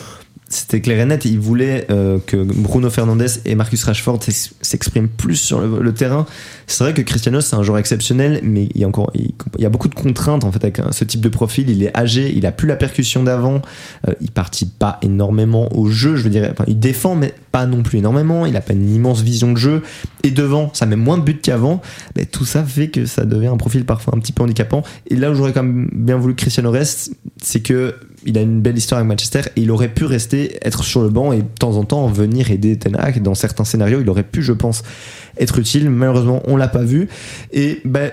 C'était 0.54 0.80
clair 0.80 1.00
et 1.00 1.04
net. 1.04 1.24
Il 1.24 1.40
voulait 1.40 1.84
euh, 1.90 2.20
que 2.24 2.36
Bruno 2.36 2.88
Fernandes 2.88 3.26
et 3.44 3.56
Marcus 3.56 3.82
Rashford 3.82 4.22
s'ex- 4.22 4.54
s'expriment 4.62 5.08
plus 5.08 5.34
sur 5.34 5.60
le, 5.60 5.92
terrain. 5.92 6.26
C'est 6.68 6.84
vrai 6.84 6.94
que 6.94 7.02
Cristiano, 7.02 7.40
c'est 7.40 7.56
un 7.56 7.64
joueur 7.64 7.78
exceptionnel, 7.78 8.38
mais 8.44 8.68
il 8.72 8.80
y 8.80 8.84
a 8.84 8.88
encore, 8.88 9.10
il, 9.14 9.32
y 9.58 9.66
a 9.66 9.68
beaucoup 9.68 9.88
de 9.88 9.96
contraintes 9.96 10.44
en 10.44 10.52
fait 10.52 10.62
avec 10.62 10.80
ce 10.92 11.04
type 11.04 11.20
de 11.20 11.28
profil. 11.28 11.68
Il 11.70 11.82
est 11.82 11.96
âgé, 11.96 12.32
il 12.32 12.46
a 12.46 12.52
plus 12.52 12.68
la 12.68 12.76
percussion 12.76 13.24
d'avant. 13.24 13.62
Euh, 14.06 14.12
il 14.20 14.30
participe 14.30 14.78
pas 14.78 15.00
énormément 15.02 15.76
au 15.76 15.88
jeu. 15.88 16.14
Je 16.14 16.22
veux 16.22 16.30
dire, 16.30 16.54
il 16.68 16.78
défend, 16.78 17.16
mais 17.16 17.34
pas 17.50 17.66
non 17.66 17.82
plus 17.82 17.98
énormément. 17.98 18.46
Il 18.46 18.56
a 18.56 18.60
pas 18.60 18.74
une 18.74 18.88
immense 18.94 19.22
vision 19.22 19.50
de 19.50 19.58
jeu. 19.58 19.82
Et 20.22 20.30
devant, 20.30 20.70
ça 20.72 20.86
met 20.86 20.94
moins 20.94 21.18
de 21.18 21.24
buts 21.24 21.40
qu'avant. 21.42 21.82
Mais 22.14 22.26
tout 22.26 22.44
ça 22.44 22.62
fait 22.62 22.90
que 22.90 23.06
ça 23.06 23.24
devient 23.24 23.48
un 23.48 23.56
profil 23.56 23.84
parfois 23.84 24.14
un 24.16 24.20
petit 24.20 24.32
peu 24.32 24.44
handicapant. 24.44 24.84
Et 25.08 25.16
là 25.16 25.32
où 25.32 25.34
j'aurais 25.34 25.52
quand 25.52 25.64
même 25.64 25.90
bien 25.92 26.16
voulu 26.16 26.36
que 26.36 26.42
Cristiano 26.42 26.70
reste, 26.70 27.12
c'est 27.42 27.60
que 27.60 27.96
il 28.24 28.38
a 28.38 28.42
une 28.42 28.60
belle 28.60 28.76
histoire 28.76 29.00
avec 29.00 29.08
Manchester 29.08 29.40
et 29.56 29.62
il 29.62 29.70
aurait 29.70 29.88
pu 29.88 30.04
rester, 30.04 30.58
être 30.62 30.84
sur 30.84 31.02
le 31.02 31.08
banc 31.08 31.32
et 31.32 31.38
de 31.38 31.48
temps 31.58 31.76
en 31.76 31.84
temps 31.84 32.06
venir 32.08 32.50
aider 32.50 32.76
Ten 32.76 32.96
Hag. 32.96 33.22
Dans 33.22 33.34
certains 33.34 33.64
scénarios, 33.64 34.00
il 34.00 34.08
aurait 34.08 34.24
pu, 34.24 34.42
je 34.42 34.52
pense, 34.52 34.82
être 35.38 35.58
utile. 35.58 35.90
Malheureusement, 35.90 36.42
on 36.46 36.56
l'a 36.56 36.68
pas 36.68 36.82
vu. 36.82 37.08
Et 37.52 37.80
ben. 37.84 38.10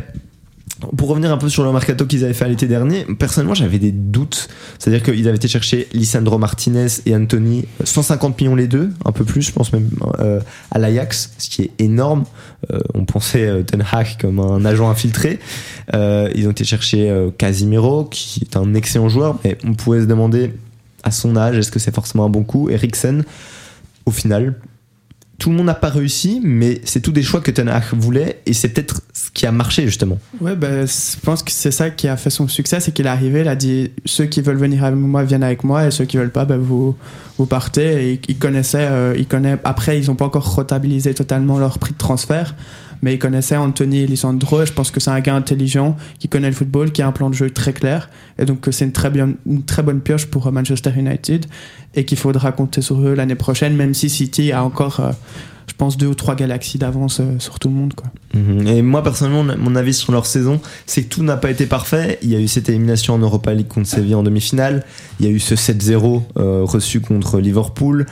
Pour 0.98 1.10
revenir 1.10 1.32
un 1.32 1.38
peu 1.38 1.50
sur 1.50 1.64
le 1.64 1.72
mercato 1.72 2.06
qu'ils 2.06 2.24
avaient 2.24 2.34
fait 2.34 2.46
à 2.46 2.48
l'été 2.48 2.68
dernier, 2.68 3.06
personnellement 3.18 3.54
j'avais 3.54 3.80
des 3.80 3.92
doutes. 3.92 4.50
C'est-à-dire 4.80 5.04
qu'ils 5.04 5.28
avaient 5.28 5.38
été 5.38 5.48
chercher 5.48 5.88
Lisandro 5.94 6.38
Martinez 6.38 6.88
et 7.06 7.16
Anthony, 7.16 7.66
150 7.84 8.40
millions 8.40 8.56
les 8.56 8.68
deux, 8.68 8.90
un 9.06 9.12
peu 9.12 9.24
plus, 9.24 9.42
je 9.42 9.52
pense 9.52 9.72
même, 9.74 9.90
euh, 10.20 10.40
à 10.72 10.80
l'Ajax, 10.80 11.34
ce 11.38 11.50
qui 11.50 11.64
est 11.64 11.72
énorme. 11.80 12.24
Euh, 12.72 12.80
on 12.94 13.06
pensait 13.06 13.48
euh, 13.48 13.64
Ten 13.64 13.84
Hag 13.92 14.18
comme 14.20 14.40
un 14.40 14.66
agent 14.66 14.90
infiltré. 14.90 15.40
Euh, 15.94 16.30
ils 16.36 16.48
ont 16.48 16.52
été 16.52 16.64
chercher 16.64 17.10
euh, 17.10 17.30
Casimiro, 17.38 18.06
qui 18.06 18.42
est 18.42 18.58
un 18.58 18.74
excellent 18.74 19.10
joueur, 19.10 19.38
mais 19.44 19.58
on 19.64 19.74
pouvait 19.74 20.02
se 20.02 20.06
demander 20.06 20.54
à 21.04 21.12
son 21.12 21.36
âge, 21.36 21.58
est-ce 21.58 21.72
que 21.72 21.80
c'est 21.80 21.94
forcément 21.94 22.26
un 22.26 22.30
bon 22.30 22.44
coup? 22.44 22.70
Eriksen, 22.70 23.24
au 24.06 24.12
final, 24.12 24.56
tout 25.42 25.50
le 25.50 25.56
monde 25.56 25.66
n'a 25.66 25.74
pas 25.74 25.90
réussi, 25.90 26.40
mais 26.44 26.82
c'est 26.84 27.00
tout 27.00 27.12
des 27.12 27.24
choix 27.24 27.42
que 27.42 27.50
Ten 27.50 27.68
voulait 27.94 28.42
et 28.46 28.54
c'est 28.54 28.70
peut-être 28.70 29.02
ce 29.12 29.32
qui 29.32 29.48
a 29.48 29.52
marché 29.52 29.86
justement. 29.88 30.20
Ouais, 30.40 30.56
ben, 30.56 30.86
je 30.86 31.20
pense 31.20 31.42
que 31.42 31.52
c'est 31.52 31.72
ça 31.72 31.90
qui 31.90 32.08
a 32.08 32.16
fait 32.16 32.30
son 32.30 32.48
succès, 32.48 32.80
c'est 32.80 32.92
qu'il 32.92 33.08
est 33.08 33.10
arrivé, 33.10 33.42
il 33.42 33.48
a 33.48 33.56
dit 33.56 33.92
ceux 34.06 34.26
qui 34.26 34.42
veulent 34.42 34.60
venir 34.60 34.84
avec 34.84 35.00
moi 35.00 35.24
viennent 35.24 35.42
avec 35.42 35.64
moi 35.64 35.88
et 35.88 35.90
ceux 35.90 36.06
qui 36.06 36.18
veulent 36.18 36.30
pas, 36.30 36.46
ben, 36.46 36.60
vous, 36.60 36.96
vous 37.40 37.48
partez. 37.48 38.12
Et 38.12 38.22
il 38.28 38.38
connaissait, 38.38 38.88
euh, 38.88 39.16
il 39.18 39.26
connaît, 39.26 39.58
après, 39.64 40.00
ils 40.00 40.08
n'ont 40.08 40.16
pas 40.16 40.26
encore 40.26 40.54
rentabilisé 40.54 41.16
totalement 41.16 41.58
leur 41.58 41.80
prix 41.80 41.94
de 41.94 41.98
transfert, 41.98 42.54
mais 43.02 43.16
il 43.16 43.20
connaissait 43.20 43.58
Anthony 43.58 44.06
Lisandro. 44.06 44.62
et 44.62 44.66
Je 44.66 44.74
pense 44.74 44.92
que 44.92 45.00
c'est 45.00 45.12
un 45.12 45.20
gars 45.20 45.36
intelligent 45.36 45.98
qui 46.20 46.28
connaît 46.28 46.50
le 46.50 46.56
football, 46.56 46.92
qui 46.92 47.02
a 47.02 47.08
un 47.08 47.12
plan 47.12 47.30
de 47.30 47.36
jeu 47.36 47.50
très 47.50 47.74
clair. 47.74 48.10
Et 48.38 48.46
donc, 48.46 48.68
c'est 48.72 48.86
une 48.86 48.92
très, 48.92 49.12
une 49.46 49.64
très 49.64 49.84
bonne 49.84 50.02
pioche 50.02 50.28
pour 50.28 50.48
euh, 50.48 50.52
Manchester 50.52 50.92
United 50.96 51.46
et 51.96 52.06
qu'il 52.06 52.18
faudra 52.18 52.52
compter 52.52 52.82
sur 52.82 53.02
eux 53.02 53.14
l'année 53.14 53.36
prochaine, 53.36 53.76
même 53.76 53.94
si 53.94 54.10
City 54.10 54.52
a 54.52 54.64
encore, 54.64 55.00
euh, 55.00 55.12
je 55.68 55.74
pense, 55.74 55.98
deux 55.98 56.08
ou 56.08 56.16
trois 56.16 56.36
galaxies 56.36 56.78
d'avance 56.78 57.20
euh, 57.20 57.40
sur 57.40 57.60
tout 57.60 57.68
le 57.68 57.76
monde. 57.76 57.94
Quoi. 57.94 58.12
Mhm. 58.34 58.68
Et 58.68 58.82
moi 58.82 59.04
personnellement, 59.04 59.44
mon 59.58 59.76
avis 59.76 59.94
sur 59.94 60.12
leur 60.12 60.26
saison, 60.26 60.62
c'est 60.86 61.04
que 61.04 61.10
tout 61.10 61.24
n'a 61.24 61.38
pas 61.38 61.52
été 61.52 61.66
parfait. 61.66 62.20
Il 62.22 62.30
y 62.30 62.36
a 62.36 62.40
eu 62.40 62.48
cette 62.48 62.70
élimination 62.70 63.14
en 63.14 63.20
Europa 63.20 63.54
League 63.54 63.68
contre 63.68 63.88
Séville 63.88 64.16
en 64.16 64.24
demi-finale. 64.24 64.86
Il 65.20 65.26
y 65.26 65.30
a 65.30 65.32
eu 65.32 65.40
ce 65.40 65.56
7-0 65.56 66.24
euh, 66.38 66.62
reçu 66.64 67.02
contre 67.02 67.40
Liverpool. 67.40 68.06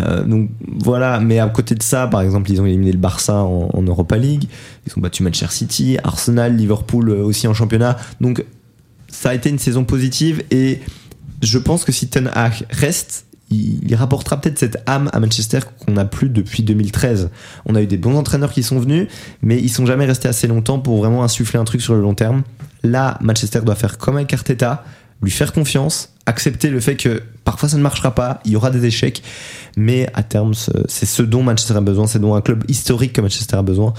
Euh, 0.00 0.24
donc 0.24 0.50
voilà, 0.66 1.20
mais 1.20 1.38
à 1.38 1.48
côté 1.48 1.74
de 1.74 1.82
ça, 1.82 2.06
par 2.06 2.22
exemple, 2.22 2.50
ils 2.50 2.60
ont 2.60 2.66
éliminé 2.66 2.92
le 2.92 2.98
Barça 2.98 3.36
en, 3.36 3.70
en 3.72 3.82
Europa 3.82 4.16
League. 4.16 4.48
Ils 4.86 4.92
ont 4.96 5.00
battu 5.00 5.22
Manchester 5.22 5.54
City, 5.54 5.98
Arsenal, 6.02 6.56
Liverpool 6.56 7.10
euh, 7.10 7.24
aussi 7.24 7.46
en 7.46 7.54
championnat. 7.54 7.96
Donc 8.20 8.44
ça 9.08 9.30
a 9.30 9.34
été 9.34 9.48
une 9.48 9.58
saison 9.58 9.84
positive 9.84 10.42
et 10.50 10.80
je 11.42 11.58
pense 11.58 11.84
que 11.84 11.92
si 11.92 12.08
Ten 12.08 12.30
Hag 12.34 12.66
reste, 12.70 13.26
il, 13.50 13.94
rapportera 13.94 14.40
peut-être 14.40 14.58
cette 14.58 14.82
âme 14.86 15.10
à 15.12 15.20
Manchester 15.20 15.60
qu'on 15.84 15.92
n'a 15.92 16.04
plus 16.04 16.28
depuis 16.28 16.62
2013. 16.62 17.30
On 17.66 17.74
a 17.74 17.82
eu 17.82 17.86
des 17.86 17.98
bons 17.98 18.16
entraîneurs 18.16 18.52
qui 18.52 18.62
sont 18.62 18.80
venus, 18.80 19.08
mais 19.42 19.58
ils 19.58 19.68
sont 19.68 19.86
jamais 19.86 20.06
restés 20.06 20.28
assez 20.28 20.46
longtemps 20.46 20.80
pour 20.80 20.98
vraiment 20.98 21.22
insuffler 21.22 21.58
un 21.58 21.64
truc 21.64 21.80
sur 21.80 21.94
le 21.94 22.00
long 22.00 22.14
terme. 22.14 22.42
Là, 22.82 23.18
Manchester 23.20 23.60
doit 23.60 23.74
faire 23.74 23.98
comme 23.98 24.16
avec 24.16 24.32
Arteta, 24.32 24.84
lui 25.22 25.30
faire 25.30 25.52
confiance, 25.52 26.14
accepter 26.26 26.70
le 26.70 26.80
fait 26.80 26.96
que 26.96 27.22
parfois 27.44 27.68
ça 27.68 27.76
ne 27.76 27.82
marchera 27.82 28.14
pas, 28.14 28.40
il 28.44 28.52
y 28.52 28.56
aura 28.56 28.70
des 28.70 28.84
échecs, 28.86 29.22
mais 29.76 30.08
à 30.14 30.22
terme, 30.22 30.54
ce- 30.54 30.70
c'est 30.88 31.06
ce 31.06 31.22
dont 31.22 31.42
Manchester 31.42 31.74
a 31.76 31.80
besoin, 31.80 32.06
c'est 32.06 32.18
dont 32.20 32.34
un 32.34 32.40
club 32.40 32.64
historique 32.68 33.12
que 33.12 33.20
Manchester 33.20 33.56
a 33.56 33.62
besoin. 33.62 33.92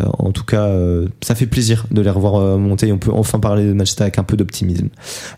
Euh, 0.00 0.06
en 0.18 0.30
tout 0.32 0.44
cas, 0.44 0.62
euh, 0.64 1.06
ça 1.22 1.34
fait 1.34 1.46
plaisir 1.46 1.86
de 1.90 2.00
les 2.00 2.08
revoir 2.10 2.36
euh, 2.36 2.56
monter 2.56 2.88
et 2.88 2.92
on 2.92 2.98
peut 2.98 3.10
enfin 3.12 3.38
parler 3.38 3.64
de 3.66 3.72
Manchester 3.72 4.02
avec 4.04 4.18
un 4.18 4.22
peu 4.24 4.36
d'optimisme. 4.36 4.88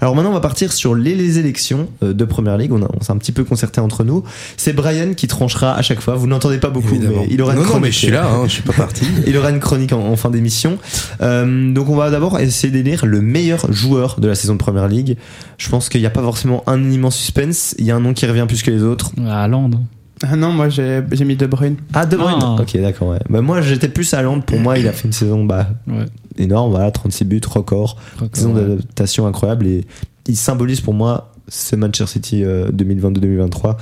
Alors 0.01 0.15
maintenant, 0.15 0.31
on 0.31 0.35
va 0.35 0.41
partir 0.41 0.73
sur 0.73 0.95
les, 0.95 1.15
les 1.15 1.39
élections 1.39 1.89
de 2.03 2.25
Première 2.25 2.57
Ligue. 2.57 2.73
On, 2.73 2.81
s'est 3.03 3.13
un 3.13 3.17
petit 3.19 3.33
peu 3.33 3.45
concerté 3.45 3.81
entre 3.81 4.05
nous. 4.05 4.23
C'est 4.57 4.73
Brian 4.73 5.15
qui 5.15 5.27
tranchera 5.27 5.75
à 5.75 5.83
chaque 5.83 6.01
fois. 6.01 6.15
Vous 6.15 6.27
n'entendez 6.27 6.59
pas 6.59 6.71
beaucoup, 6.71 6.95
Évidemment. 6.95 7.23
mais 7.23 7.29
il 7.31 7.43
aura 7.43 7.53
une 7.55 7.59
non, 7.61 7.65
non, 7.65 7.69
mais 7.75 7.91
chronique. 7.91 7.93
je 7.95 7.99
suis 7.99 8.11
là, 8.11 8.27
hein, 8.29 8.43
je 8.47 8.53
suis 8.53 8.63
pas 8.63 8.73
parti. 8.73 9.05
Il 9.27 9.37
aura 9.37 9.51
une 9.51 9.61
chronique 9.61 9.93
en, 9.93 10.01
en 10.07 10.17
fin 10.17 10.31
d'émission. 10.31 10.79
Donc 11.21 11.89
on 11.89 11.97
va 11.97 12.11
d'abord 12.11 12.39
essayer 12.39 12.73
d'élire 12.73 13.07
le 13.07 13.21
meilleur 13.21 13.73
joueur 13.73 14.21
de 14.21 14.29
la 14.29 14.35
saison 14.35 14.55
de 14.55 14.59
Première 14.59 14.89
Ligue. 14.89 15.17
Je 15.59 15.69
pense 15.69 15.89
qu'il 15.89 16.01
n'y 16.01 16.07
a 16.07 16.11
pas 16.11 16.23
forcément 16.23 16.63
un 16.67 16.91
immense 16.91 17.17
suspense. 17.17 17.54
Il 17.79 17.85
y 17.85 17.91
a 17.91 17.97
un 17.97 18.01
nom 18.01 18.13
qui 18.15 18.27
revient 18.27 18.45
plus 18.49 18.63
que 18.63 18.71
les 18.71 18.83
autres. 18.83 19.13
À 19.29 19.47
Londres. 19.49 19.81
Ah 20.23 20.37
non, 20.37 20.53
moi 20.53 20.69
j'ai 20.69 21.03
j'ai 21.13 21.25
mis 21.25 21.37
De 21.37 21.47
Bruyne. 21.47 21.77
Ah, 21.93 22.07
De 22.07 22.17
Bruyne. 22.17 22.39
Ah. 22.41 22.57
Ok, 22.61 22.77
d'accord. 22.81 23.09
Ouais. 23.09 23.19
Bah, 23.29 23.41
moi, 23.43 23.61
j'étais 23.63 23.89
plus 23.89 24.15
à 24.15 24.23
Londres. 24.23 24.45
Pour 24.45 24.59
moi, 24.61 24.79
il 24.79 24.87
a 24.89 24.93
fait 24.93 25.07
une 25.07 25.13
saison 25.13 25.45
bah, 25.45 25.69
Ouais. 25.87 26.07
énorme. 26.39 26.71
Voilà, 26.71 26.91
36 26.91 27.25
buts, 27.25 27.41
record. 27.49 27.99
Saison 28.33 28.55
Ouais. 28.55 28.63
d'adaptation 28.63 29.27
incroyable. 29.27 29.67
Et 29.67 29.85
il 30.27 30.37
symbolise 30.37 30.81
pour 30.81 30.95
moi 30.95 31.33
ce 31.49 31.77
Manchester 31.77 32.07
City 32.07 32.43
euh, 32.45 32.71
2022-2023 32.71 33.77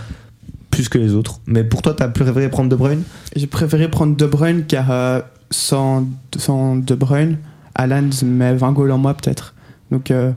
plus 0.70 0.88
que 0.88 0.96
les 0.98 1.12
autres. 1.12 1.40
Mais 1.46 1.64
pour 1.64 1.82
toi, 1.82 1.92
t'as 1.94 2.08
préféré 2.08 2.48
prendre 2.48 2.70
De 2.70 2.76
Bruyne? 2.76 3.02
J'ai 3.36 3.46
préféré 3.46 3.88
prendre 3.90 4.16
De 4.16 4.26
Bruyne 4.26 4.64
car 4.66 4.90
euh, 4.90 5.20
sans, 5.50 6.06
sans 6.38 6.76
De 6.76 6.94
Bruyne, 6.94 7.36
Alan 7.74 8.08
met 8.24 8.54
20 8.54 8.72
goals 8.72 8.90
en 8.90 8.98
moi 8.98 9.12
peut-être. 9.14 9.54
Donc 9.90 10.10
euh, 10.10 10.32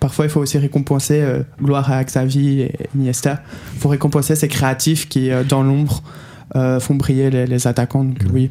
parfois 0.00 0.24
il 0.26 0.30
faut 0.30 0.40
aussi 0.40 0.58
récompenser, 0.58 1.20
euh, 1.20 1.42
gloire 1.62 1.90
à 1.90 2.02
Xavi 2.04 2.60
et 2.62 2.72
Iniesta, 2.94 3.42
il 3.74 3.80
faut 3.80 3.88
récompenser 3.88 4.34
ces 4.36 4.48
créatifs 4.48 5.08
qui 5.08 5.30
euh, 5.30 5.44
dans 5.44 5.62
l'ombre 5.62 6.02
euh, 6.54 6.78
font 6.80 6.94
briller 6.94 7.30
les, 7.30 7.46
les 7.46 7.66
attaquants. 7.66 8.04
Donc 8.04 8.18
oui. 8.32 8.50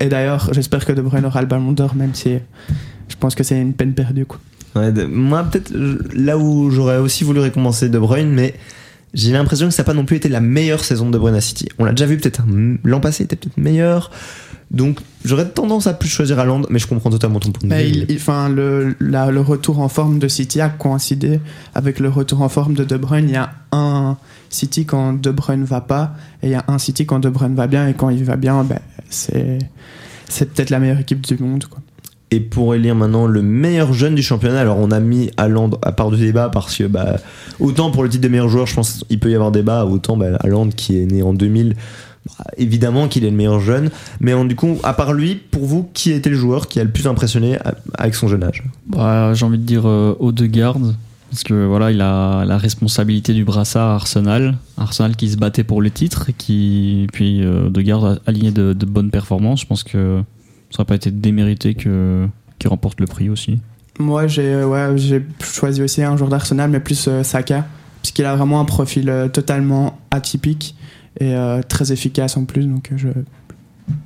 Et 0.00 0.08
d'ailleurs 0.08 0.50
j'espère 0.52 0.84
que 0.84 0.92
De 0.92 1.02
Bruyne 1.02 1.24
aura 1.24 1.40
le 1.40 1.46
ballon 1.46 1.72
d'or 1.72 1.94
même 1.94 2.14
si 2.14 2.38
je 3.08 3.16
pense 3.18 3.34
que 3.34 3.42
c'est 3.44 3.60
une 3.60 3.72
peine 3.74 3.94
perdue. 3.94 4.26
Quoi. 4.26 4.38
Ouais, 4.76 4.92
de- 4.92 5.04
moi, 5.04 5.44
peut-être 5.44 5.72
là 6.14 6.36
où 6.36 6.70
j'aurais 6.70 6.98
aussi 6.98 7.24
voulu 7.24 7.40
récompenser 7.40 7.88
De 7.88 7.98
Bruyne, 7.98 8.28
mais 8.30 8.54
j'ai 9.14 9.32
l'impression 9.32 9.66
que 9.66 9.72
ça 9.72 9.82
n'a 9.82 9.86
pas 9.86 9.94
non 9.94 10.04
plus 10.04 10.16
été 10.16 10.28
la 10.28 10.40
meilleure 10.40 10.84
saison 10.84 11.06
de 11.06 11.12
De 11.12 11.18
Bruyne 11.18 11.34
à 11.36 11.40
City. 11.40 11.66
On 11.78 11.84
l'a 11.86 11.92
déjà 11.92 12.04
vu 12.04 12.18
peut-être 12.18 12.42
un- 12.42 12.76
l'an 12.84 13.00
passé, 13.00 13.24
était 13.24 13.36
peut-être 13.36 13.56
meilleur. 13.56 14.10
Donc 14.70 14.98
j'aurais 15.24 15.48
tendance 15.48 15.86
à 15.86 15.94
plus 15.94 16.08
choisir 16.10 16.38
Haaland, 16.38 16.62
mais 16.68 16.78
je 16.78 16.86
comprends 16.86 17.08
totalement 17.10 17.40
ton 17.40 17.52
point 17.52 17.68
de 17.68 17.74
vue. 17.74 18.06
enfin, 18.16 18.48
le, 18.50 18.94
la- 19.00 19.30
le 19.30 19.40
retour 19.40 19.78
en 19.80 19.88
forme 19.88 20.18
de 20.18 20.28
City 20.28 20.60
a 20.60 20.68
coïncidé 20.68 21.40
avec 21.74 22.00
le 22.00 22.08
retour 22.10 22.42
en 22.42 22.48
forme 22.50 22.74
de 22.74 22.84
De 22.84 22.96
Bruyne. 22.98 23.28
Il 23.28 23.32
y 23.32 23.36
a 23.36 23.50
un 23.72 24.18
City 24.50 24.84
quand 24.84 25.14
De 25.14 25.30
Bruyne 25.30 25.64
va 25.64 25.80
pas, 25.80 26.12
et 26.42 26.48
il 26.48 26.52
y 26.52 26.54
a 26.54 26.64
un 26.68 26.78
City 26.78 27.06
quand 27.06 27.18
De 27.20 27.30
Bruyne 27.30 27.54
va 27.54 27.66
bien, 27.66 27.88
et 27.88 27.94
quand 27.94 28.10
il 28.10 28.24
va 28.24 28.36
bien, 28.36 28.62
ben, 28.64 28.78
c'est 29.08 29.58
c'est 30.28 30.52
peut-être 30.52 30.68
la 30.70 30.78
meilleure 30.80 31.00
équipe 31.00 31.22
du 31.26 31.38
monde. 31.42 31.64
Quoi. 31.64 31.80
Et 32.30 32.40
pour 32.40 32.74
élire 32.74 32.94
maintenant 32.94 33.26
le 33.26 33.40
meilleur 33.40 33.94
jeune 33.94 34.14
du 34.14 34.22
championnat, 34.22 34.60
alors 34.60 34.76
on 34.78 34.90
a 34.90 35.00
mis 35.00 35.30
Haaland 35.38 35.70
à 35.80 35.92
part 35.92 36.10
du 36.10 36.18
débat 36.18 36.50
parce 36.50 36.76
que 36.76 36.84
bah, 36.84 37.16
autant 37.58 37.90
pour 37.90 38.02
le 38.02 38.10
titre 38.10 38.22
de 38.24 38.28
meilleur 38.28 38.50
joueur, 38.50 38.66
je 38.66 38.74
pense 38.74 39.02
qu'il 39.08 39.18
peut 39.18 39.30
y 39.30 39.34
avoir 39.34 39.50
débat, 39.50 39.86
autant 39.86 40.18
bah, 40.18 40.36
Haaland 40.40 40.68
qui 40.68 41.00
est 41.00 41.06
né 41.06 41.22
en 41.22 41.32
2000, 41.32 41.70
bah, 41.70 41.74
évidemment 42.56 43.08
qu'il 43.08 43.24
est 43.24 43.30
le 43.30 43.36
meilleur 43.36 43.60
jeune. 43.60 43.90
Mais 44.20 44.32
en- 44.34 44.44
du 44.44 44.54
coup, 44.56 44.78
à 44.82 44.92
part 44.94 45.12
lui, 45.12 45.34
pour 45.36 45.64
vous, 45.66 45.88
qui 45.94 46.12
été 46.12 46.30
le 46.30 46.36
joueur 46.36 46.68
qui 46.68 46.80
a 46.80 46.84
le 46.84 46.90
plus 46.90 47.06
impressionné 47.06 47.58
avec 47.94 48.14
son 48.14 48.28
jeune 48.28 48.44
âge? 48.44 48.62
Bah, 48.86 49.32
J'ai 49.34 49.44
envie 49.44 49.58
de 49.58 49.64
dire 49.64 49.82
euh, 49.86 50.14
Odegaard. 50.20 50.76
Parce 51.30 51.42
que 51.42 51.66
voilà, 51.66 51.90
il 51.90 52.00
a 52.00 52.46
la 52.46 52.56
responsabilité 52.56 53.34
du 53.34 53.44
brassard 53.44 53.90
à 53.90 53.94
Arsenal. 53.96 54.56
Arsenal 54.78 55.14
qui 55.14 55.28
se 55.28 55.36
battait 55.36 55.62
pour 55.64 55.82
le 55.82 55.90
titre. 55.90 56.30
Et 56.30 56.32
qui, 56.32 57.06
puis 57.12 57.42
euh, 57.44 57.66
Odegaard 57.66 58.04
a 58.06 58.16
aligné 58.26 58.50
de, 58.50 58.72
de 58.72 58.86
bonnes 58.86 59.10
performances. 59.10 59.60
Je 59.60 59.66
pense 59.66 59.82
que 59.82 60.22
ça 60.70 60.78
n'aurait 60.78 60.86
pas 60.86 60.94
été 60.94 61.10
démérité 61.10 61.74
que- 61.74 62.26
qu'il 62.58 62.70
remporte 62.70 62.98
le 63.00 63.06
prix 63.06 63.28
aussi. 63.28 63.58
Moi, 63.98 64.26
j'ai 64.26 64.54
euh, 64.54 64.66
ouais, 64.66 64.96
j'ai 64.96 65.22
choisi 65.42 65.82
aussi 65.82 66.02
un 66.02 66.16
joueur 66.16 66.30
d'Arsenal, 66.30 66.70
mais 66.70 66.80
plus 66.80 67.06
euh, 67.08 67.22
Saka, 67.22 67.66
puisqu'il 68.00 68.24
a 68.24 68.34
vraiment 68.34 68.60
un 68.60 68.64
profil 68.64 69.10
euh, 69.10 69.28
totalement 69.28 69.98
atypique 70.10 70.76
et 71.18 71.34
euh, 71.34 71.60
très 71.66 71.92
efficace 71.92 72.36
en 72.36 72.44
plus. 72.44 72.66
Donc, 72.66 72.90
euh, 72.92 72.96
je, 72.96 73.08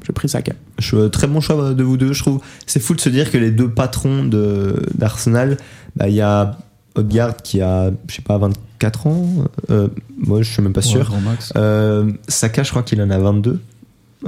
je 0.07 0.13
pris 0.13 0.29
Saka. 0.29 0.53
Je- 0.79 1.09
Très 1.09 1.27
bon 1.27 1.41
choix 1.41 1.75
de 1.75 1.83
vous 1.83 1.97
deux, 1.97 2.13
je 2.13 2.23
trouve. 2.23 2.41
C'est 2.67 2.81
fou 2.81 2.95
de 2.95 3.01
se 3.01 3.09
dire 3.09 3.31
que 3.31 3.39
les 3.39 3.51
deux 3.51 3.69
patrons 3.71 4.25
de- 4.25 4.87
d'Arsenal, 4.97 5.57
bah, 5.97 6.09
il 6.09 6.15
y 6.15 6.21
a 6.21 6.59
Odegaard 6.95 7.37
qui 7.37 7.61
a, 7.61 7.91
je 8.09 8.15
sais 8.17 8.23
pas, 8.23 8.39
24 8.39 9.07
ans. 9.07 9.27
Euh, 9.71 9.89
moi, 10.19 10.43
je 10.43 10.51
suis 10.53 10.63
même 10.63 10.73
pas 10.73 10.83
sûr. 10.83 11.11
Ouais. 11.11 11.19
Euh, 11.57 12.11
Saka, 12.29 12.63
je 12.63 12.71
crois 12.71 12.83
qu'il 12.83 13.01
en 13.03 13.11
a 13.11 13.19
22. 13.19 13.61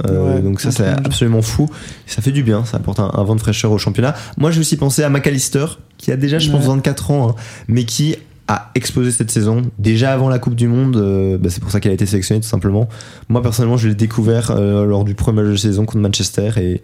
Euh, 0.09 0.35
Ouais, 0.35 0.41
donc 0.41 0.59
ça 0.59 0.71
c'est 0.71 0.87
absolument 0.89 1.41
fou 1.41 1.69
ça 2.05 2.21
fait 2.21 2.33
du 2.33 2.43
bien 2.43 2.65
ça 2.65 2.75
apporte 2.75 2.99
un, 2.99 3.09
un 3.13 3.23
vent 3.23 3.33
de 3.33 3.39
fraîcheur 3.39 3.71
au 3.71 3.77
championnat 3.77 4.13
moi 4.37 4.51
j'ai 4.51 4.59
aussi 4.59 4.75
pensé 4.75 5.03
à 5.03 5.09
McAllister 5.09 5.67
qui 5.97 6.11
a 6.11 6.17
déjà 6.17 6.37
je 6.37 6.51
pense 6.51 6.63
Ouais. 6.67 6.73
24 6.75 7.11
ans 7.11 7.29
hein, 7.29 7.35
mais 7.69 7.85
qui 7.85 8.17
a 8.47 8.71
explosé 8.75 9.11
cette 9.11 9.31
saison 9.31 9.63
déjà 9.79 10.13
avant 10.13 10.29
la 10.29 10.39
Coupe 10.39 10.55
du 10.55 10.67
Monde 10.67 10.97
euh, 10.97 11.37
bah, 11.37 11.49
c'est 11.49 11.61
pour 11.61 11.71
ça 11.71 11.79
qu'elle 11.79 11.91
a 11.91 11.95
été 11.95 12.05
sélectionnée 12.05 12.41
tout 12.41 12.47
simplement 12.47 12.87
moi 13.27 13.41
personnellement 13.41 13.77
je 13.77 13.87
l'ai 13.87 13.95
découvert 13.95 14.51
euh, 14.51 14.85
lors 14.85 15.03
du 15.03 15.15
premier 15.15 15.41
match 15.41 15.51
de 15.51 15.57
saison 15.57 15.85
contre 15.85 16.01
Manchester 16.01 16.51
et 16.57 16.81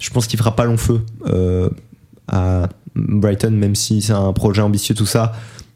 je 0.00 0.10
pense 0.10 0.26
qu'il 0.26 0.38
fera 0.38 0.56
pas 0.56 0.64
long 0.64 0.76
feu 0.76 1.02
euh, 1.26 1.70
à 2.26 2.68
Brighton 2.96 3.52
même 3.52 3.74
si 3.74 4.02
c'est 4.02 4.12
un 4.12 4.32
projet 4.32 4.62
ambitieux 4.62 4.94
tout 4.94 5.06
ça 5.06 5.32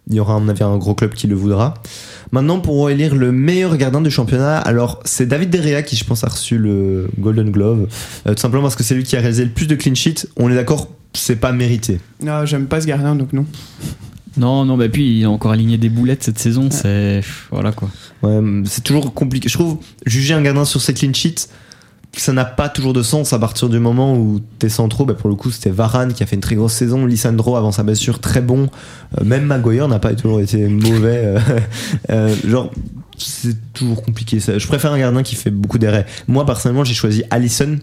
il 0.09 0.17
y 0.17 0.21
aura 0.21 0.37
avis 0.37 0.63
un 0.63 0.79
gros 0.79 0.95
club 0.95 1.13
qui 1.15 1.27
le 1.27 1.35
voudra 1.35 1.75
Maintenant, 2.31 2.61
pour 2.61 2.91
élire 2.91 3.15
le 3.15 3.33
meilleur 3.33 3.77
gardien 3.77 4.03
du 4.03 4.11
championnat, 4.11 4.59
alors 4.59 5.01
c'est 5.05 5.27
David 5.27 5.49
Derrea 5.49 5.83
qui, 5.83 5.97
je 5.97 6.05
pense, 6.05 6.25
a 6.25 6.29
reçu 6.29 6.59
le 6.59 7.09
Golden 7.19 7.51
Glove. 7.51 7.89
Tout 8.27 8.37
simplement 8.37 8.65
parce 8.65 8.77
que 8.77 8.83
c'est 8.83 8.95
lui 8.95 9.03
qui 9.03 9.17
a 9.17 9.21
réalisé 9.21 9.45
le 9.45 9.51
plus 9.51 9.67
de 9.67 9.75
clean 9.75 9.95
sheets. 9.95 10.27
On 10.37 10.51
est 10.51 10.55
d'accord, 10.55 10.89
c'est 11.15 11.37
pas 11.37 11.53
mérité. 11.53 12.01
Non, 12.23 12.45
j'aime 12.45 12.67
pas 12.67 12.83
ce 12.83 12.87
gardien, 12.87 13.17
donc 13.17 13.33
non. 13.33 13.47
Non, 14.37 14.65
non, 14.65 14.77
bah 14.77 14.89
puis 14.89 15.19
il 15.19 15.25
a 15.25 15.31
encore 15.31 15.53
aligné 15.53 15.79
des 15.79 15.89
boulettes 15.89 16.23
cette 16.23 16.39
saison. 16.39 16.69
C'est. 16.71 17.23
Voilà 17.51 17.73
quoi. 17.73 17.89
Ouais, 18.23 18.41
c'est 18.67 18.85
toujours 18.85 19.15
compliqué. 19.15 19.49
Je 19.49 19.55
trouve, 19.55 19.79
juger 20.07 20.35
un 20.35 20.43
gardien 20.43 20.65
sur 20.65 20.81
ses 20.81 20.95
clean 20.95 21.13
sheets, 21.13 21.49
ça 22.17 22.33
n'a 22.33 22.45
pas 22.45 22.69
toujours 22.69 22.93
de 22.93 23.03
sens 23.03 23.33
à 23.33 23.39
partir 23.39 23.69
du 23.69 23.79
moment 23.79 24.17
où 24.17 24.41
t'es 24.59 24.69
centraux. 24.69 25.05
Bah 25.05 25.15
pour 25.15 25.29
le 25.29 25.37
coup, 25.37 25.51
c'était 25.51 25.71
Varane 25.71 26.13
qui 26.13 26.23
a 26.23 26.27
fait 26.27 26.37
une 26.37 26.43
très 26.43 26.57
grosse 26.57 26.73
saison. 26.73 27.07
Lissandro, 27.07 27.57
avant 27.57 27.73
sa 27.73 27.83
blessure, 27.83 28.21
très 28.21 28.41
bon. 28.41 28.69
Euh, 29.19 29.25
même 29.25 29.45
Maguire 29.45 29.89
n'a 29.89 29.99
pas 29.99 30.15
toujours 30.15 30.41
été 30.41 30.67
mauvais. 30.69 31.23
euh, 31.25 31.41
euh, 32.11 32.35
genre, 32.47 32.73
c'est 33.17 33.57
toujours 33.73 34.03
compliqué. 34.03 34.41
ça. 34.41 34.59
Je 34.59 34.67
préfère 34.67 34.93
un 34.93 34.99
gardien 34.99 35.23
qui 35.23 35.35
fait 35.37 35.51
beaucoup 35.51 35.79
d'arrêts. 35.79 36.07
Moi, 36.27 36.45
personnellement, 36.47 36.85
j'ai 36.85 36.95
choisi 36.95 37.25
Allison, 37.31 37.79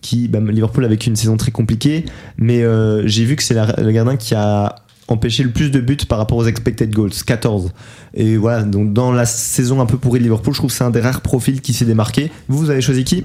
qui, 0.00 0.28
bah, 0.28 0.40
Liverpool 0.40 0.84
a 0.84 0.88
vécu 0.88 1.08
une 1.08 1.16
saison 1.16 1.36
très 1.36 1.50
compliquée, 1.50 2.04
mais 2.36 2.62
j'ai 3.06 3.24
vu 3.24 3.36
que 3.36 3.42
c'est 3.42 3.54
le 3.54 3.90
gardien 3.90 4.16
qui 4.16 4.34
a 4.34 4.76
empêché 5.08 5.42
le 5.42 5.50
plus 5.50 5.70
de 5.70 5.80
buts 5.80 5.96
par 6.08 6.18
rapport 6.18 6.38
aux 6.38 6.46
expected 6.46 6.94
goals, 6.94 7.10
14. 7.26 7.72
Et 8.14 8.36
voilà, 8.36 8.62
donc 8.62 8.92
dans 8.92 9.10
la 9.10 9.26
saison 9.26 9.80
un 9.80 9.86
peu 9.86 9.96
pourrie 9.96 10.18
de 10.18 10.24
Liverpool, 10.24 10.54
je 10.54 10.60
trouve 10.60 10.70
que 10.70 10.76
c'est 10.76 10.84
un 10.84 10.90
des 10.90 11.00
rares 11.00 11.22
profils 11.22 11.60
qui 11.60 11.72
s'est 11.72 11.86
démarqué. 11.86 12.30
Vous, 12.48 12.58
vous 12.58 12.70
avez 12.70 12.80
choisi 12.80 13.04
qui? 13.04 13.24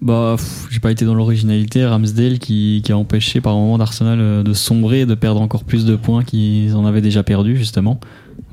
Bah, 0.00 0.36
j'ai 0.70 0.80
pas 0.80 0.90
été 0.90 1.04
dans 1.04 1.14
l'originalité. 1.14 1.84
Ramsdale 1.86 2.38
qui, 2.38 2.82
qui 2.84 2.92
a 2.92 2.98
empêché 2.98 3.40
par 3.40 3.54
moment 3.54 3.78
d'Arsenal 3.78 4.18
euh, 4.20 4.42
de 4.42 4.52
sombrer 4.52 5.00
et 5.00 5.06
de 5.06 5.14
perdre 5.14 5.40
encore 5.40 5.64
plus 5.64 5.84
de 5.84 5.96
points 5.96 6.22
qu'ils 6.22 6.74
en 6.76 6.84
avaient 6.84 7.00
déjà 7.00 7.22
perdu, 7.22 7.56
justement. 7.56 7.98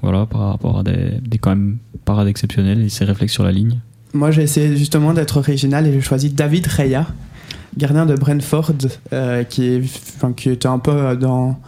Voilà, 0.01 0.25
par 0.25 0.41
rapport 0.41 0.79
à 0.79 0.83
des, 0.83 1.19
des 1.21 1.37
quand 1.37 1.49
même 1.51 1.77
parades 2.05 2.27
exceptionnelles 2.27 2.81
et 2.81 2.89
ses 2.89 3.05
réflexes 3.05 3.33
sur 3.33 3.43
la 3.43 3.51
ligne. 3.51 3.79
Moi, 4.13 4.31
j'ai 4.31 4.43
essayé 4.43 4.75
justement 4.77 5.13
d'être 5.13 5.37
original 5.37 5.87
et 5.87 5.93
j'ai 5.93 6.01
choisi 6.01 6.29
David 6.29 6.67
Reya, 6.67 7.07
gardien 7.77 8.05
de 8.05 8.15
Brentford, 8.15 8.73
euh, 9.11 9.43
qui, 9.43 9.65
est, 9.65 9.81
enfin, 10.15 10.33
qui 10.33 10.49
était 10.49 10.67
un 10.67 10.79
peu 10.79 11.15
dans. 11.17 11.59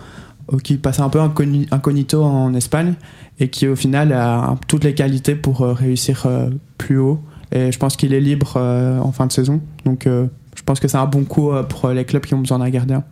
Euh, 0.53 0.57
qui 0.57 0.77
passait 0.77 1.01
un 1.01 1.09
peu 1.09 1.19
incogni- 1.19 1.67
incognito 1.71 2.23
en 2.23 2.53
Espagne 2.53 2.93
et 3.39 3.49
qui 3.49 3.67
au 3.67 3.75
final 3.75 4.13
a 4.13 4.55
toutes 4.67 4.83
les 4.83 4.93
qualités 4.93 5.35
pour 5.35 5.61
euh, 5.61 5.73
réussir 5.73 6.23
euh, 6.25 6.49
plus 6.77 6.97
haut. 6.97 7.19
Et 7.51 7.71
je 7.71 7.77
pense 7.77 7.95
qu'il 7.95 8.13
est 8.13 8.19
libre 8.19 8.57
en 8.57 9.11
fin 9.11 9.27
de 9.27 9.31
saison. 9.31 9.61
Donc 9.85 10.07
je 10.07 10.63
pense 10.65 10.79
que 10.79 10.87
c'est 10.87 10.97
un 10.97 11.05
bon 11.05 11.23
coup 11.23 11.51
pour 11.69 11.89
les 11.89 12.03
clubs 12.03 12.25
qui 12.25 12.33
ont 12.33 12.39
besoin 12.39 12.59
d'un 12.59 12.69
gardien. 12.69 13.03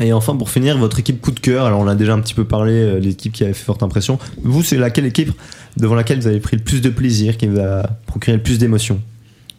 Et 0.00 0.12
enfin, 0.12 0.36
pour 0.36 0.50
finir, 0.50 0.76
votre 0.76 0.98
équipe 0.98 1.20
coup 1.20 1.30
de 1.30 1.38
cœur. 1.40 1.64
Alors, 1.64 1.80
on 1.80 1.86
a 1.86 1.94
déjà 1.94 2.12
un 2.12 2.20
petit 2.20 2.34
peu 2.34 2.44
parlé, 2.44 3.00
l'équipe 3.00 3.32
qui 3.32 3.44
avait 3.44 3.52
fait 3.52 3.64
forte 3.64 3.82
impression. 3.82 4.18
Vous, 4.42 4.62
c'est 4.62 4.76
laquelle 4.76 5.06
équipe 5.06 5.30
devant 5.76 5.94
laquelle 5.94 6.18
vous 6.18 6.26
avez 6.26 6.40
pris 6.40 6.56
le 6.56 6.62
plus 6.62 6.82
de 6.82 6.90
plaisir, 6.90 7.38
qui 7.38 7.46
vous 7.46 7.60
a 7.60 7.84
procuré 8.06 8.36
le 8.36 8.42
plus 8.42 8.58
d'émotion 8.58 9.00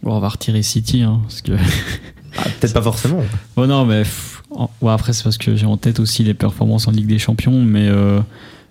Bon, 0.04 0.14
on 0.14 0.20
va 0.20 0.30
retirer 0.30 0.62
City, 0.64 1.02
hein, 1.02 1.22
parce 1.24 1.42
que. 1.42 1.54
Ah, 2.38 2.44
Peut-être 2.60 2.74
pas 2.74 2.82
forcément. 2.82 3.22
Oh 3.56 3.66
non, 3.68 3.86
mais 3.86 4.00
pff, 4.04 4.42
ouais, 4.82 4.92
après, 4.92 5.14
c'est 5.14 5.24
parce 5.24 5.38
que 5.38 5.56
j'ai 5.56 5.66
en 5.66 5.78
tête 5.78 6.00
aussi 6.00 6.24
les 6.24 6.34
performances 6.34 6.88
en 6.88 6.92
Ligue 6.92 7.08
des 7.08 7.20
Champions, 7.20 7.62
mais 7.64 7.88
euh, 7.88 8.20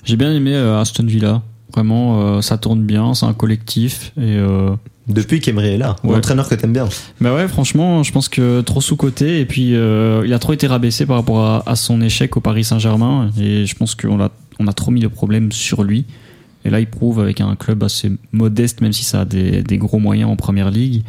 j'ai 0.05 0.17
bien 0.17 0.33
aimé 0.33 0.55
euh, 0.55 0.81
Aston 0.81 1.07
Villa. 1.07 1.43
Vraiment, 1.73 2.21
euh, 2.37 2.41
ça 2.43 2.59
tourne 2.59 2.83
bien, 2.83 3.15
c'est 3.15 3.25
un 3.27 3.33
collectif. 3.33 4.13
Et, 4.21 4.37
Depuis 5.09 5.41
qu'Emery 5.41 5.69
est 5.75 5.79
là, 5.79 5.97
Ouais. 6.05 6.13
l'entraîneur 6.15 6.49
que 6.49 6.55
t'aimes 6.55 6.73
bien. 6.75 6.89
bah 7.21 7.35
ouais, 7.35 7.49
franchement, 7.49 8.03
je 8.03 8.13
pense 8.13 8.29
que 8.29 8.61
trop 8.61 8.81
sous-côté, 8.81 9.41
et 9.41 9.47
puis 9.47 9.71
il 9.71 10.33
a 10.35 10.39
trop 10.39 10.53
été 10.53 10.67
rabaissé 10.67 11.07
par 11.07 11.17
rapport 11.17 11.41
à, 11.41 11.63
à 11.69 11.77
son 11.77 12.01
échec 12.03 12.37
au 12.37 12.41
Paris 12.41 12.65
Saint-Germain, 12.65 13.31
et 13.41 13.65
je 13.67 13.75
pense 13.75 13.95
qu'on 13.95 14.21
a, 14.21 14.29
on 14.59 14.67
a 14.69 14.73
trop 14.73 14.91
mis 14.91 15.01
le 15.01 15.09
problème 15.09 15.51
sur 15.53 15.83
lui. 15.83 16.05
Et 16.65 16.71
là, 16.71 16.79
il 16.79 16.87
prouve 16.87 17.19
avec 17.21 17.41
un 17.41 17.57
club 17.57 17.83
assez 17.83 18.13
modeste, 18.33 18.83
même 18.83 18.93
si 18.93 19.03
ça 19.05 19.23
a 19.23 19.25
des, 19.25 19.63
des 19.63 19.79
gros 19.79 19.99
moyens 19.99 20.31
en 20.31 20.37
première 20.37 20.71
ligue. 20.71 21.03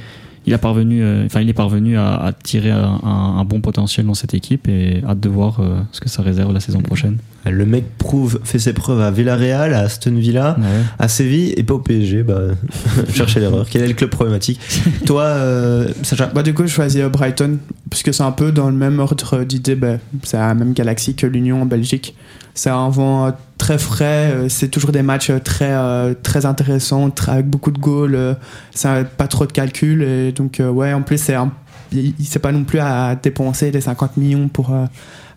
Il, 0.45 0.53
a 0.53 0.57
parvenu, 0.57 1.01
euh, 1.03 1.25
enfin, 1.25 1.41
il 1.41 1.47
est 1.49 1.53
parvenu 1.53 1.97
à, 1.97 2.15
à 2.15 2.33
tirer 2.33 2.71
un, 2.71 2.99
un- 3.03 3.37
un 3.39 3.45
bon 3.45 3.61
potentiel 3.61 4.05
dans 4.05 4.13
cette 4.13 4.33
équipe 4.33 4.67
et 4.67 5.01
hâte 5.07 5.19
de 5.19 5.29
voir 5.29 5.59
euh, 5.59 5.79
ce 5.91 6.01
que 6.01 6.09
ça 6.09 6.21
réserve 6.21 6.53
la 6.53 6.59
saison 6.59 6.81
prochaine. 6.81 7.17
Le 7.45 7.65
mec 7.65 7.97
prouve, 7.97 8.39
fait 8.43 8.59
ses 8.59 8.73
preuves 8.73 9.01
à 9.01 9.11
Villarreal, 9.11 9.73
à 9.73 9.79
Aston 9.79 10.15
Villa, 10.15 10.57
à 10.99 11.07
Séville 11.07 11.53
et 11.57 11.63
pas 11.63 11.73
au 11.75 11.79
PSG. 11.79 12.23
Bah, 12.23 12.39
cherchez 13.13 13.39
l'erreur. 13.39 13.65
Quel 13.69 13.83
est 13.83 13.87
le 13.87 13.93
club 13.93 14.09
problématique 14.09 14.59
Toi, 15.05 15.23
euh, 15.23 15.87
Sacha 16.03 16.27
Bah, 16.27 16.43
du 16.43 16.53
coup, 16.53 16.63
je 16.63 16.71
choisis 16.73 17.01
Brighton, 17.03 17.57
puisque 17.89 18.13
c'est 18.13 18.23
un 18.23 18.31
peu 18.31 18.51
dans 18.51 18.69
le 18.69 18.75
même 18.75 18.99
ordre 18.99 19.43
d'idée, 19.43 19.75
bah, 19.75 19.97
c'est 20.23 20.37
la 20.37 20.53
même 20.55 20.73
galaxie 20.73 21.15
que 21.15 21.25
l'Union 21.27 21.61
en 21.61 21.65
Belgique. 21.65 22.15
C'est 22.55 22.69
un 22.69 22.89
vent 22.89 23.27
euh, 23.27 23.31
très 23.57 23.77
frais, 23.77 24.31
euh, 24.33 24.49
c'est 24.49 24.67
toujours 24.67 24.91
des 24.91 25.01
matchs 25.01 25.29
euh, 25.31 25.39
très, 25.39 26.15
très 26.21 26.45
intéressants, 26.45 27.09
avec 27.27 27.47
beaucoup 27.49 27.71
de 27.71 27.79
goals, 27.79 28.37
ça, 28.71 29.03
pas 29.03 29.27
trop 29.27 29.45
de 29.45 29.51
calculs, 29.51 30.03
et 30.03 30.31
donc, 30.31 30.61
ouais, 30.63 30.93
en 30.93 31.01
plus, 31.01 31.17
c'est 31.17 31.35
un- 31.35 31.51
il 31.91 32.13
sait 32.25 32.39
pas 32.39 32.51
non 32.51 32.63
plus 32.63 32.79
à 32.79 33.15
dépenser 33.15 33.69
les 33.71 33.81
50 33.81 34.17
millions 34.17 34.47
pour 34.47 34.71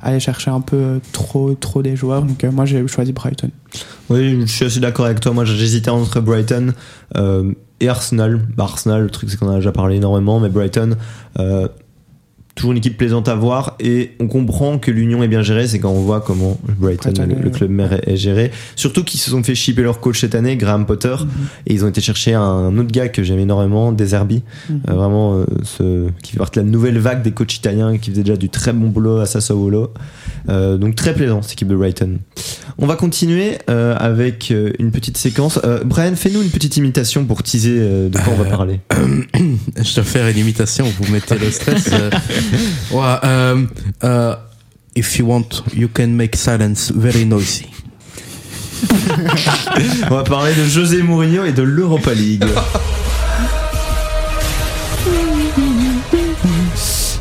aller 0.02 0.20
chercher 0.20 0.50
un 0.50 0.60
peu 0.60 1.00
trop, 1.12 1.54
trop 1.54 1.82
des 1.82 1.96
joueurs, 1.96 2.22
donc 2.22 2.42
moi 2.44 2.64
j'ai 2.64 2.86
choisi 2.88 3.12
Brighton. 3.12 3.50
Oui, 4.08 4.40
je 4.42 4.46
suis 4.46 4.64
assez 4.64 4.80
d'accord 4.80 5.04
avec 5.06 5.20
toi. 5.20 5.32
Moi, 5.32 5.44
j'hésitais 5.44 5.90
entre 5.90 6.20
Brighton 6.20 6.72
et 7.80 7.88
Arsenal. 7.88 8.40
Bah, 8.56 8.64
Arsenal, 8.64 9.02
le 9.02 9.10
truc, 9.10 9.28
c'est 9.30 9.36
qu'on 9.36 9.50
a 9.50 9.56
déjà 9.56 9.72
parlé 9.72 9.96
énormément, 9.96 10.40
mais 10.40 10.48
Brighton, 10.48 10.96
toujours 12.56 12.72
une 12.72 12.78
équipe 12.78 12.96
plaisante 12.98 13.28
à 13.28 13.34
voir. 13.36 13.76
Et 13.78 14.12
on 14.18 14.26
comprend 14.26 14.78
que 14.78 14.90
l'union 14.90 15.22
est 15.22 15.28
bien 15.28 15.42
gérée, 15.42 15.68
c'est 15.68 15.78
quand 15.78 15.90
on 15.92 16.00
voit 16.00 16.20
comment 16.20 16.58
Brighton, 16.78 17.12
Brighton, 17.12 17.36
le, 17.38 17.44
le 17.44 17.50
club 17.50 17.70
mère, 17.70 17.92
est, 18.08 18.16
géré. 18.16 18.50
Surtout 18.74 19.04
qu'ils 19.04 19.20
se 19.20 19.30
sont 19.30 19.42
fait 19.44 19.54
shipper 19.54 19.82
leur 19.82 20.00
coach 20.00 20.20
cette 20.20 20.34
année, 20.34 20.56
Graham 20.56 20.86
Potter, 20.86 21.14
et 21.66 21.74
ils 21.74 21.84
ont 21.84 21.88
été 21.88 22.00
chercher 22.00 22.34
un 22.34 22.76
autre 22.76 22.90
gars 22.90 23.08
que 23.08 23.22
j'aime 23.22 23.38
énormément, 23.38 23.92
Deserbi, 23.92 24.42
Mhm. 24.68 24.80
euh, 24.88 24.92
vraiment 24.94 25.34
euh, 25.38 25.44
ce, 25.62 26.08
qui 26.22 26.32
fait 26.32 26.38
partie 26.38 26.58
de 26.58 26.64
la 26.64 26.70
nouvelle 26.70 26.98
vague 26.98 27.22
des 27.22 27.30
coachs 27.30 27.54
italiens 27.54 27.98
qui 27.98 28.10
faisait 28.10 28.22
déjà 28.24 28.36
du 28.36 28.48
très 28.48 28.72
bon 28.72 28.88
boulot 28.88 29.18
à 29.18 29.26
Sassuolo. 29.26 29.92
Euh, 30.48 30.76
donc 30.78 30.94
très 30.94 31.12
plaisant 31.12 31.42
cette 31.42 31.52
équipe 31.52 31.68
de 31.68 31.76
Brighton. 31.76 32.18
On 32.78 32.86
va 32.86 32.94
continuer 32.96 33.58
euh, 33.68 33.96
avec 33.98 34.50
euh, 34.50 34.72
une 34.78 34.90
petite 34.92 35.16
séquence. 35.16 35.58
Euh, 35.64 35.82
Brian, 35.84 36.14
fais-nous 36.14 36.42
une 36.42 36.50
petite 36.50 36.76
imitation 36.76 37.24
pour 37.24 37.42
teaser 37.42 37.74
euh, 37.78 38.08
de 38.08 38.16
quoi 38.18 38.32
on 38.32 38.42
va 38.42 38.48
parler. 38.48 38.80
Je 39.76 39.94
dois 39.94 40.04
faire 40.04 40.28
une 40.28 40.38
imitation, 40.38 40.86
vous 41.00 41.12
mettez 41.12 41.36
le 41.38 41.50
stress. 41.50 41.90
Ouais, 42.90 43.16
euh, 43.24 43.66
euh, 44.04 44.34
if 44.94 45.18
you 45.18 45.26
want, 45.26 45.62
you 45.74 45.88
can 45.92 46.08
make 46.08 46.36
silence 46.36 46.92
very 46.94 47.24
noisy. 47.24 47.66
on 50.10 50.14
va 50.14 50.22
parler 50.22 50.54
de 50.54 50.64
José 50.64 51.02
Mourinho 51.02 51.44
et 51.44 51.52
de 51.52 51.62
l'Europa 51.62 52.12
League. 52.12 52.44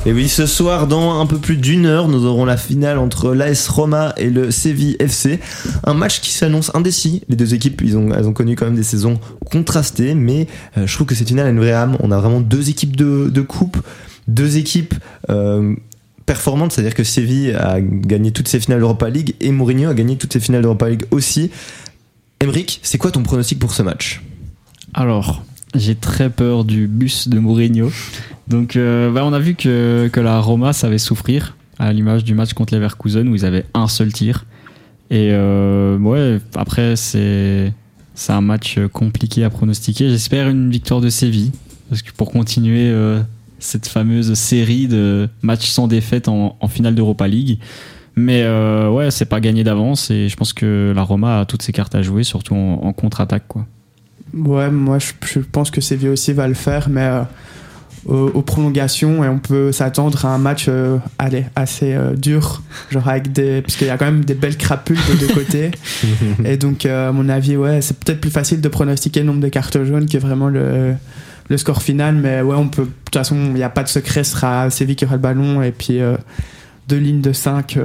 Et 0.08 0.14
oui, 0.14 0.30
ce 0.30 0.46
soir, 0.46 0.86
dans 0.86 1.20
un 1.20 1.26
peu 1.26 1.38
plus 1.38 1.58
d'une 1.58 1.88
heure, 1.88 2.08
nous 2.08 2.26
aurons 2.26 2.46
la 2.46 2.58
finale 2.58 3.00
entre 3.00 3.34
l'AS 3.34 3.68
Roma 3.70 4.14
et 4.18 4.30
le 4.30 4.52
Séville 4.52 4.96
FC. 5.00 5.40
Un 5.84 5.96
match 5.96 6.22
qui 6.22 6.32
s'annonce 6.32 6.70
indécis. 6.76 7.24
Les 7.28 7.36
deux 7.36 7.56
équipes, 7.56 7.82
ils 7.84 7.98
ont, 7.98 8.14
elles 8.14 8.28
ont 8.28 8.34
connu 8.34 8.56
quand 8.56 8.66
même 8.66 8.76
des 8.76 8.84
saisons 8.84 9.20
contrastées, 9.50 10.14
mais 10.14 10.46
euh, 10.78 10.86
je 10.86 10.94
trouve 10.94 11.08
que 11.08 11.16
cette 11.16 11.30
finale 11.30 11.48
a 11.48 11.50
une 11.50 11.60
vraie 11.60 11.72
âme. 11.72 11.98
On 12.02 12.12
a 12.12 12.20
vraiment 12.20 12.40
deux 12.40 12.70
équipes 12.70 12.96
de 12.96 13.42
coupe, 13.42 13.78
deux 14.28 14.58
équipes 14.58 14.96
euh, 15.30 15.76
performantes, 16.26 16.72
c'est-à-dire 16.72 16.96
que 16.96 17.04
Séville 17.04 17.52
a 17.52 17.80
gagné 17.82 18.32
toutes 18.32 18.48
ses 18.48 18.60
finales 18.60 18.80
d'Europa 18.80 19.10
League 19.10 19.36
et 19.40 19.52
Mourinho 19.52 19.90
a 19.90 19.94
gagné 19.94 20.18
toutes 20.18 20.34
ses 20.34 20.40
finales 20.40 20.64
d'Europa 20.64 20.90
League 20.90 21.06
aussi. 21.12 21.52
Emric, 22.42 22.80
c'est 22.84 22.98
quoi 22.98 23.12
ton 23.12 23.24
pronostic 23.24 23.60
pour 23.60 23.74
ce 23.74 23.84
match? 23.84 24.22
Alors, 24.94 25.44
j'ai 25.76 25.96
très 25.96 26.30
peur 26.30 26.64
du 26.64 26.88
bus 26.88 27.28
de 27.28 27.40
Mourinho. 27.40 27.92
Donc, 28.48 28.76
euh, 28.76 29.12
bah, 29.12 29.24
on 29.26 29.34
a 29.34 29.40
vu 29.40 29.56
que, 29.56 30.10
que 30.12 30.20
la 30.20 30.40
Roma 30.40 30.74
savait 30.74 30.98
souffrir, 30.98 31.56
à 31.78 31.92
l'image 31.94 32.24
du 32.24 32.34
match 32.34 32.54
contre 32.54 32.74
Leverkusen 32.74 33.28
où 33.28 33.36
ils 33.36 33.46
avaient 33.46 33.66
un 33.74 33.88
seul 33.88 34.12
tir. 34.12 34.46
Et 35.12 35.30
euh, 35.32 35.98
ouais, 36.00 36.40
après, 36.56 36.96
c'est 36.96 37.74
c'est 38.16 38.32
un 38.32 38.42
match 38.42 38.80
compliqué 38.94 39.44
à 39.44 39.50
pronostiquer. 39.50 40.10
J'espère 40.10 40.50
une 40.50 40.72
victoire 40.72 41.02
de 41.02 41.10
Séville, 41.10 41.52
parce 41.90 42.02
que 42.02 42.12
pour 42.14 42.32
continuer 42.32 42.90
cette 43.66 43.88
fameuse 43.88 44.34
série 44.36 44.88
de 44.88 45.28
matchs 45.41 45.70
sans 45.70 45.88
défaite 45.88 46.28
en, 46.28 46.55
en 46.59 46.68
finale 46.68 46.95
d'Europa 46.95 47.28
League. 47.28 47.59
Mais 48.16 48.43
euh, 48.43 48.89
ouais, 48.89 49.11
c'est 49.11 49.26
pas 49.26 49.41
gagné 49.41 49.63
d'avance 49.63 50.09
et 50.09 50.30
je 50.30 50.36
pense 50.38 50.53
que 50.53 50.93
la 50.95 51.01
Roma 51.01 51.41
a 51.41 51.45
toutes 51.45 51.61
ses 51.63 51.74
cartes 51.74 51.95
à 51.95 52.01
jouer, 52.01 52.24
surtout 52.24 52.55
en, 52.55 52.80
en 52.84 52.93
contre-attaque. 52.93 53.47
quoi. 53.47 53.66
Ouais, 54.34 54.70
moi 54.72 54.99
je, 54.99 55.11
je 55.28 55.39
pense 55.39 55.70
que 55.70 55.82
Séville 55.82 56.09
aussi 56.09 56.32
va 56.32 56.47
le 56.47 56.53
faire, 56.53 56.88
mais 56.89 57.01
euh, 57.01 57.24
aux, 58.05 58.32
aux 58.34 58.41
prolongations, 58.41 59.24
et 59.24 59.28
on 59.28 59.39
peut 59.39 59.72
s'attendre 59.72 60.26
à 60.26 60.30
un 60.30 60.38
match 60.38 60.66
euh, 60.70 60.97
allez, 61.18 61.45
assez 61.55 61.93
euh, 61.93 62.16
dur, 62.16 62.61
genre 62.91 63.07
avec 63.07 63.32
des. 63.32 63.61
Parce 63.61 63.76
qu'il 63.76 63.88
y 63.88 63.89
a 63.89 63.97
quand 63.97 64.05
même 64.05 64.24
des 64.24 64.34
belles 64.34 64.57
crapules 64.57 64.99
de 65.09 65.16
deux 65.20 65.34
côtés. 65.34 65.72
et 66.45 66.57
donc, 66.57 66.86
euh, 66.86 67.09
à 67.09 67.11
mon 67.11 67.30
avis, 67.30 67.57
ouais, 67.57 67.82
c'est 67.82 67.97
peut-être 67.99 68.22
plus 68.22 68.32
facile 68.32 68.61
de 68.61 68.68
pronostiquer 68.70 69.22
le 69.22 69.26
nombre 69.28 69.41
de 69.41 69.49
cartes 69.49 69.84
jaunes 69.84 70.07
que 70.07 70.18
vraiment 70.18 70.49
le, 70.49 70.93
le 71.50 71.58
score 71.58 71.82
final, 71.82 72.16
mais 72.16 72.41
ouais, 72.41 72.56
on 72.56 72.68
peut. 72.68 72.84
De 72.84 72.89
toute 73.06 73.16
façon, 73.16 73.36
il 73.36 73.54
n'y 73.54 73.64
a 73.64 73.70
pas 73.70 73.84
de 73.84 73.88
secret, 73.89 74.24
ce 74.24 74.32
sera 74.32 74.70
Séville 74.70 74.96
qui 74.96 75.06
aura 75.06 75.16
le 75.16 75.22
ballon, 75.22 75.62
et 75.62 75.72
puis 75.72 76.00
euh, 76.02 76.18
deux 76.88 76.98
lignes 76.98 77.22
de 77.22 77.34
5 77.34 77.78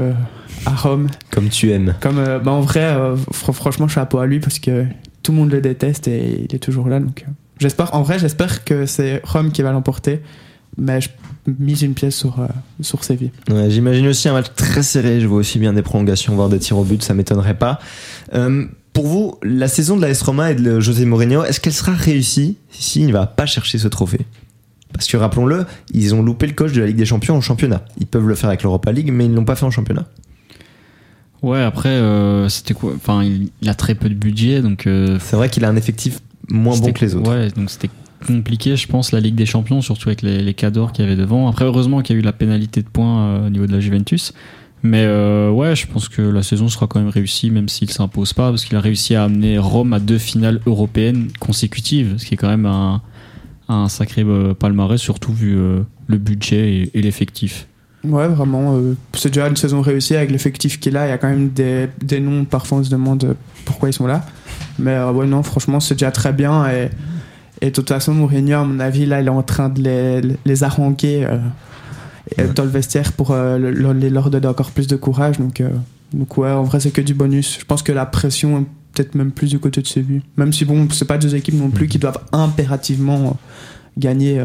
à 0.67 0.71
Rome. 0.75 1.09
Comme 1.31 1.49
tu 1.49 1.71
aimes. 1.71 1.95
Comme, 2.01 2.19
euh, 2.19 2.39
bah, 2.39 2.53
en 2.53 2.61
vrai, 2.61 2.85
euh, 2.85 3.17
fr- 3.33 3.53
franchement, 3.53 3.89
chapeau 3.89 4.19
à 4.19 4.27
lui 4.27 4.41
parce 4.41 4.59
que 4.59 4.85
tout 5.23 5.33
le 5.33 5.39
monde 5.39 5.51
le 5.53 5.61
déteste 5.61 6.09
et 6.09 6.47
il 6.49 6.55
est 6.55 6.59
toujours 6.59 6.89
là. 6.89 7.01
Donc, 7.01 7.25
euh, 7.27 7.31
j'espère, 7.59 7.95
en 7.95 8.03
vrai, 8.03 8.19
j'espère 8.19 8.65
que 8.65 8.87
c'est 8.87 9.21
Rome 9.25 9.53
qui 9.53 9.63
va 9.63 9.73
l'emporter, 9.73 10.21
mais 10.77 11.01
je 11.01 11.09
mise 11.59 11.83
une 11.83 11.95
pièce 11.95 12.15
sur, 12.17 12.41
euh, 12.41 12.47
sur 12.83 13.05
Séville. 13.05 13.31
Ouais, 13.51 13.71
J'imagine 13.71 14.07
aussi 14.09 14.29
un 14.29 14.33
match 14.35 14.47
très 14.57 14.83
serré. 14.83 15.21
Je 15.21 15.27
vois 15.27 15.39
aussi 15.39 15.59
bien 15.59 15.73
des 15.73 15.83
prolongations, 15.83 16.35
voire 16.35 16.49
des 16.49 16.59
tirs 16.59 16.77
au 16.79 16.85
but. 16.85 17.03
Ça 17.03 17.15
m'étonnerait 17.15 17.57
pas. 17.59 17.79
Pour 18.93 19.07
vous, 19.07 19.35
la 19.43 19.69
saison 19.69 19.97
de 19.97 20.03
la 20.03 20.11
S 20.11 20.21
Roma 20.23 20.51
et 20.51 20.55
de 20.55 20.81
José 20.81 21.05
Mourinho, 21.05 21.45
est-ce 21.45 21.61
qu'elle 21.61 21.73
sera 21.73 21.93
réussie 21.93 22.57
s'il 22.71 23.07
ne 23.07 23.13
va 23.13 23.27
pas 23.27 23.47
chercher 23.47 23.79
ce 23.79 23.89
trophée? 23.89 24.27
Parce 24.93 25.07
que 25.07 25.17
rappelons-le, 25.17 25.67
ils 25.93 26.15
ont 26.15 26.23
loupé 26.23 26.47
le 26.49 26.53
coach 26.53 26.73
de 26.73 26.81
la 26.81 26.89
Ligue 26.89 26.97
des 26.97 27.07
Champions 27.07 27.37
en 27.37 27.41
championnat. 27.41 27.85
Ils 28.01 28.07
peuvent 28.07 28.27
le 28.27 28.35
faire 28.35 28.49
avec 28.49 28.63
l'Europa 28.65 28.91
League, 28.91 29.11
mais 29.13 29.27
ils 29.27 29.31
ne 29.31 29.37
l'ont 29.37 29.45
pas 29.45 29.55
fait 29.55 29.65
en 29.65 29.71
championnat. 29.71 30.07
Ouais, 31.43 31.63
après, 31.63 31.89
euh, 31.91 32.49
c'était 32.49 32.75
quoi? 32.75 32.93
Enfin, 32.97 33.23
il, 33.23 33.51
il 33.63 33.69
a 33.69 33.75
très 33.75 33.95
peu 33.95 34.09
de 34.09 34.15
budget, 34.15 34.61
donc. 34.61 34.87
euh, 34.87 35.19
C'est 35.21 35.37
vrai 35.37 35.49
qu'il 35.49 35.65
a 35.65 35.69
un 35.69 35.77
effectif 35.77 36.19
moins 36.51 36.77
bon 36.77 36.93
que 36.93 37.05
les 37.05 37.15
autres. 37.15 37.31
Ouais, 37.31 37.49
donc 37.51 37.71
c'était 37.71 37.89
compliqué, 38.27 38.77
je 38.77 38.87
pense, 38.89 39.13
la 39.13 39.21
Ligue 39.21 39.37
des 39.37 39.47
Champions, 39.47 39.81
surtout 39.81 40.09
avec 40.09 40.21
les, 40.23 40.43
les 40.43 40.55
cadors 40.55 40.93
qu'il 40.93 41.05
y 41.05 41.09
avait 41.09 41.17
devant. 41.17 41.49
Après, 41.49 41.65
heureusement 41.65 42.03
qu'il 42.03 42.17
y 42.17 42.19
a 42.19 42.21
eu 42.21 42.25
la 42.25 42.33
pénalité 42.35 42.83
de 42.83 42.89
points 42.89 43.23
euh, 43.23 43.47
au 43.47 43.51
niveau 43.51 43.67
de 43.67 43.73
la 43.73 43.81
Juventus. 43.81 44.35
Mais 44.83 45.05
euh, 45.05 45.51
ouais, 45.51 45.77
je 45.77 45.87
pense 45.87 46.09
que 46.09 46.23
la 46.23 46.43
saison 46.43 46.69
sera 46.69 46.87
quand 46.87 47.01
même 47.01 47.11
réussie, 47.11 47.51
même 47.51 47.69
s'il 47.69 47.91
s'impose 47.91 48.33
pas, 48.33 48.49
parce 48.51 48.65
qu'il 48.65 48.77
a 48.77 48.81
réussi 48.81 49.15
à 49.15 49.25
amener 49.25 49.59
Rome 49.59 49.93
à 49.93 50.01
deux 50.01 50.19
finales 50.19 50.61
européennes 50.65 51.29
consécutives, 51.39 52.15
ce 52.17 52.25
qui 52.25 52.35
est 52.35 52.37
quand 52.39 52.49
même 52.49 52.67
un, 52.67 53.03
un 53.69 53.89
sacré 53.89 54.23
euh, 54.23 54.55
palmarès, 54.55 54.99
surtout 54.99 55.33
vu 55.33 55.57
euh, 55.57 55.83
le 56.07 56.17
budget 56.17 56.91
et, 56.95 57.03
l'effectif. 57.03 57.67
Ouais, 58.03 58.29
vraiment. 58.29 58.81
c'est 59.13 59.29
déjà 59.29 59.49
une 59.49 59.57
saison 59.57 59.83
réussie 59.83 60.17
avec 60.17 60.31
l'effectif 60.31 60.81
qu'il 60.81 60.97
a. 60.97 61.07
Il 61.07 61.11
y 61.11 61.13
a 61.13 61.19
quand 61.19 61.29
même 61.29 61.51
des, 61.51 61.89
des 62.03 62.19
noms, 62.19 62.47
parfois 62.47 62.79
on 62.79 62.85
se 62.85 62.89
demande 62.89 63.37
pourquoi 63.67 63.91
ils 63.91 63.93
sont 63.93 64.07
là. 64.07 64.25
Mais 64.79 64.99
ouais, 65.03 65.27
non, 65.27 65.43
franchement, 65.43 65.81
c'est 65.81 65.95
déjà 65.95 66.11
très 66.11 66.33
bien. 66.33 66.67
Et, 66.71 66.89
de 67.67 67.69
toute 67.69 67.91
façon, 67.91 68.15
Mourinho, 68.15 68.57
à 68.57 68.65
mon 68.65 68.81
avis, 68.81 69.05
là, 69.05 69.21
il 69.21 69.27
est 69.27 69.31
en 69.31 69.43
train 69.43 69.69
de 69.69 69.83
les, 69.83 70.23
les 70.47 70.65
dans 72.55 72.65
le 72.65 72.71
vestiaire 72.71 73.13
pour 73.13 73.31
euh, 73.33 73.59
le- 73.59 73.71
leur, 74.09 74.31
donner 74.31 74.47
encore 74.47 74.71
plus 74.71 74.87
de 74.87 74.97
courage. 74.97 75.39
Donc, 75.39 75.61
euh, 75.61 75.69
donc 76.13 76.37
ouais, 76.39 76.51
en 76.51 76.63
vrai, 76.65 76.81
c'est 76.81 76.91
que 76.91 77.01
du 77.01 77.15
bonus. 77.15 77.59
Je 77.61 77.65
pense 77.65 77.83
que 77.83 77.93
la 77.93 78.07
pression 78.07 78.61
est 78.61 78.65
peut-être 78.95 79.15
même 79.15 79.31
plus 79.31 79.51
du 79.51 79.59
côté 79.59 79.81
de 79.83 79.87
Séville. 79.87 80.23
Même 80.37 80.53
si, 80.53 80.65
bon, 80.65 80.89
c'est 80.91 81.05
pas 81.05 81.19
deux 81.19 81.35
équipes 81.35 81.59
non 81.59 81.71
plus 81.71 81.87
qui 81.89 81.99
doivent 81.99 82.21
impérativement 82.33 83.27
euh, 83.27 83.31
gagner, 83.99 84.41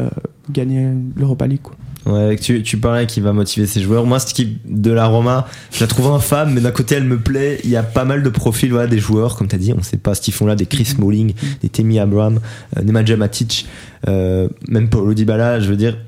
gagner 0.50 0.88
l'Europa 1.16 1.46
League. 1.46 1.60
Quoi. 1.62 1.76
Ouais, 2.06 2.36
tu, 2.36 2.62
tu 2.62 2.76
parlais 2.76 3.04
qu'il 3.06 3.24
va 3.24 3.32
motiver 3.32 3.66
ses 3.66 3.80
joueurs. 3.80 4.06
Moi, 4.06 4.20
cette 4.20 4.30
équipe 4.30 4.60
de 4.64 4.92
la 4.92 5.06
Roma, 5.06 5.48
je 5.72 5.80
la 5.80 5.88
trouve 5.88 6.06
infâme, 6.12 6.54
mais 6.54 6.60
d'un 6.60 6.70
côté, 6.70 6.94
elle 6.94 7.04
me 7.04 7.18
plaît. 7.18 7.58
Il 7.64 7.70
y 7.70 7.76
a 7.76 7.82
pas 7.82 8.04
mal 8.04 8.22
de 8.22 8.28
profils 8.28 8.70
voilà, 8.70 8.86
des 8.86 9.00
joueurs, 9.00 9.36
comme 9.36 9.48
tu 9.48 9.56
as 9.56 9.58
dit. 9.58 9.72
On 9.76 9.82
sait 9.82 9.96
pas 9.96 10.14
ce 10.14 10.20
qu'ils 10.20 10.32
font 10.34 10.46
là, 10.46 10.54
des 10.54 10.66
Chris 10.66 10.84
Smalling, 10.84 11.34
des 11.62 11.68
Temi 11.68 11.98
Abraham, 11.98 12.38
euh, 12.76 12.82
Nemanja 12.82 13.16
Matic, 13.16 13.66
euh, 14.06 14.48
même 14.68 14.88
Paulo 14.88 15.14
Dybala. 15.14 15.58
Je 15.58 15.68
veux 15.68 15.76
dire, 15.76 15.98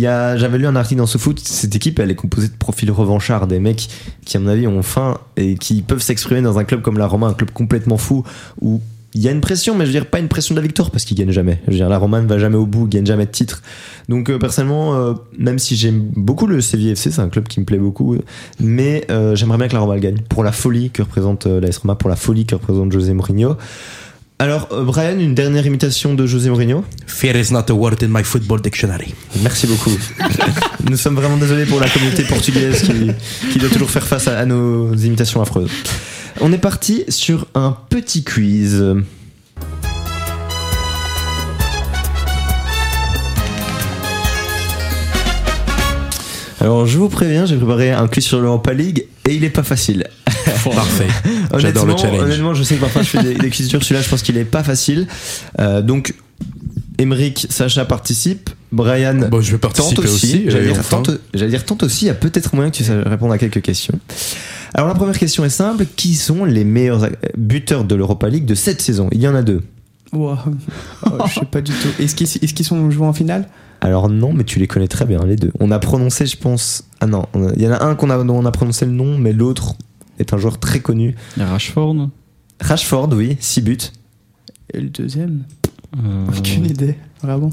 j'avais 0.00 0.58
lu 0.58 0.66
un 0.66 0.76
article 0.76 0.98
dans 0.98 1.06
ce 1.06 1.18
foot. 1.18 1.40
Cette 1.40 1.74
équipe, 1.74 1.98
elle 1.98 2.10
est 2.10 2.16
composée 2.16 2.48
de 2.48 2.56
profils 2.56 2.90
revanchards, 2.90 3.46
des 3.46 3.60
mecs 3.60 3.88
qui, 4.24 4.36
à 4.36 4.40
mon 4.40 4.48
avis, 4.48 4.66
ont 4.66 4.82
faim 4.82 5.18
et 5.36 5.54
qui 5.56 5.82
peuvent 5.82 6.02
s'exprimer 6.02 6.42
dans 6.42 6.58
un 6.58 6.64
club 6.64 6.82
comme 6.82 6.98
la 6.98 7.06
Roma, 7.06 7.28
un 7.28 7.34
club 7.34 7.50
complètement 7.50 7.96
fou 7.96 8.24
où 8.60 8.80
il 9.14 9.22
y 9.22 9.28
a 9.28 9.30
une 9.30 9.40
pression, 9.40 9.76
mais 9.76 9.86
je 9.86 9.92
veux 9.92 10.00
dire 10.00 10.06
pas 10.06 10.18
une 10.18 10.28
pression 10.28 10.54
de 10.54 10.60
la 10.60 10.66
victoire 10.66 10.90
parce 10.90 11.04
qu'ils 11.04 11.16
gagnent 11.16 11.30
jamais. 11.30 11.60
Je 11.66 11.72
veux 11.72 11.76
dire, 11.76 11.88
la 11.88 11.98
Roma 11.98 12.20
ne 12.20 12.26
va 12.26 12.38
jamais 12.38 12.56
au 12.56 12.66
bout, 12.66 12.88
gagne 12.88 13.06
jamais 13.06 13.26
de 13.26 13.30
titre. 13.30 13.62
Donc 14.08 14.28
euh, 14.28 14.38
personnellement, 14.38 14.96
euh, 14.96 15.14
même 15.38 15.60
si 15.60 15.76
j'aime 15.76 16.00
beaucoup 16.16 16.48
le 16.48 16.60
CVFC, 16.60 17.12
c'est 17.12 17.20
un 17.20 17.28
club 17.28 17.46
qui 17.46 17.60
me 17.60 17.64
plaît 17.64 17.78
beaucoup, 17.78 18.16
mais 18.58 19.04
euh, 19.10 19.36
j'aimerais 19.36 19.58
bien 19.58 19.68
que 19.68 19.74
la 19.74 19.80
Roma 19.80 19.94
le 19.94 20.00
gagne 20.00 20.18
pour 20.28 20.42
la 20.42 20.50
folie 20.50 20.90
que 20.90 21.02
représente 21.02 21.46
euh, 21.46 21.60
l'AS 21.60 21.78
Roma, 21.78 21.94
pour 21.94 22.10
la 22.10 22.16
folie 22.16 22.44
que 22.44 22.56
représente 22.56 22.90
José 22.90 23.14
Mourinho. 23.14 23.56
Alors 24.40 24.68
euh, 24.72 24.82
Brian, 24.82 25.18
une 25.18 25.34
dernière 25.34 25.64
imitation 25.64 26.14
de 26.14 26.26
José 26.26 26.50
Mourinho. 26.50 26.84
Fear 27.06 27.36
is 27.36 27.52
not 27.52 27.66
a 27.68 27.72
word 27.72 28.02
in 28.02 28.08
my 28.08 28.24
football 28.24 28.60
dictionary. 28.60 29.14
Merci 29.42 29.68
beaucoup. 29.68 29.96
Nous 30.90 30.96
sommes 30.96 31.14
vraiment 31.14 31.36
désolés 31.36 31.66
pour 31.66 31.78
la 31.78 31.88
communauté 31.88 32.24
portugaise 32.24 32.82
qui, 32.82 33.12
qui 33.52 33.58
doit 33.58 33.68
toujours 33.68 33.90
faire 33.90 34.06
face 34.06 34.26
à, 34.26 34.38
à 34.38 34.44
nos 34.44 34.92
imitations 34.96 35.40
affreuses. 35.40 35.70
On 36.40 36.52
est 36.52 36.58
parti 36.58 37.04
sur 37.08 37.46
un 37.54 37.76
petit 37.88 38.24
quiz. 38.24 38.82
Alors 46.60 46.86
je 46.86 46.98
vous 46.98 47.08
préviens, 47.08 47.46
j'ai 47.46 47.56
préparé 47.56 47.92
un 47.92 48.08
quiz 48.08 48.24
sur 48.24 48.40
l'Europa 48.40 48.72
League 48.72 49.06
et 49.28 49.34
il 49.34 49.44
est 49.44 49.50
pas 49.50 49.62
facile. 49.62 50.08
Parfait. 50.64 51.06
J'adore 51.58 51.86
le 51.86 51.92
Honnêtement, 51.92 51.96
challenge. 51.98 52.22
honnêtement, 52.22 52.54
je 52.54 52.62
sais 52.62 52.76
que 52.76 52.80
parfois 52.80 53.02
je 53.02 53.08
fais 53.08 53.22
des, 53.22 53.34
des 53.34 53.50
quiz 53.50 53.68
durs. 53.68 53.82
Celui-là, 53.82 54.02
je 54.02 54.08
pense 54.08 54.22
qu'il 54.22 54.36
est 54.36 54.44
pas 54.44 54.62
facile. 54.62 55.06
Euh, 55.60 55.82
donc, 55.82 56.14
Emeric, 56.98 57.46
Sacha 57.50 57.84
participe. 57.84 58.50
Brian 58.72 59.28
Bon, 59.30 59.40
je 59.40 59.52
vais 59.52 59.58
tente 59.58 59.74
participer 59.74 60.02
aussi. 60.02 60.26
aussi. 60.26 60.44
J'allais 60.50 60.66
dire, 60.72 60.76
enfin. 60.80 61.02
tente, 61.02 61.18
j'allais 61.32 61.50
dire 61.50 61.64
tente 61.64 61.82
aussi. 61.84 62.06
Il 62.06 62.08
y 62.08 62.10
a 62.10 62.14
peut-être 62.14 62.54
moyen 62.54 62.70
que 62.70 62.76
tu 62.76 62.84
saches 62.84 63.04
répondre 63.06 63.32
à 63.32 63.38
quelques 63.38 63.62
questions. 63.62 63.98
Alors, 64.74 64.88
la 64.88 64.94
première 64.94 65.18
question 65.18 65.44
est 65.44 65.48
simple. 65.50 65.86
Qui 65.96 66.14
sont 66.14 66.44
les 66.44 66.64
meilleurs 66.64 67.08
buteurs 67.36 67.84
de 67.84 67.94
l'Europa 67.94 68.28
League 68.28 68.46
de 68.46 68.54
cette 68.54 68.80
saison? 68.82 69.08
Il 69.12 69.20
y 69.20 69.28
en 69.28 69.34
a 69.34 69.42
deux. 69.42 69.62
Wow. 70.12 70.36
Oh, 71.06 71.24
je 71.26 71.34
sais 71.34 71.46
pas 71.46 71.60
du 71.60 71.72
tout. 71.72 71.88
Est-ce 72.02 72.14
qu'ils 72.14 72.66
sont 72.66 72.90
joués 72.90 73.06
en 73.06 73.12
finale? 73.12 73.48
Alors 73.80 74.08
non, 74.08 74.32
mais 74.32 74.44
tu 74.44 74.58
les 74.58 74.66
connais 74.66 74.88
très 74.88 75.04
bien, 75.04 75.24
les 75.26 75.36
deux. 75.36 75.52
On 75.60 75.70
a 75.70 75.78
prononcé, 75.78 76.24
je 76.26 76.36
pense... 76.38 76.84
Ah 77.00 77.06
non, 77.06 77.26
il 77.56 77.62
y 77.62 77.68
en 77.68 77.72
a 77.72 77.84
un 77.84 77.94
qu'on 77.96 78.08
a, 78.08 78.22
dont 78.24 78.36
on 78.38 78.46
a 78.46 78.50
prononcé 78.50 78.86
le 78.86 78.92
nom, 78.92 79.18
mais 79.18 79.32
l'autre 79.34 79.74
est 80.18 80.32
un 80.32 80.38
joueur 80.38 80.58
très 80.58 80.80
connu. 80.80 81.14
Rashford. 81.38 82.08
Rashford, 82.60 83.10
oui, 83.12 83.36
6 83.40 83.60
buts. 83.62 83.78
Et 84.72 84.80
le 84.80 84.88
deuxième 84.88 85.44
euh, 85.96 86.26
Aucune 86.36 86.66
idée, 86.66 86.96
vraiment. 87.22 87.50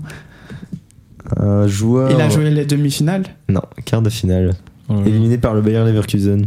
Un 1.38 1.68
joueur... 1.68 2.12
Il 2.12 2.20
a 2.20 2.30
joué 2.30 2.49
les 2.49 2.66
demi-finales 2.66 3.24
Non, 3.49 3.62
quart 3.86 4.01
de 4.01 4.09
finale. 4.09 4.55
oh 4.89 4.93
là 4.93 4.99
là. 5.01 5.07
Éliminé 5.07 5.38
par 5.38 5.53
le 5.53 5.62
Bayer 5.62 5.84
Leverkusen. 5.86 6.45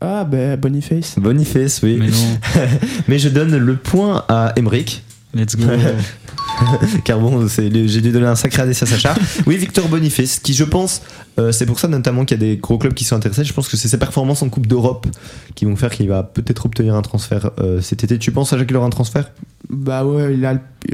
Ah, 0.00 0.24
ben 0.24 0.56
Boniface. 0.58 1.18
Boniface, 1.18 1.80
oui. 1.82 1.96
Mais 1.98 2.06
Mais, 3.08 3.16
non, 3.16 3.18
je 3.18 3.28
donne 3.28 3.56
le 3.56 3.76
point 3.76 4.24
à 4.28 4.52
Emric. 4.56 5.02
let's 5.34 5.56
go. 5.56 5.64
Car 7.04 7.18
bon, 7.18 7.46
j'ai 7.46 8.00
dû 8.00 8.10
donner 8.10 8.26
un 8.26 8.34
sacré 8.34 8.62
indice 8.62 8.82
à 8.82 8.86
Sacha. 8.86 9.14
oui, 9.46 9.56
Victor 9.56 9.88
Boniface, 9.88 10.38
qui 10.38 10.54
je 10.54 10.64
pense, 10.64 11.02
euh, 11.38 11.52
c'est 11.52 11.66
pour 11.66 11.78
ça 11.78 11.88
notamment 11.88 12.24
qu'il 12.24 12.40
y 12.40 12.44
a 12.44 12.46
des 12.46 12.56
gros 12.56 12.78
clubs 12.78 12.94
qui 12.94 13.04
sont 13.04 13.16
intéressés. 13.16 13.44
Je 13.44 13.52
pense 13.52 13.68
que 13.68 13.76
c'est 13.76 13.88
ses 13.88 13.98
performances 13.98 14.42
en 14.42 14.48
Coupe 14.48 14.66
d'Europe 14.66 15.06
qui 15.54 15.64
vont 15.64 15.76
faire 15.76 15.90
qu'il 15.90 16.08
va 16.08 16.22
peut-être 16.22 16.66
obtenir 16.66 16.94
un 16.94 17.02
transfert 17.02 17.50
euh, 17.58 17.80
cet 17.80 18.04
été. 18.04 18.18
Tu 18.18 18.32
penses, 18.32 18.50
Sacha, 18.50 18.64
qu'il 18.64 18.76
aura 18.76 18.86
un 18.86 18.90
transfert? 18.90 19.30
Bah 19.70 20.04
ouais, 20.04 20.34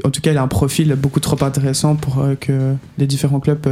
en 0.03 0.09
tout 0.11 0.21
cas, 0.21 0.31
il 0.31 0.37
a 0.37 0.43
un 0.43 0.47
profil 0.47 0.95
beaucoup 0.95 1.19
trop 1.19 1.41
intéressant 1.43 1.95
pour 1.95 2.19
euh, 2.19 2.35
que 2.35 2.73
les 2.97 3.07
différents 3.07 3.39
clubs 3.39 3.67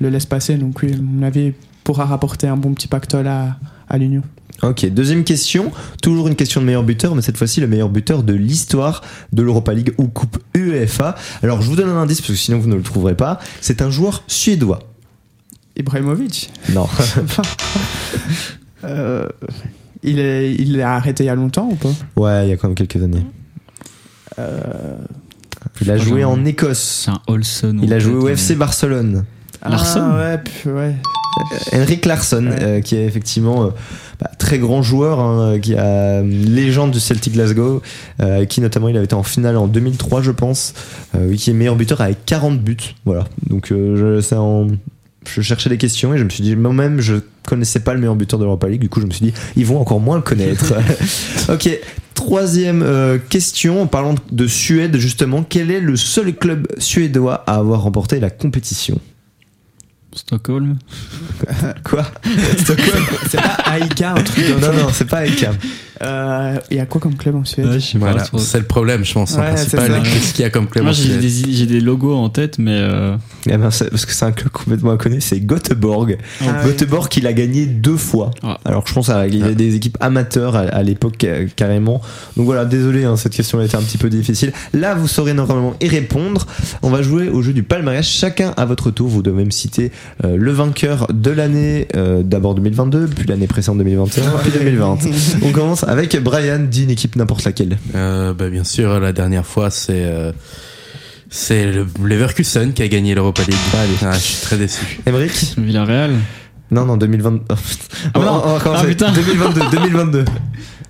le 0.00 0.08
laissent 0.08 0.26
passer. 0.26 0.56
Donc 0.56 0.80
oui, 0.82 0.94
à 0.94 0.96
mon 1.00 1.22
avis, 1.26 1.52
pourra 1.84 2.04
rapporter 2.04 2.46
un 2.48 2.56
bon 2.56 2.74
petit 2.74 2.88
pactole 2.88 3.26
à, 3.26 3.56
à 3.88 3.98
l'Union. 3.98 4.22
Ok, 4.62 4.86
deuxième 4.90 5.22
question. 5.22 5.70
Toujours 6.02 6.26
une 6.28 6.34
question 6.34 6.60
de 6.60 6.66
meilleur 6.66 6.82
buteur, 6.82 7.14
mais 7.14 7.22
cette 7.22 7.36
fois-ci 7.36 7.60
le 7.60 7.68
meilleur 7.68 7.88
buteur 7.88 8.22
de 8.24 8.32
l'histoire 8.32 9.02
de 9.32 9.42
l'Europa 9.42 9.72
League 9.72 9.92
ou 9.98 10.08
Coupe 10.08 10.38
UEFA. 10.56 11.14
Alors 11.44 11.62
je 11.62 11.68
vous 11.68 11.76
donne 11.76 11.88
un 11.88 11.96
indice 11.96 12.20
parce 12.20 12.30
que 12.32 12.36
sinon 12.36 12.58
vous 12.58 12.68
ne 12.68 12.74
le 12.74 12.82
trouverez 12.82 13.14
pas. 13.16 13.38
C'est 13.60 13.82
un 13.82 13.90
joueur 13.90 14.24
suédois. 14.26 14.80
Ibrahimovic 15.76 16.50
Non. 16.74 16.88
euh, 18.84 19.28
il, 20.02 20.18
est, 20.18 20.52
il 20.54 20.76
est 20.78 20.82
arrêté 20.82 21.24
il 21.24 21.26
y 21.28 21.30
a 21.30 21.34
longtemps 21.36 21.68
ou 21.70 21.76
pas? 21.76 21.90
Ouais, 22.16 22.46
il 22.46 22.50
y 22.50 22.52
a 22.52 22.56
quand 22.56 22.68
même 22.68 22.74
quelques 22.74 23.02
années. 23.02 23.24
Euh, 24.40 24.96
Il 25.80 25.90
a 25.90 25.96
joué 25.96 26.24
en 26.24 26.44
Écosse. 26.44 27.04
C'est 27.04 27.10
un 27.12 27.20
Olson. 27.28 27.76
Il 27.82 27.92
a 27.92 27.98
joué 27.98 28.14
au 28.14 28.28
FC 28.28 28.54
Barcelone. 28.56 29.24
Larsson 29.64 30.00
Ah 30.12 30.16
ouais, 30.16 30.38
puis, 30.38 30.70
ouais. 30.70 30.94
Henrik 31.72 32.04
Larsson, 32.06 32.46
Ouais. 32.46 32.62
euh, 32.62 32.80
qui 32.80 32.96
est 32.96 33.04
effectivement 33.04 33.64
euh, 33.64 33.68
bah, 34.20 34.30
très 34.38 34.58
grand 34.58 34.82
joueur, 34.82 35.20
hein, 35.20 35.58
qui 35.60 35.74
a 35.74 35.84
euh, 35.84 36.22
légende 36.22 36.90
du 36.90 37.00
Celtic 37.00 37.34
Glasgow, 37.34 37.82
euh, 38.20 38.44
qui 38.44 38.60
notamment 38.60 38.88
il 38.88 38.96
avait 38.96 39.04
été 39.04 39.14
en 39.14 39.22
finale 39.22 39.56
en 39.56 39.66
2003, 39.68 40.22
je 40.22 40.30
pense, 40.32 40.74
euh, 41.14 41.34
qui 41.36 41.50
est 41.50 41.52
meilleur 41.54 41.76
buteur 41.76 42.00
avec 42.00 42.24
40 42.26 42.60
buts. 42.60 42.76
Voilà. 43.04 43.24
Donc 43.48 43.70
euh, 43.72 44.20
je, 44.20 44.34
en- 44.34 44.68
je 45.26 45.40
cherchais 45.42 45.68
des 45.70 45.76
questions 45.78 46.14
et 46.14 46.18
je 46.18 46.24
me 46.24 46.30
suis 46.30 46.42
dit, 46.42 46.56
moi-même, 46.56 47.00
je 47.00 47.16
connaissais 47.46 47.80
pas 47.80 47.94
le 47.94 48.00
meilleur 48.00 48.16
buteur 48.16 48.38
de 48.38 48.44
l'Europa 48.44 48.68
League. 48.68 48.80
Du 48.80 48.88
coup, 48.88 49.00
je 49.00 49.06
me 49.06 49.10
suis 49.10 49.26
dit, 49.26 49.34
ils 49.56 49.64
vont 49.66 49.80
encore 49.80 50.00
moins 50.00 50.16
le 50.16 50.22
connaître. 50.22 50.74
ok. 51.52 51.78
Troisième 52.14 52.82
euh, 52.82 53.18
question, 53.28 53.82
en 53.82 53.86
parlant 53.86 54.16
de 54.32 54.46
Suède, 54.48 54.96
justement, 54.96 55.44
quel 55.48 55.70
est 55.70 55.80
le 55.80 55.94
seul 55.96 56.34
club 56.34 56.66
suédois 56.78 57.44
à 57.46 57.54
avoir 57.56 57.82
remporté 57.82 58.18
la 58.18 58.30
compétition? 58.30 58.98
Stockholm. 60.12 60.78
Quoi? 61.84 62.04
Stockholm? 62.58 63.04
C'est 63.28 63.40
pas 63.40 63.56
Aïka, 63.64 64.12
un 64.12 64.22
truc 64.22 64.46
de 64.46 64.54
Non, 64.54 64.72
non, 64.72 64.88
c'est 64.92 65.08
pas 65.08 65.18
Eka. 66.00 66.06
Euh, 66.06 66.58
Il 66.70 66.76
y 66.76 66.80
a 66.80 66.86
quoi 66.86 67.00
comme 67.00 67.14
club 67.16 67.34
en 67.36 67.44
Suède 67.44 67.66
Ouais, 67.66 67.78
Voilà, 67.96 68.24
c'est 68.38 68.58
le 68.58 68.64
problème, 68.64 69.04
je 69.04 69.12
pense. 69.14 69.34
en 69.36 69.40
Ouais, 69.40 69.52
principal. 69.54 69.90
ça. 69.90 70.00
Qu'est-ce 70.00 70.32
qu'il 70.34 70.42
y 70.42 70.46
a 70.46 70.50
comme 70.50 70.66
club 70.66 70.84
Moi 70.84 70.90
en 70.92 70.94
j'ai 70.94 71.04
Suède 71.04 71.20
des, 71.20 71.52
j'ai 71.54 71.66
des 71.66 71.80
logos 71.80 72.14
en 72.14 72.28
tête, 72.28 72.58
mais 72.58 72.72
euh, 72.74 73.16
Eh 73.46 73.50
ben, 73.52 73.58
parce 73.70 73.78
que 74.06 74.12
c'est 74.12 74.24
un 74.24 74.32
club 74.32 74.50
complètement 74.50 74.90
inconnu, 74.92 75.20
c'est 75.20 75.40
Göteborg. 75.40 76.18
Ah 76.40 76.44
oui. 76.64 76.70
Göteborg, 76.70 77.08
il 77.16 77.26
a 77.26 77.32
gagné 77.32 77.66
deux 77.66 77.96
fois. 77.96 78.30
Ah. 78.42 78.58
Alors 78.64 78.84
je 78.86 78.92
pense 78.94 79.06
qu'il 79.06 79.36
y 79.38 79.42
avait 79.42 79.54
des 79.54 79.74
équipes 79.74 79.96
amateurs 80.00 80.56
à, 80.56 80.60
à 80.60 80.82
l'époque 80.82 81.22
euh, 81.24 81.46
carrément. 81.56 82.00
Donc 82.36 82.46
voilà, 82.46 82.64
désolé, 82.64 83.04
hein, 83.04 83.16
cette 83.16 83.32
question 83.32 83.58
a 83.58 83.64
été 83.64 83.76
un 83.76 83.82
petit 83.82 83.98
peu 83.98 84.08
difficile. 84.10 84.52
Là, 84.72 84.94
vous 84.94 85.08
saurez 85.08 85.34
normalement 85.34 85.74
y 85.80 85.88
répondre. 85.88 86.46
On 86.82 86.90
va 86.90 87.02
jouer 87.02 87.28
au 87.28 87.42
jeu 87.42 87.52
du 87.52 87.62
palmarès. 87.62 88.06
Chacun 88.06 88.52
à 88.56 88.64
votre 88.64 88.90
tour, 88.90 89.08
vous 89.08 89.22
devez 89.22 89.44
me 89.44 89.50
citer 89.50 89.90
euh, 90.24 90.36
le 90.36 90.52
vainqueur 90.52 91.06
de 91.12 91.30
l'année, 91.30 91.88
euh, 91.96 92.22
d'abord 92.22 92.54
2022, 92.54 93.06
puis 93.06 93.26
l'année 93.28 93.46
précédente 93.46 93.78
2021, 93.78 94.22
puis 94.42 94.50
2020. 94.52 94.98
On 95.42 95.52
commence 95.52 95.84
avec 95.88 96.16
Brian, 96.22 96.60
dit 96.60 96.84
une 96.84 96.90
équipe 96.90 97.16
n'importe 97.16 97.44
laquelle. 97.44 97.78
Euh, 97.94 98.32
bah, 98.34 98.48
Bien 98.48 98.64
sûr, 98.64 99.00
la 99.00 99.12
dernière 99.12 99.46
fois, 99.46 99.70
c'est 99.70 100.04
euh, 100.04 100.32
c'est 101.30 101.70
le 101.70 101.86
Leverkusen 102.02 102.72
qui 102.72 102.82
a 102.82 102.88
gagné 102.88 103.14
l'Europa 103.14 103.42
League. 103.46 103.56
Ah, 104.02 104.12
je 104.14 104.18
suis 104.18 104.36
très 104.42 104.56
déçu. 104.56 105.00
Emric 105.06 105.54
Villarreal. 105.58 106.12
Non, 106.70 106.84
non, 106.84 106.96
2020. 106.96 107.40
Ah, 107.48 107.54
On- 108.14 108.20
non. 108.20 108.28
on 108.28 108.48
va 108.48 108.54
recommencer. 108.58 108.82
Ah, 108.84 108.88
putain. 108.88 109.12
2022, 109.12 109.60
2022. 109.72 110.24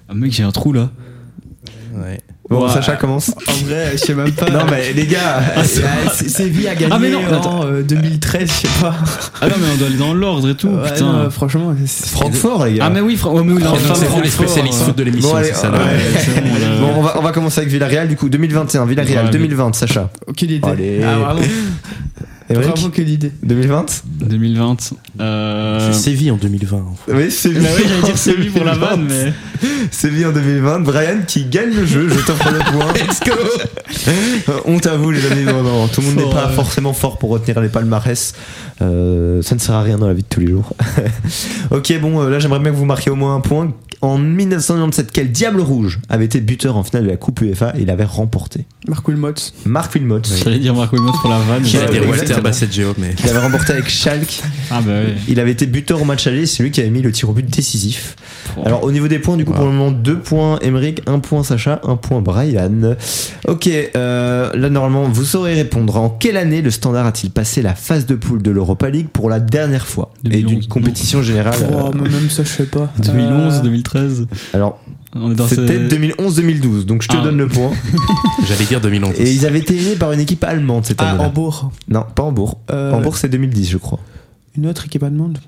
Ah 0.09 0.15
mec, 0.15 0.33
j'ai 0.33 0.43
un 0.43 0.51
trou 0.53 0.73
là. 0.73 0.91
Ouais. 1.95 2.21
Bon, 2.51 2.65
Ouais. 2.67 2.73
Sacha 2.73 2.97
commence. 2.97 3.31
En 3.47 3.53
vrai, 3.67 3.91
je 3.93 3.99
sais 3.99 4.15
même 4.15 4.33
pas. 4.33 4.49
Non, 4.49 4.61
mais 4.71 4.93
les 4.95 5.07
gars, 5.07 5.41
Ah, 5.55 5.63
c'est- 5.65 6.29
Séville 6.29 6.67
a 6.69 6.75
gagné 6.75 6.93
Ah, 6.95 6.99
mais 6.99 7.11
non, 7.11 7.21
attends. 7.31 7.61
en 7.61 7.67
euh, 7.67 7.83
2013, 7.83 8.49
je 8.49 8.67
sais 8.69 8.81
pas. 8.81 8.95
Ah 9.43 9.49
non, 9.49 9.55
mais 9.61 9.67
on 9.75 9.77
doit 9.77 9.87
aller 9.89 9.97
dans 9.99 10.15
l'ordre 10.15 10.49
et 10.49 10.55
tout. 10.55 10.69
Ouais, 10.69 10.91
putain. 10.91 11.13
non, 11.25 11.31
franchement, 11.31 11.75
c'est- 11.85 12.09
Francfort, 12.09 12.65
les 12.65 12.75
gars. 12.75 12.85
Ah, 12.87 12.91
mais 12.91 13.01
oui, 13.01 13.17
Fra- 13.17 13.31
ouais, 13.33 13.43
mais 13.45 13.53
oui, 13.53 13.63
non, 13.63 13.75
c'est 13.75 14.07
vous 14.07 14.23
les 14.23 14.29
Francfort, 14.29 14.49
spécialistes 14.49 14.81
euh, 14.81 14.85
foot 14.87 14.97
de 14.97 15.03
l'émission, 15.03 15.31
Bon, 15.35 15.41
c'est 15.43 15.53
ça 15.55 15.71
on 16.97 17.03
va, 17.03 17.19
on 17.19 17.23
va 17.23 17.33
commencer 17.33 17.61
avec 17.61 17.71
Villarreal, 17.71 18.09
du 18.09 18.17
coup, 18.17 18.31
2021. 18.31 18.87
Villarreal, 18.87 19.27
Ouais, 19.27 19.31
2020, 19.31 19.75
Sacha. 19.75 20.09
aucune 20.27 20.51
idée. 20.51 20.67
Allez. 20.69 21.01
Ah, 21.05 21.35
Émeric, 22.51 22.69
vraiment 22.71 22.87
aucune 22.89 23.09
idée. 23.09 23.33
2020 23.43 23.87
2020. 24.21 24.77
Euh... 25.21 25.93
C'est 25.93 25.99
Séville 26.11 26.31
en 26.31 26.37
2020. 26.37 26.85
Oui, 27.09 27.31
c'est 27.31 27.51
Bah 27.51 27.69
oui, 27.77 27.85
j'allais 27.87 28.03
dire 28.03 28.19
Séville 28.19 28.51
pour 28.51 28.65
la 28.65 28.75
vanne, 28.75 29.07
mais. 29.09 29.33
Séville 29.91 30.27
en 30.27 30.33
2020. 30.33 30.81
Brian 30.81 31.19
qui 31.27 31.45
gagne 31.45 31.75
le 31.75 31.85
jeu, 31.87 32.09
je 32.09 32.19
t'offre 32.21 32.51
le 32.51 32.59
point. 32.59 32.93
Let's 32.95 33.21
go 33.21 34.53
Honte 34.65 34.87
à 34.87 34.97
vous, 34.97 35.11
les 35.11 35.25
amis. 35.31 35.45
Non, 35.45 35.63
non, 35.63 35.89
tout 35.89 36.01
le 36.01 36.07
monde 36.09 36.17
n'est 36.17 36.25
Oh, 36.27 36.33
pas 36.33 36.49
forcément 36.49 36.93
fort 36.93 37.19
pour 37.19 37.31
retenir 37.31 37.61
les 37.61 37.69
palmarès. 37.69 38.35
Euh, 38.81 39.43
ça 39.43 39.55
ne 39.55 39.61
sert 39.61 39.75
à 39.75 39.83
rien 39.83 39.99
dans 39.99 40.07
la 40.07 40.15
vie 40.15 40.23
de 40.23 40.29
tous 40.29 40.41
les 40.41 40.49
jours. 40.49 40.75
ok, 41.71 42.01
bon, 42.01 42.23
euh, 42.23 42.31
là, 42.31 42.39
j'aimerais 42.39 42.61
bien 42.61 42.71
que 42.71 42.77
vous 42.77 42.85
marquiez 42.85 43.11
au 43.11 43.17
moins 43.17 43.35
un 43.35 43.41
point. 43.41 43.73
En 44.01 44.17
1997, 44.17 45.11
quel 45.11 45.33
Diable 45.33 45.61
Rouge 45.61 45.99
avait 46.09 46.25
été 46.25 46.41
buteur 46.41 46.77
en 46.77 46.85
finale 46.85 47.03
de 47.05 47.09
la 47.09 47.17
Coupe 47.17 47.41
UEFA 47.41 47.73
et 47.77 47.83
il 47.83 47.91
avait 47.91 48.05
remporté 48.05 48.65
Marco 48.87 49.11
Wilmots. 49.11 49.53
Marc 49.67 49.93
Wilmot. 49.95 50.21
J'allais 50.45 50.61
dire 50.61 50.73
Marco 50.73 50.95
Wilmot 50.95 51.13
pour 51.21 51.31
la 51.31 51.39
vanne. 51.39 51.65
J'allais 51.65 51.99
dire 52.25 52.38
Basseggio, 52.41 52.95
mais. 52.99 53.15
Il 53.23 53.29
avait 53.31 53.39
remporté 53.39 53.73
avec 53.73 53.89
Schalke. 53.89 54.43
Ah 54.71 54.81
bah 54.81 54.93
oui. 55.07 55.13
Il 55.29 55.41
avait 55.41 55.51
été 55.53 55.67
buteur 55.67 56.01
au 56.03 56.05
match 56.05 56.27
aller, 56.27 56.47
c'est 56.47 56.63
lui 56.63 56.71
qui 56.71 56.81
avait 56.81 56.91
mis 56.91 57.03
le 57.03 57.13
tir 57.13 57.29
au 57.29 57.33
but 57.33 57.47
décisif. 57.49 58.17
Alors 58.65 58.83
au 58.85 58.91
niveau 58.93 59.09
des 59.09 59.19
points, 59.19 59.37
du 59.37 59.45
coup 59.45 59.53
Wow. 59.53 59.57
pour 59.59 59.67
le 59.67 59.73
moment 59.73 59.91
2 59.91 60.19
points 60.19 60.59
Emeric, 60.61 61.01
1 61.07 61.19
point 61.21 61.43
Sacha, 61.45 61.81
1 61.85 61.97
point 61.97 62.21
Brian. 62.21 62.97
Ok, 63.47 63.69
euh, 63.97 64.51
là 64.55 64.69
normalement 64.71 65.05
vous 65.09 65.25
saurez 65.25 65.55
répondre. 65.55 65.97
En 65.97 66.11
quelle 66.11 66.37
année 66.37 66.63
le 66.63 66.71
Standard 66.71 67.07
a-t-il 67.07 67.31
passé 67.31 67.63
la 67.63 67.75
phase 67.75 68.07
de 68.07 68.15
poule 68.15 68.43
de 68.43 68.51
l'Europa 68.51 68.91
League 68.91 69.09
pour 69.13 69.29
la 69.31 69.41
dernière 69.41 69.87
fois? 69.87 70.13
Et 70.25 70.29
2011. 70.43 70.51
d'une 70.61 70.67
compétition 70.69 71.23
générale 71.23 71.55
Oh, 71.73 71.91
euh, 71.95 71.99
même 71.99 72.31
ça, 72.31 72.43
je 72.45 72.49
sais 72.49 72.65
pas. 72.67 72.93
2011, 72.99 73.55
Euh, 73.59 73.63
2013. 73.63 74.27
Alors 74.55 74.81
c'était 75.49 75.89
ces- 75.89 75.89
2011-2012, 75.89 76.85
donc 76.87 77.03
je 77.03 77.09
te 77.09 77.17
Ah. 77.17 77.23
donne 77.23 77.39
le 77.39 77.49
point. 77.49 77.71
J'allais 78.47 78.65
dire 78.65 78.81
2011. 78.81 79.15
Et 79.19 79.33
ils 79.33 79.47
avaient 79.47 79.59
été 79.61 79.75
aidés 79.77 79.97
par 79.97 80.13
une 80.13 80.21
équipe 80.21 80.45
allemande 80.45 80.85
cette 80.85 81.01
Ah, 81.01 81.11
année-là. 81.11 81.29
Hambourg. 81.29 81.71
Non, 81.89 82.05
pas 82.15 82.23
Hambourg. 82.25 82.59
Euh, 82.71 82.93
Hambourg 82.93 83.17
c'est 83.17 83.29
2010 83.29 83.71
je 83.71 83.79
crois. 83.79 84.01
Une 84.57 84.67
autre 84.67 84.87
équipe 84.87 85.03
allemande 85.03 85.39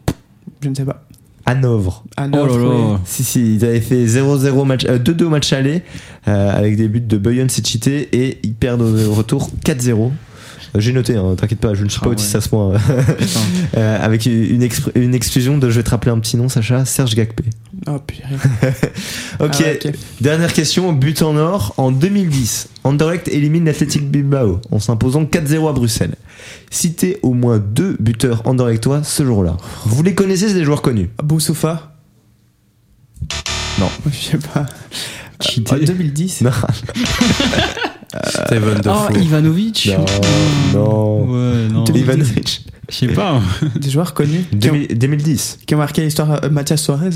Je 0.62 0.68
ne 0.68 0.74
sais 0.74 0.84
pas. 0.84 1.04
Hanovre. 1.46 2.04
Ah, 2.16 2.26
Oh 2.32 2.36
là 2.46 2.56
là. 2.56 3.00
Si, 3.04 3.24
si, 3.24 3.56
ils 3.56 3.64
avaient 3.64 3.80
fait 3.80 4.06
0-0 4.06 4.64
match, 4.64 4.84
euh, 4.86 4.98
2-2 4.98 5.24
au 5.24 5.30
match 5.30 5.52
aller, 5.52 5.82
euh, 6.28 6.50
avec 6.56 6.76
des 6.76 6.86
buts 6.86 7.00
de 7.00 7.16
Boyon 7.18 7.48
Sechité, 7.48 8.08
et 8.12 8.38
ils 8.44 8.54
perdent 8.54 8.82
au 8.82 9.14
retour 9.14 9.50
4-0. 9.64 10.12
Euh, 10.76 10.80
J'ai 10.80 10.92
noté, 10.92 11.16
hein, 11.16 11.34
t'inquiète 11.36 11.60
pas, 11.60 11.74
je 11.74 11.84
ne 11.84 11.88
suis 11.88 11.98
Ah 12.02 12.04
pas 12.04 12.10
autiste 12.10 12.30
ouais. 12.32 12.36
à 12.38 12.40
ce 12.40 12.48
point. 12.48 12.72
Euh, 13.76 14.04
avec 14.04 14.26
une, 14.26 14.62
exclusion 15.14 15.58
de, 15.58 15.70
je 15.70 15.76
vais 15.76 15.82
te 15.82 15.90
rappeler 15.90 16.10
un 16.10 16.18
petit 16.18 16.36
nom, 16.36 16.48
Sacha, 16.48 16.84
Serge 16.84 17.14
Gakpé. 17.14 17.44
Oh, 17.86 17.98
purée. 17.98 18.22
Ok, 19.40 19.56
Ah 19.64 19.72
ok. 19.86 19.92
dernière 20.20 20.52
question, 20.52 20.92
but 20.92 21.22
en 21.22 21.36
or. 21.36 21.74
En 21.76 21.90
2010, 21.92 22.68
Anderlecht 22.84 23.28
élimine 23.28 23.64
l'Athletic 23.64 24.10
Bilbao 24.10 24.60
en 24.70 24.78
s'imposant 24.78 25.24
4-0 25.24 25.68
à 25.68 25.72
Bruxelles. 25.72 26.14
Citez 26.70 27.18
au 27.22 27.32
moins 27.32 27.58
deux 27.58 27.96
buteurs 28.00 28.42
anderlechtois 28.46 29.02
ce 29.02 29.24
jour-là. 29.24 29.56
Vous 29.86 30.02
les 30.02 30.14
connaissez, 30.14 30.48
c'est 30.48 30.54
des 30.54 30.64
joueurs 30.64 30.82
connus. 30.82 31.10
Boussoufa 31.22 31.92
Non. 33.78 33.88
Je 34.10 34.16
sais 34.16 34.38
pas. 34.38 34.66
En 35.72 35.78
2010 35.78 36.40
Non, 36.42 36.50
Steven 38.28 38.80
Oh. 38.86 39.08
Ivanovic 39.16 39.90
non, 39.96 40.04
non. 40.74 41.24
Ouais, 41.32 41.68
non. 41.70 41.84
Ivanovic. 41.84 42.66
Je 42.88 42.94
sais 42.94 43.08
pas. 43.08 43.40
Des 43.76 43.88
joueurs 43.90 44.14
connus 44.14 44.44
qui 44.60 44.68
ont, 44.70 44.72
2000 44.72 44.98
2010. 44.98 45.58
qui 45.66 45.74
ont 45.74 45.78
marqué 45.78 46.02
l'histoire. 46.02 46.44
euh, 46.44 46.50
Mathias 46.50 46.82
Suarez 46.82 47.10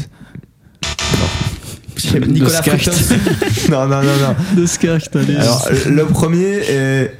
Je 1.96 2.00
sais 2.02 2.20
pas, 2.20 2.26
Nicolas. 2.26 2.62
Freitas. 2.62 3.14
non, 3.70 3.86
non, 3.86 4.02
non, 4.02 4.16
non. 4.20 4.36
De 4.60 4.66
Skart, 4.66 5.00
allez. 5.14 5.36
Alors, 5.36 5.68
le 5.88 6.04
premier 6.06 6.58
est. 6.68 7.14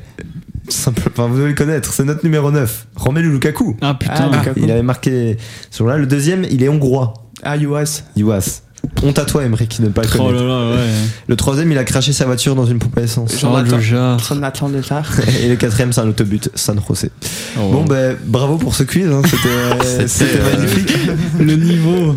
Simple, 0.69 1.03
enfin, 1.13 1.27
vous 1.27 1.37
devez 1.37 1.49
le 1.49 1.55
connaître, 1.55 1.93
c'est 1.93 2.05
notre 2.05 2.25
numéro 2.25 2.51
9, 2.51 2.87
Romelu 2.97 3.31
Lukaku. 3.31 3.77
Ah 3.83 3.93
putain. 3.95 4.31
Ah, 4.33 4.37
Lukaku. 4.39 4.61
Il 4.63 4.71
avait 4.71 4.83
marqué 4.83 5.37
sur 5.71 5.87
là. 5.87 5.99
Le 5.99 6.07
deuxième, 6.07 6.47
il 6.51 6.63
est 6.63 6.71
hongrois, 6.71 7.13
Ah, 7.43 7.57
Youas. 7.59 8.05
Iwas. 8.17 8.63
Honte 9.03 9.19
à 9.19 9.25
toi, 9.25 9.45
Emmerich, 9.45 9.81
de 9.81 9.87
ne 9.87 9.91
pas 9.91 10.03
le 10.03 10.09
oh 10.15 10.17
connaître. 10.19 10.45
là 10.45 10.49
là, 10.49 10.71
ouais. 10.77 10.89
Le 11.27 11.37
troisième, 11.37 11.71
il 11.73 11.77
a 11.79 11.85
craché 11.85 12.13
sa 12.13 12.25
voiture 12.25 12.55
dans 12.55 12.65
une 12.65 12.79
pompe 12.79 12.97
à 12.97 13.03
essence. 13.03 13.35
Oh, 13.45 13.57
le 13.61 13.81
jar. 13.81 14.19
Jonathan 14.19 14.69
Létard. 14.69 15.11
Et 15.43 15.49
le 15.49 15.57
quatrième, 15.57 15.93
c'est 15.93 16.01
un 16.01 16.09
autobut, 16.09 16.41
San 16.55 16.81
José. 16.89 17.11
Oh, 17.59 17.71
Bon, 17.71 17.85
ben, 17.85 18.17
bravo 18.25 18.57
pour 18.57 18.75
ce 18.75 18.83
quiz, 18.85 19.07
hein, 19.09 19.21
c'était 19.25 20.07
c'était 20.09 20.39
euh, 20.39 20.57
magnifique. 20.57 20.97
le 21.39 21.57
niveau. 21.57 22.17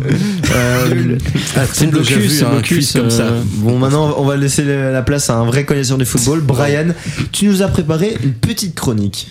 Euh, 0.54 1.18
Ah, 1.56 1.62
C'est 1.72 1.86
déjà 1.90 2.16
blocus, 2.48 2.68
quiz 2.68 2.92
comme 2.92 3.10
ça. 3.10 3.22
euh, 3.24 3.42
Bon, 3.56 3.78
maintenant, 3.78 4.14
on 4.18 4.24
va 4.24 4.36
laisser 4.36 4.62
le- 4.64 4.92
la 4.92 5.02
place 5.02 5.28
à 5.30 5.36
un 5.36 5.44
vrai 5.44 5.64
connaisseur 5.64 5.98
du 5.98 6.04
football. 6.06 6.40
Brian, 6.40 6.86
tu 7.32 7.46
nous 7.46 7.60
as 7.62 7.68
préparé 7.68 8.16
une 8.22 8.32
petite 8.32 8.74
chronique. 8.74 9.28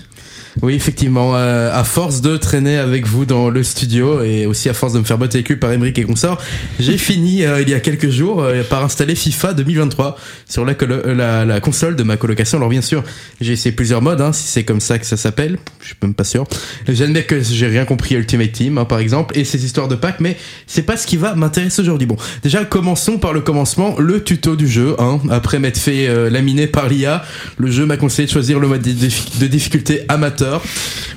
Oui, 0.62 0.74
effectivement, 0.74 1.36
euh, 1.36 1.72
à 1.72 1.84
force 1.84 2.22
de 2.22 2.36
traîner 2.38 2.78
avec 2.78 3.05
vous 3.05 3.26
dans 3.26 3.49
le 3.49 3.64
studio 3.64 4.24
et 4.24 4.45
aussi 4.45 4.70
à 4.70 4.74
force 4.74 4.93
de 4.93 4.99
me 4.99 5.03
faire 5.03 5.18
botter 5.18 5.39
les 5.39 5.43
culs 5.43 5.60
par 5.60 5.72
Emmerich 5.72 5.97
et 5.99 6.03
consorts, 6.03 6.41
j'ai 6.80 6.97
fini 6.97 7.43
euh, 7.43 7.62
il 7.62 7.70
y 7.70 7.74
a 7.74 7.80
quelques 7.80 8.10
jours 8.10 8.41
euh, 8.41 8.64
par 8.64 8.84
installer 8.84 9.16
FIFA 9.16 9.53
2023 9.53 10.18
sur 10.49 10.66
euh, 10.68 11.14
la, 11.14 11.45
la 11.45 11.60
console 11.60 11.95
de 11.95 12.03
ma 12.03 12.18
colocation. 12.18 12.58
Alors 12.58 12.70
bien 12.70 12.82
sûr, 12.82 13.03
j'ai 13.41 13.53
essayé 13.53 13.74
plusieurs 13.74 14.01
modes, 14.01 14.22
hein, 14.22 14.34
si 14.34 14.47
c'est 14.47 14.64
comme 14.64 14.80
ça 14.80 14.97
que 14.97 15.05
ça 15.05 15.18
s'appelle, 15.18 15.58
je 15.80 15.88
suis 15.88 15.95
même 16.01 16.14
pas 16.14 16.24
sûr. 16.24 16.45
J'admets 16.88 17.24
que 17.24 17.41
j'ai 17.41 17.68
rien 17.68 17.86
compris 17.86 18.16
Ultimate 18.16 18.51
Team, 18.51 18.78
hein, 18.78 18.86
par 18.86 18.99
exemple, 18.99 19.38
et 19.38 19.43
ces 19.43 19.64
histoires 19.66 19.88
de 19.88 19.95
packs, 19.95 20.20
mais 20.20 20.38
c'est 20.66 20.84
pas 20.84 20.97
ce 20.97 21.05
qui 21.05 21.18
va 21.18 21.36
m'intéresser 21.36 21.82
aujourd'hui. 21.82 22.08
Bon, 22.08 22.18
déjà 22.43 22.66
commençons 22.66 23.18
par 23.18 23.34
le 23.34 23.41
commencement, 23.41 23.95
le 23.99 24.24
tuto 24.24 24.55
du 24.55 24.68
jeu. 24.68 24.95
Hein. 24.99 25.20
Après 25.30 25.60
m'être 25.60 25.78
fait 25.78 26.08
euh, 26.08 26.30
laminer 26.30 26.68
par 26.68 26.89
l'IA, 26.89 27.24
le 27.58 27.70
jeu 27.70 27.86
m'a 27.86 27.97
conseillé 27.97 28.26
de 28.26 28.32
choisir 28.32 28.60
le 28.60 28.68
mode 28.68 28.82
de 28.82 29.47
difficulté 29.47 30.01
amateur. 30.08 30.47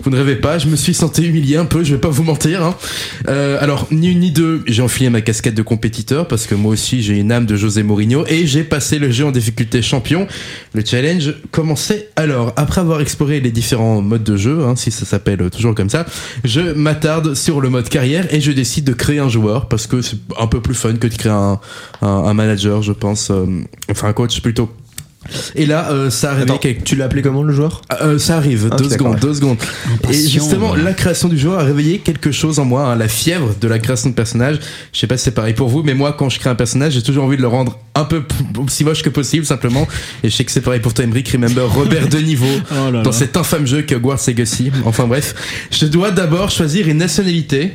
Vous 0.03 0.11
ne 0.11 0.16
rêvez 0.16 0.37
pas, 0.37 0.59
je 0.59 0.66
me 0.66 0.76
suis 0.76 0.95
senti 0.95 1.26
humilié 1.26 1.57
un 1.57 1.64
peu, 1.64 1.85
je 1.85 1.95
vais 1.95 2.01
pas 2.01 2.09
vous 2.09 2.22
mentir. 2.22 2.62
Hein. 2.62 2.74
Euh, 3.28 3.59
alors, 3.61 3.87
ni 3.91 4.11
une 4.11 4.20
ni 4.20 4.31
deux, 4.31 4.62
j'ai 4.66 4.83
enfilé 4.83 5.11
ma 5.11 5.20
casquette 5.20 5.55
de 5.55 5.62
compétiteur 5.62 6.26
parce 6.28 6.47
que 6.47 6.55
moi 6.55 6.72
aussi 6.72 7.03
j'ai 7.03 7.18
une 7.18 7.33
âme 7.33 7.47
de 7.47 7.57
José 7.57 7.83
Mourinho 7.83 8.24
et 8.28 8.47
j'ai 8.47 8.64
passé 8.64 8.99
le 8.99 9.11
jeu 9.11 9.24
en 9.26 9.31
difficulté 9.31 9.83
champion. 9.83 10.26
Le 10.74 10.85
challenge 10.85 11.35
commençait 11.51 12.11
alors. 12.16 12.53
Après 12.57 12.81
avoir 12.81 13.01
exploré 13.01 13.41
les 13.41 13.51
différents 13.51 14.01
modes 14.01 14.24
de 14.24 14.37
jeu, 14.37 14.64
hein, 14.64 14.76
si 14.76 14.91
ça 14.91 15.05
s'appelle 15.05 15.51
toujours 15.51 15.74
comme 15.74 15.91
ça, 15.91 16.07
je 16.45 16.61
m'attarde 16.61 17.35
sur 17.35 17.61
le 17.61 17.68
mode 17.70 17.89
carrière 17.89 18.33
et 18.33 18.41
je 18.41 18.53
décide 18.53 18.85
de 18.85 18.93
créer 18.93 19.18
un 19.18 19.28
joueur 19.28 19.68
parce 19.68 19.87
que 19.87 20.03
c'est 20.03 20.18
un 20.39 20.47
peu 20.47 20.61
plus 20.61 20.74
fun 20.74 20.95
que 20.95 21.07
de 21.07 21.14
créer 21.14 21.33
un, 21.33 22.35
manager, 22.35 22.83
je 22.83 22.93
pense. 22.93 23.31
euh, 23.31 23.47
enfin, 23.91 24.09
un 24.09 24.12
coach 24.12 24.41
plutôt. 24.41 24.70
Et 25.54 25.66
là, 25.66 25.90
euh, 25.90 26.10
ça 26.10 26.30
arrive 26.30 26.44
Attends, 26.44 26.58
tu 26.84 26.96
l'as 26.96 27.04
appelé 27.04 27.22
comment 27.22 27.42
le 27.42 27.52
joueur? 27.52 27.82
Euh, 28.00 28.18
ça 28.18 28.36
arrive, 28.36 28.70
Ok, 28.72 28.78
deux 28.78 28.88
secondes, 28.88 29.18
deux 29.20 29.34
secondes. 29.34 29.58
Et 30.10 30.28
justement, 30.28 30.72
ouais. 30.72 30.82
la 30.82 30.94
création 30.94 31.28
du 31.28 31.38
joueur 31.38 31.60
a 31.60 31.62
réveillé 31.62 31.98
quelque 31.98 32.32
chose 32.32 32.58
en 32.58 32.64
moi, 32.64 32.86
hein, 32.86 32.96
la 32.96 33.08
fièvre 33.08 33.54
de 33.60 33.68
la 33.68 33.78
création 33.78 34.10
de 34.10 34.14
personnage. 34.14 34.58
Je 34.92 34.98
sais 34.98 35.06
pas 35.06 35.16
si 35.16 35.24
c'est 35.24 35.30
pareil 35.34 35.54
pour 35.54 35.68
vous, 35.68 35.82
mais 35.82 35.94
moi, 35.94 36.14
quand 36.14 36.30
je 36.30 36.38
crée 36.38 36.50
un 36.50 36.54
personnage, 36.54 36.94
j'ai 36.94 37.02
toujours 37.02 37.24
envie 37.24 37.36
de 37.36 37.42
le 37.42 37.48
rendre 37.48 37.78
un 37.94 38.04
peu 38.04 38.22
aussi 38.58 38.82
moche 38.84 39.02
que 39.02 39.10
possible, 39.10 39.44
simplement. 39.44 39.86
Et 40.22 40.30
je 40.30 40.34
sais 40.36 40.44
que 40.44 40.52
c'est 40.52 40.62
pareil 40.62 40.80
pour 40.80 40.94
toi, 40.94 41.04
Emmerich. 41.04 41.28
Remember 41.28 41.66
Robert 41.70 42.08
de 42.08 42.18
niveau 42.18 42.46
Oh 42.72 42.90
dans 43.02 43.12
cet 43.12 43.36
infâme 43.36 43.66
jeu 43.66 43.82
que 43.82 43.94
Hogwarts 43.94 44.20
Legacy. 44.26 44.72
Enfin 44.84 45.06
bref, 45.06 45.34
je 45.70 45.86
dois 45.86 46.10
d'abord 46.10 46.50
choisir 46.50 46.88
une 46.88 46.98
nationalité. 46.98 47.72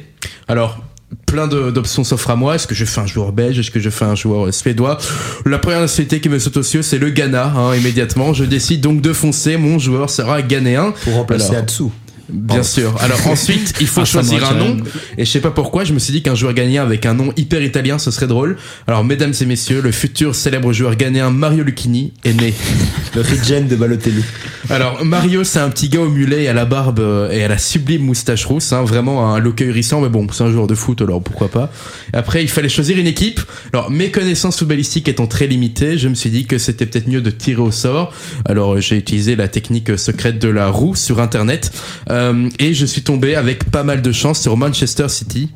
Alors, 0.47 0.83
plein 1.25 1.47
d'options 1.47 2.03
s'offrent 2.03 2.29
à 2.31 2.35
moi. 2.35 2.55
Est-ce 2.55 2.67
que 2.67 2.75
je 2.75 2.85
fais 2.85 3.01
un 3.01 3.05
joueur 3.05 3.31
belge? 3.31 3.59
Est-ce 3.59 3.71
que 3.71 3.79
je 3.79 3.89
fais 3.89 4.05
un 4.05 4.15
joueur 4.15 4.47
euh, 4.47 4.51
suédois? 4.51 4.97
La 5.45 5.59
première 5.59 5.81
nationalité 5.81 6.19
qui 6.19 6.29
me 6.29 6.39
saute 6.39 6.57
aux 6.57 6.63
cieux, 6.63 6.81
c'est 6.81 6.97
le 6.97 7.09
Ghana, 7.09 7.53
hein, 7.55 7.75
immédiatement. 7.75 8.33
Je 8.33 8.45
décide 8.45 8.81
donc 8.81 9.01
de 9.01 9.13
foncer. 9.13 9.57
Mon 9.57 9.79
joueur 9.79 10.09
sera 10.09 10.41
ghanéen. 10.41 10.93
Pour 11.03 11.13
remplacer 11.13 11.51
Alors, 11.51 11.63
Atsu. 11.63 11.83
Bien 12.29 12.63
sûr. 12.63 12.95
Alors 13.01 13.27
ensuite, 13.27 13.73
il 13.79 13.87
faut 13.87 14.01
Ah, 14.01 14.05
choisir 14.05 14.49
un 14.49 14.55
nom. 14.55 14.77
Et 15.17 15.25
je 15.25 15.29
sais 15.31 15.41
pas 15.41 15.51
pourquoi, 15.51 15.83
je 15.83 15.93
me 15.93 15.99
suis 15.99 16.11
dit 16.11 16.21
qu'un 16.21 16.35
joueur 16.35 16.53
ghanéen 16.53 16.83
avec 16.83 17.05
un 17.05 17.13
nom 17.13 17.31
hyper 17.37 17.61
italien, 17.61 17.99
ce 17.99 18.11
serait 18.11 18.27
drôle. 18.27 18.57
Alors, 18.87 19.03
mesdames 19.03 19.33
et 19.39 19.45
messieurs, 19.45 19.81
le 19.81 19.91
futur 19.91 20.35
célèbre 20.35 20.73
joueur 20.73 20.95
ghanéen 20.95 21.29
Mario 21.31 21.63
Lucchini 21.63 22.13
est 22.23 22.33
né. 22.33 22.53
Le 23.15 23.21
regen 23.21 23.67
de 23.67 23.75
Balotelli. 23.75 24.23
Alors, 24.69 25.05
Mario, 25.05 25.43
c'est 25.43 25.59
un 25.59 25.69
petit 25.69 25.87
gars 25.89 26.01
au 26.01 26.09
mulet, 26.09 26.47
à 26.47 26.53
la 26.53 26.65
barbe 26.65 27.29
et 27.31 27.43
à 27.43 27.47
la 27.47 27.57
sublime 27.57 28.01
moustache 28.03 28.43
rousse. 28.45 28.73
Hein, 28.73 28.83
vraiment 28.83 29.33
un 29.33 29.39
look 29.39 29.61
hérissant, 29.61 30.01
mais 30.01 30.09
bon, 30.09 30.27
c'est 30.31 30.43
un 30.43 30.51
joueur 30.51 30.67
de 30.67 30.75
foot, 30.75 31.01
alors 31.01 31.21
pourquoi 31.21 31.47
pas. 31.49 31.71
Après, 32.13 32.41
il 32.43 32.49
fallait 32.49 32.67
choisir 32.69 32.97
une 32.97 33.07
équipe. 33.07 33.39
Alors, 33.73 33.89
mes 33.91 34.11
connaissances 34.11 34.57
footballistiques 34.57 35.07
étant 35.07 35.27
très 35.27 35.47
limitées, 35.47 35.97
je 35.97 36.07
me 36.09 36.15
suis 36.15 36.29
dit 36.29 36.45
que 36.45 36.57
c'était 36.57 36.85
peut-être 36.85 37.07
mieux 37.07 37.21
de 37.21 37.29
tirer 37.29 37.61
au 37.61 37.71
sort. 37.71 38.11
Alors, 38.45 38.81
j'ai 38.81 38.97
utilisé 38.97 39.35
la 39.35 39.47
technique 39.47 39.97
secrète 39.97 40.39
de 40.39 40.49
la 40.49 40.67
roue 40.69 40.95
sur 40.95 41.19
Internet. 41.21 41.71
Euh, 42.09 42.14
et 42.59 42.73
je 42.73 42.85
suis 42.85 43.01
tombé 43.03 43.35
avec 43.35 43.69
pas 43.71 43.83
mal 43.83 44.01
de 44.01 44.11
chance 44.11 44.41
sur 44.41 44.57
Manchester 44.57 45.09
City. 45.09 45.51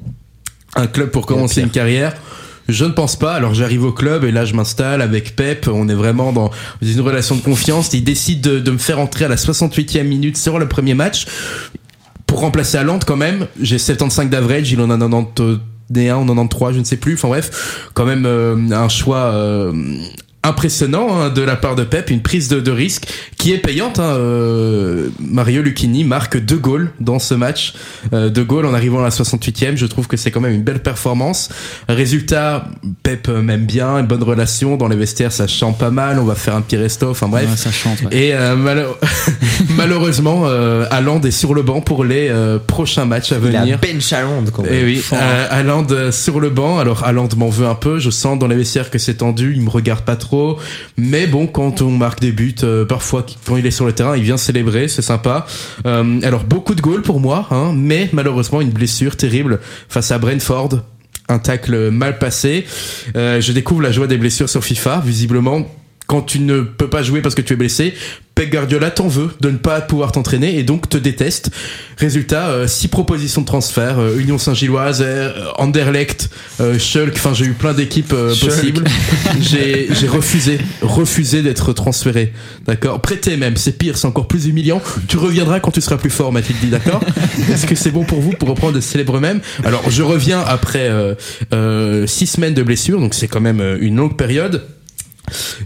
Un 0.76 0.88
club 0.88 1.10
pour 1.10 1.26
commencer 1.26 1.62
une 1.62 1.70
carrière. 1.72 2.14
Je 2.68 2.86
ne 2.86 2.92
pense 2.92 3.16
pas. 3.16 3.34
Alors 3.34 3.56
j'arrive 3.56 3.84
au 3.84 3.92
club 3.92 4.24
et 4.24 4.32
là 4.32 4.46
je 4.46 4.54
m'installe 4.54 5.02
avec 5.02 5.36
Pep. 5.36 5.68
On 5.74 5.90
est 5.90 5.96
vraiment 5.96 6.32
dans 6.32 6.52
une 6.82 7.02
relation 7.02 7.36
de 7.36 7.42
confiance. 7.42 7.92
Il 7.94 8.04
décide 8.04 8.42
de, 8.42 8.60
de 8.60 8.72
me 8.72 8.78
faire 8.78 9.00
entrer 9.00 9.26
à 9.26 9.28
la 9.28 9.36
68e 9.38 10.04
minute 10.04 10.38
sur 10.38 10.60
le 10.60 10.68
premier 10.68 10.94
match 10.94 11.26
pour 12.28 12.42
remplacer 12.42 12.78
Haaland 12.78 13.00
quand 13.06 13.18
même. 13.18 13.48
J'ai 13.60 13.80
75 13.80 14.30
d'average. 14.30 14.72
Il 14.72 14.82
en 14.82 14.92
a 14.92 14.98
91 15.00 15.26
ou 15.50 16.26
93, 16.36 16.76
je 16.76 16.80
ne 16.80 16.84
sais 16.84 16.98
plus. 16.98 17.16
Enfin 17.16 17.30
bref, 17.30 17.90
quand 17.96 18.06
même 18.06 18.26
euh, 18.28 18.56
un 18.72 18.90
choix. 18.90 19.34
euh, 19.34 19.74
impressionnant 20.44 21.20
hein, 21.22 21.30
de 21.30 21.42
la 21.42 21.56
part 21.56 21.76
de 21.76 21.84
Pep, 21.84 22.10
une 22.10 22.22
prise 22.22 22.48
de, 22.48 22.60
de 22.60 22.72
risque 22.72 23.08
qui 23.38 23.52
est 23.54 23.58
payante. 23.58 24.00
hein. 24.00 24.04
Euh, 24.18 25.10
Mario 25.20 25.62
Lucchini 25.62 26.04
marque 26.04 26.38
deux 26.38 26.58
goals 26.58 26.92
dans 27.00 27.20
ce 27.20 27.34
match, 27.34 27.74
euh, 28.14 28.30
deux 28.30 28.44
goals 28.46 28.66
en 28.66 28.74
arrivant 28.74 29.00
à 29.00 29.04
la 29.04 29.10
68e. 29.10 29.76
Je 29.76 29.86
trouve 29.86 30.08
que 30.08 30.18
c'est 30.18 30.32
quand 30.32 30.40
même 30.42 30.54
une 30.54 30.64
belle 30.64 30.82
performance. 30.82 31.50
Résultat, 31.88 32.66
Pep 33.04 33.28
euh, 33.28 33.42
m'aime 33.42 33.66
bien, 33.66 33.98
une 33.98 34.08
bonne 34.08 34.24
relation 34.24 34.78
dans 34.78 34.88
les 34.88 34.96
vestiaires, 34.96 35.32
ça 35.32 35.46
chante 35.48 35.78
pas 35.78 35.90
mal. 35.92 36.20
On 36.20 36.24
va 36.26 36.36
faire 36.36 36.56
un 36.56 36.62
petit 36.62 36.78
resto, 36.78 37.10
enfin 37.10 37.28
bref. 37.28 37.50
Ouais, 37.50 37.58
ça 37.58 37.72
chante. 37.72 38.02
ouais. 38.04 38.16
Et 38.18 38.34
euh, 38.34 38.56
malheureusement, 39.76 40.44
euh, 40.46 40.86
Haaland 40.92 41.22
est 41.22 41.32
sur 41.32 41.54
le 41.54 41.62
banc 41.62 41.82
pour 41.82 42.04
les 42.04 42.30
euh, 42.30 42.60
prochains 42.60 43.06
matchs 43.06 43.32
à 43.32 43.36
Il 43.44 43.56
a 43.56 43.62
venir. 43.62 43.80
bench 43.80 44.14
Haaland 44.14 44.46
quand 44.54 44.64
même. 44.64 44.74
Et 44.74 44.84
oui, 44.84 45.02
euh, 45.14 45.48
Haaland 45.50 45.88
euh, 45.92 46.12
sur 46.12 46.40
le 46.40 46.50
banc. 46.50 46.80
Alors 46.80 47.04
Haaland 47.04 47.30
m'en 47.38 47.50
veut 47.50 47.68
un 47.68 47.76
peu. 47.76 48.00
Je 48.00 48.10
sens 48.10 48.38
dans 48.40 48.48
les 48.48 48.56
vestiaires 48.56 48.90
que 48.90 48.98
c'est 49.00 49.16
tendu. 49.16 49.54
Il 49.56 49.62
me 49.64 49.70
regarde 49.70 50.02
pas 50.02 50.16
trop. 50.16 50.30
Mais 50.98 51.28
bon, 51.28 51.48
quand 51.48 51.82
on 51.82 51.90
marque 51.92 52.20
des 52.20 52.32
buts, 52.32 52.56
euh, 52.64 52.86
parfois 52.86 53.26
quand 53.46 53.58
il 53.58 53.66
est 53.66 53.72
sur 53.72 53.86
le 53.86 53.94
terrain, 53.94 54.16
il 54.18 54.24
vient 54.24 54.38
célébrer. 54.38 54.88
C'est 54.88 55.02
sympa. 55.02 55.46
Euh, 55.86 56.20
alors 56.24 56.44
beaucoup 56.44 56.76
de 56.76 56.82
goals 56.82 57.02
pour 57.02 57.20
moi, 57.20 57.48
hein, 57.52 57.74
mais 57.76 58.10
malheureusement 58.14 58.62
une 58.62 58.72
blessure 58.72 59.16
terrible 59.16 59.60
face 59.88 60.12
à 60.12 60.18
Brentford. 60.18 60.82
Un 61.28 61.40
tacle 61.40 61.92
mal 61.92 62.18
passé. 62.18 62.66
Euh, 63.16 63.40
je 63.40 63.52
découvre 63.52 63.82
la 63.82 63.92
joie 63.92 64.08
des 64.08 64.18
blessures 64.18 64.50
sur 64.50 64.64
FIFA. 64.64 65.04
Visiblement, 65.06 65.68
quand 66.10 66.24
tu 66.24 66.40
ne 66.40 66.62
peux 66.62 66.90
pas 66.90 67.04
jouer 67.04 67.22
parce 67.22 67.36
que 67.36 67.42
tu 67.44 67.54
es 67.54 67.56
blessé, 67.56 67.94
Pep 68.34 68.50
Guardiola 68.50 68.90
t'en 68.90 69.08
veut 69.08 69.30
de 69.42 69.52
ne 69.52 69.58
pas 69.58 69.80
pouvoir 69.80 70.12
t'entraîner 70.12 70.58
et 70.58 70.64
donc 70.64 70.90
te 70.90 70.98
déteste. 70.98 71.52
Résultat, 71.98 72.50
euh, 72.50 72.68
six 72.68 72.88
propositions 72.88 73.42
de 73.42 73.46
transfert, 73.46 74.00
euh, 74.00 74.18
Union 74.18 74.40
Saint-Gilloise, 74.40 75.04
euh, 75.06 75.52
Anderlecht, 75.58 76.32
euh, 76.62 76.80
Schalke, 76.80 77.14
enfin 77.18 77.36
j'ai 77.36 77.46
eu 77.46 77.54
plein 77.54 77.76
d'équipes 77.76 78.14
euh, 78.14 78.34
possibles. 78.34 78.86
J'ai 79.40 80.08
refusé, 80.08 80.58
refusé 80.82 81.44
d'être 81.44 81.74
transféré. 81.74 82.34
D'accord? 82.66 83.02
Prêté 83.02 83.38
même, 83.38 83.56
c'est 83.56 83.78
pire, 83.78 83.96
c'est 83.96 84.08
encore 84.08 84.28
plus 84.28 84.48
humiliant. 84.48 84.82
Tu 85.08 85.18
reviendras 85.18 85.60
quand 85.60 85.72
tu 85.72 85.82
seras 85.82 85.98
plus 85.98 86.10
fort, 86.10 86.32
m'a-t-il 86.32 86.58
dit, 86.60 86.70
d'accord? 86.70 87.02
Est-ce 87.52 87.68
que 87.68 87.76
c'est 87.76 87.92
bon 87.92 88.04
pour 88.04 88.20
vous 88.20 88.32
pour 88.32 88.50
reprendre 88.50 88.74
de 88.74 88.82
célèbres 88.82 89.20
même 89.20 89.42
Alors 89.64 89.84
je 89.92 90.02
reviens 90.02 90.40
après 90.40 90.90
euh, 90.90 91.14
euh, 91.54 92.08
six 92.08 92.26
semaines 92.26 92.56
de 92.56 92.64
blessure, 92.64 93.00
donc 93.00 93.14
c'est 93.14 93.28
quand 93.28 93.42
même 93.42 93.62
euh, 93.62 93.78
une 93.80 93.98
longue 93.98 94.18
période 94.18 94.64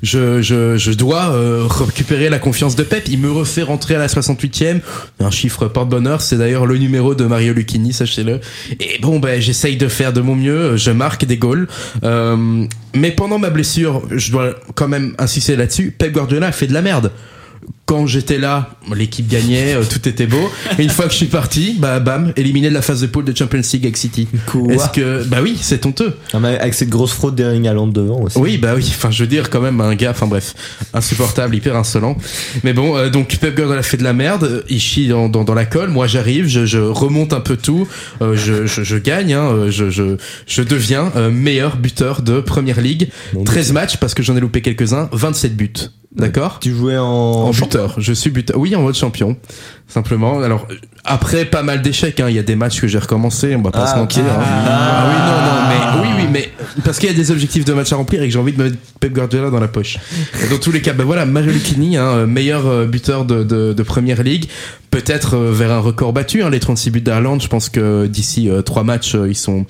je, 0.02 0.94
dois 0.94 1.32
euh, 1.32 1.66
récupérer 1.68 2.30
la 2.30 2.40
confiance 2.40 2.76
de 2.76 2.84
Pep. 2.84 3.08
Il 3.08 3.20
me 3.20 3.32
refait 3.32 3.64
rentrer 3.64 3.96
à 3.96 4.00
la 4.00 4.08
68e. 4.08 4.82
Un 5.20 5.32
chiffre 5.32 5.68
porte-bonheur. 5.68 6.22
C'est 6.22 6.38
d'ailleurs 6.38 6.66
le 6.66 6.78
numéro 6.78 7.16
de 7.16 7.26
Mario 7.26 7.54
Lucchini, 7.54 7.94
sachez-le. 7.94 8.40
Et 8.80 9.00
bon, 9.02 9.20
ben, 9.20 9.42
j'essaye 9.42 9.78
de 9.78 9.88
faire 9.88 10.14
de 10.14 10.22
mon 10.22 10.36
mieux. 10.36 10.78
Je 10.78 10.92
marque 10.92 11.26
des 11.26 11.38
goals. 11.38 11.68
Euh, 12.04 12.66
mais 12.96 13.12
pendant 13.12 13.40
ma 13.40 13.50
blessure, 13.50 14.04
je 14.12 14.32
dois 14.32 14.56
quand 14.76 14.88
même 14.88 15.16
insister 15.18 15.56
là-dessus. 15.56 15.94
Pep 15.98 16.12
Guardiola 16.12 16.48
a 16.48 16.52
fait 16.52 16.68
de 16.68 16.74
la 16.74 16.82
merde. 16.82 17.12
Quand 17.86 18.08
j'étais 18.08 18.38
là, 18.38 18.70
l'équipe 18.96 19.28
gagnait, 19.28 19.74
euh, 19.76 19.84
tout 19.84 20.08
était 20.08 20.26
beau. 20.26 20.50
Une 20.80 20.90
fois 20.90 21.06
que 21.06 21.12
je 21.12 21.18
suis 21.18 21.26
parti, 21.26 21.76
bah 21.78 22.00
bam, 22.00 22.32
éliminé 22.38 22.70
de 22.70 22.74
la 22.74 22.82
phase 22.82 23.02
de 23.02 23.08
poule 23.08 23.26
de 23.26 23.36
Champions 23.36 23.60
League 23.74 23.84
avec 23.84 23.98
City. 23.98 24.28
Est-ce 24.70 24.90
que 24.90 25.24
bah 25.26 25.40
oui, 25.44 25.58
c'est 25.62 25.86
honteux. 25.86 26.16
Ah, 26.34 26.40
mais 26.40 26.58
avec 26.58 26.74
cette 26.76 26.88
grosse 26.90 27.12
fraude 27.12 27.36
d'Erling 27.36 27.68
Haaland 27.68 27.88
devant 27.88 28.22
aussi. 28.22 28.38
Oui, 28.38 28.58
bah 28.58 28.72
oui, 28.76 28.86
enfin 28.88 29.12
je 29.12 29.22
veux 29.24 29.28
dire 29.28 29.50
quand 29.50 29.60
même 29.60 29.82
un 29.82 29.96
gars, 29.96 30.12
enfin 30.12 30.28
bref, 30.28 30.54
insupportable, 30.94 31.56
hyper 31.56 31.76
insolent. 31.76 32.16
Mais 32.64 32.72
bon, 32.72 32.96
euh, 32.96 33.10
donc 33.10 33.38
Pep 33.38 33.54
Guardiola 33.56 33.82
a 33.82 33.84
fait 33.84 33.98
de 33.98 34.04
la 34.04 34.14
merde, 34.14 34.64
il 34.70 34.80
chie 34.80 35.10
dans, 35.10 35.28
dans, 35.28 35.44
dans 35.44 35.54
la 35.54 35.66
colle, 35.66 35.90
moi 35.90 36.08
j'arrive, 36.08 36.48
je, 36.48 36.66
je 36.66 36.80
remonte 36.80 37.34
un 37.34 37.42
peu 37.42 37.58
tout, 37.58 37.86
euh, 38.22 38.36
je, 38.38 38.66
je, 38.66 38.84
je 38.84 38.98
gagne, 38.98 39.34
hein, 39.34 39.50
euh, 39.52 39.72
je, 39.72 39.90
je, 39.90 40.16
je 40.48 40.62
deviens 40.62 41.12
euh, 41.18 41.30
meilleur 41.32 41.76
buteur 41.76 42.22
de 42.22 42.40
Première 42.40 42.80
Ligue. 42.80 43.10
Donc, 43.34 43.46
13 43.46 43.74
matchs 43.74 43.98
parce 43.98 44.14
que 44.14 44.24
j'en 44.24 44.38
ai 44.38 44.40
loupé 44.40 44.62
quelques-uns, 44.62 45.10
27 45.12 45.56
buts. 45.58 45.74
D'accord? 46.16 46.60
Tu 46.62 46.72
jouais 46.76 46.96
en, 46.98 47.04
en 47.06 47.50
buteur, 47.50 47.73
je 47.98 48.14
suis 48.14 48.30
buteur. 48.30 48.58
Oui, 48.58 48.76
en 48.76 48.82
mode 48.82 48.96
champion, 48.96 49.38
simplement. 49.88 50.40
Alors 50.42 50.68
après 51.06 51.46
pas 51.46 51.64
mal 51.64 51.82
d'échecs, 51.82 52.20
hein. 52.20 52.28
il 52.30 52.36
y 52.36 52.40
a 52.40 52.44
des 52.44 52.56
matchs 52.56 52.80
que 52.82 52.88
j'ai 52.88 52.98
recommencé, 53.00 53.56
on 53.56 53.62
va 53.62 53.72
pas 53.72 53.86
Ah, 53.88 53.94
se 53.94 53.98
mentir. 54.00 54.24
ah, 54.30 54.40
hein. 54.40 54.44
Ah 54.68 55.06
oui, 55.10 56.02
non, 56.02 56.02
non, 56.02 56.08
mais 56.08 56.08
oui, 56.18 56.24
oui, 56.24 56.30
mais 56.32 56.50
parce 56.84 56.98
qu'il 56.98 57.10
y 57.10 57.14
a 57.14 57.16
des 57.16 57.30
objectifs 57.32 57.66
de 57.66 57.74
match 57.74 57.92
à 57.92 57.98
remplir 57.98 58.22
et 58.24 58.28
que 58.28 58.34
j'ai 58.34 58.40
envie 58.40 58.54
de 58.54 58.64
mettre 58.64 58.78
Pep 59.00 59.14
Guardiola 59.14 59.50
dans 59.50 59.60
la 59.60 59.68
poche. 59.68 59.98
Et 60.44 60.48
dans 60.50 60.58
tous 60.58 60.72
les 60.72 60.82
cas, 60.82 60.94
ben 60.94 61.04
voilà, 61.04 61.26
Mario 61.26 61.52
Lucchini, 61.52 61.98
hein, 61.98 62.26
meilleur 62.26 62.66
euh, 62.68 62.86
buteur 62.86 63.26
de, 63.26 63.44
de, 63.44 63.74
de 63.74 63.84
Première 63.84 64.24
Ligue, 64.24 64.46
peut-être 64.92 65.36
euh, 65.36 65.52
vers 65.52 65.72
un 65.72 65.80
record 65.80 66.14
battu, 66.14 66.42
hein, 66.42 66.50
les 66.50 66.60
36 66.62 66.90
buts 66.92 67.02
d'Arland. 67.02 67.42
Je 67.42 67.48
pense 67.48 67.68
que 67.70 68.08
d'ici 68.08 68.50
euh, 68.50 68.62
trois 68.62 68.84
matchs, 68.84 69.16
euh, 69.16 69.28
ils 69.28 69.36
sont 69.36 69.66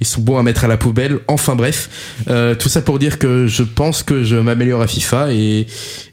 ils 0.00 0.06
sont 0.06 0.22
bons 0.22 0.38
à 0.38 0.42
mettre 0.42 0.64
à 0.64 0.68
la 0.68 0.78
poubelle. 0.78 1.18
Enfin 1.28 1.54
bref, 1.54 1.90
euh, 2.28 2.54
tout 2.54 2.68
ça 2.70 2.80
pour 2.80 2.98
dire 2.98 3.18
que 3.18 3.46
je 3.46 3.62
pense 3.62 4.02
que 4.02 4.24
je 4.24 4.36
m'améliore 4.36 4.80
à 4.80 4.86
FIFA 4.86 5.32
et 5.32 5.66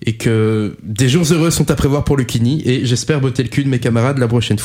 et 0.05 0.13
que 0.17 0.76
des 0.84 1.09
jours 1.09 1.26
heureux 1.32 1.49
sont 1.49 1.71
à 1.71 1.76
prévoir 1.76 2.03
pour 2.03 2.17
Lucchini 2.17 2.61
et 2.65 2.86
j'espère 2.86 3.21
botter 3.21 3.41
le 3.41 3.49
cul 3.49 3.63
de 3.63 3.69
mes 3.69 3.80
camarades 3.80 4.17
la 4.19 4.28
prochaine 4.28 4.59
fois, 4.59 4.64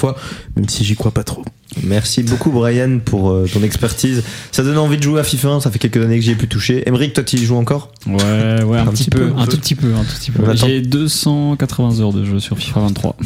même 0.56 0.68
si 0.68 0.84
j'y 0.84 0.94
crois 0.96 1.10
pas 1.12 1.24
trop. 1.24 1.42
Merci 1.84 2.24
beaucoup 2.24 2.50
Brian 2.50 2.98
pour 3.04 3.30
euh, 3.30 3.46
ton 3.52 3.62
expertise. 3.62 4.24
Ça 4.50 4.64
donne 4.64 4.76
envie 4.78 4.96
de 4.96 5.02
jouer 5.04 5.20
à 5.20 5.24
FIFA, 5.24 5.60
ça 5.60 5.70
fait 5.70 5.78
quelques 5.78 5.98
années 6.04 6.16
que 6.18 6.24
j'y 6.24 6.32
ai 6.32 6.34
pu 6.34 6.48
toucher. 6.48 6.82
Emeric, 6.88 7.12
toi 7.12 7.22
tu 7.22 7.36
y 7.36 7.44
joues 7.44 7.56
encore? 7.56 7.92
Ouais, 8.06 8.62
ouais, 8.64 8.78
un, 8.78 8.86
petit, 8.86 9.08
peu, 9.08 9.30
un 9.36 9.46
tout 9.46 9.56
petit 9.56 9.76
peu, 9.76 9.94
un 9.94 10.02
tout 10.02 10.14
petit 10.18 10.30
peu. 10.32 10.42
J'ai 10.56 10.80
280 10.80 12.00
heures 12.00 12.12
de 12.12 12.24
jeu 12.24 12.40
sur 12.40 12.58
FIFA 12.58 12.80
23. 12.80 13.16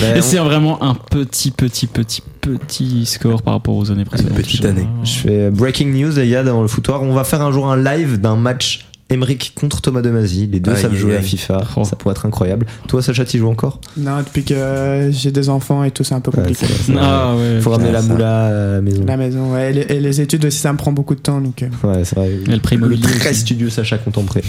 Ben, 0.00 0.16
Et 0.16 0.22
c'est 0.22 0.38
vraiment 0.38 0.82
un 0.82 0.94
petit, 0.94 1.50
petit, 1.50 1.86
petit, 1.86 2.22
petit 2.40 3.04
score 3.04 3.42
par 3.42 3.54
rapport 3.54 3.76
aux 3.76 3.90
années 3.90 4.04
précédentes. 4.06 4.34
petite 4.34 4.62
Je- 4.62 4.66
année. 4.68 4.86
Je 5.04 5.10
fais 5.12 5.40
euh, 5.46 5.50
breaking 5.50 5.92
news, 5.92 6.12
les 6.16 6.28
gars, 6.30 6.42
dans 6.44 6.62
le 6.62 6.68
foutoir. 6.68 7.02
On 7.02 7.12
va 7.12 7.24
faire 7.24 7.42
un 7.42 7.52
jour 7.52 7.70
un 7.70 7.76
live 7.76 8.18
d'un 8.18 8.36
match 8.36 8.86
Emeric 9.10 9.52
contre 9.58 9.80
Thomas 9.80 10.02
Demasi. 10.02 10.46
Les 10.46 10.60
deux 10.60 10.76
savent 10.76 10.94
jouer 10.94 11.16
à. 11.16 11.22
FIFA. 11.22 11.62
Oh. 11.76 11.84
Ça 11.84 11.96
pourrait 11.96 12.12
être 12.12 12.26
incroyable. 12.26 12.66
Toi, 12.88 13.02
Sacha, 13.02 13.24
tu 13.24 13.38
joues 13.38 13.48
encore? 13.48 13.80
Non, 13.96 14.18
depuis 14.18 14.44
que 14.44 14.52
euh, 14.52 15.10
j'ai 15.10 15.30
des 15.30 15.48
enfants 15.48 15.82
et 15.84 15.90
tout, 15.90 16.04
c'est 16.04 16.14
un 16.14 16.20
peu 16.20 16.30
compliqué. 16.30 16.66
Ah 16.98 17.34
ouais. 17.34 17.60
Faut 17.60 17.70
ramener 17.70 17.90
la 17.90 18.02
ça. 18.02 18.08
moula 18.08 18.46
à 18.46 18.72
la 18.74 18.80
maison. 18.82 19.04
La 19.06 19.16
maison, 19.16 19.52
ouais. 19.54 19.70
Et 19.70 19.72
les, 19.72 19.96
et 19.96 20.00
les 20.00 20.20
études 20.20 20.44
aussi, 20.44 20.58
ça 20.58 20.72
me 20.72 20.78
prend 20.78 20.92
beaucoup 20.92 21.14
de 21.14 21.20
temps. 21.20 21.40
Donc, 21.40 21.62
euh, 21.62 21.68
Ouais, 21.84 22.04
c'est 22.04 22.16
vrai. 22.16 22.30
Et 22.32 22.50
le 22.54 22.60
prix 22.60 22.76
immobilier 22.76 23.02
très 23.18 23.30
aussi. 23.30 23.40
studieux 23.40 23.70
Sacha 23.70 23.96
contempré. 23.98 24.42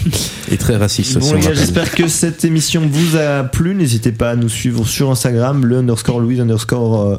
Et 0.50 0.56
très 0.58 0.76
raciste 0.76 1.16
aussi. 1.16 1.32
Bon 1.32 1.40
j'espère 1.40 1.90
que 1.92 2.06
cette 2.08 2.44
émission 2.44 2.82
vous 2.90 3.16
a 3.16 3.44
plu. 3.44 3.74
N'hésitez 3.74 4.12
pas 4.12 4.30
à 4.30 4.36
nous 4.36 4.48
suivre 4.50 4.86
sur 4.86 5.10
Instagram, 5.10 5.64
le 5.64 5.78
underscore 5.78 6.20
Louise 6.20 6.40
underscore. 6.40 7.00
euh, 7.00 7.16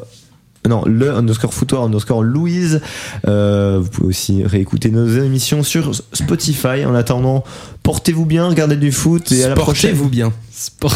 non, 0.68 0.84
le 0.86 1.12
underscore 1.12 1.52
foutoir 1.52 1.82
underscore 1.82 2.22
Louise. 2.22 2.80
Euh, 3.26 3.80
vous 3.80 3.88
pouvez 3.88 4.08
aussi 4.08 4.44
réécouter 4.44 4.90
nos 4.90 5.06
émissions 5.08 5.62
sur 5.62 5.92
Spotify. 6.12 6.84
En 6.86 6.94
attendant, 6.94 7.42
portez-vous 7.82 8.26
bien, 8.26 8.48
regardez 8.48 8.76
du 8.76 8.92
foot 8.92 9.32
et 9.32 9.44
à 9.44 9.48
la 9.48 9.54
prochaine. 9.54 9.90
Portez-vous 9.90 10.08
bien. 10.08 10.32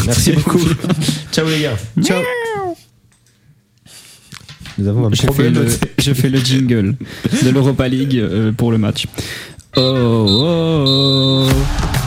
Merci 0.05 0.31
beaucoup. 0.31 0.61
Ciao 1.31 1.47
les 1.47 1.61
gars. 1.61 1.75
Ciao. 2.01 2.21
Nous 4.77 4.87
avons 4.87 5.07
un 5.07 5.09
J'ai 5.11 5.21
fait, 5.21 5.27
problème. 5.27 5.53
le, 5.55 5.67
j'ai 5.97 6.13
fait 6.13 6.29
le 6.29 6.39
jingle 6.39 6.95
de 7.43 7.49
l'Europa 7.49 7.87
League 7.87 8.17
euh, 8.17 8.51
pour 8.51 8.71
le 8.71 8.77
match. 8.77 9.07
Oh, 9.75 9.81
oh, 9.81 11.47
oh. 11.47 12.06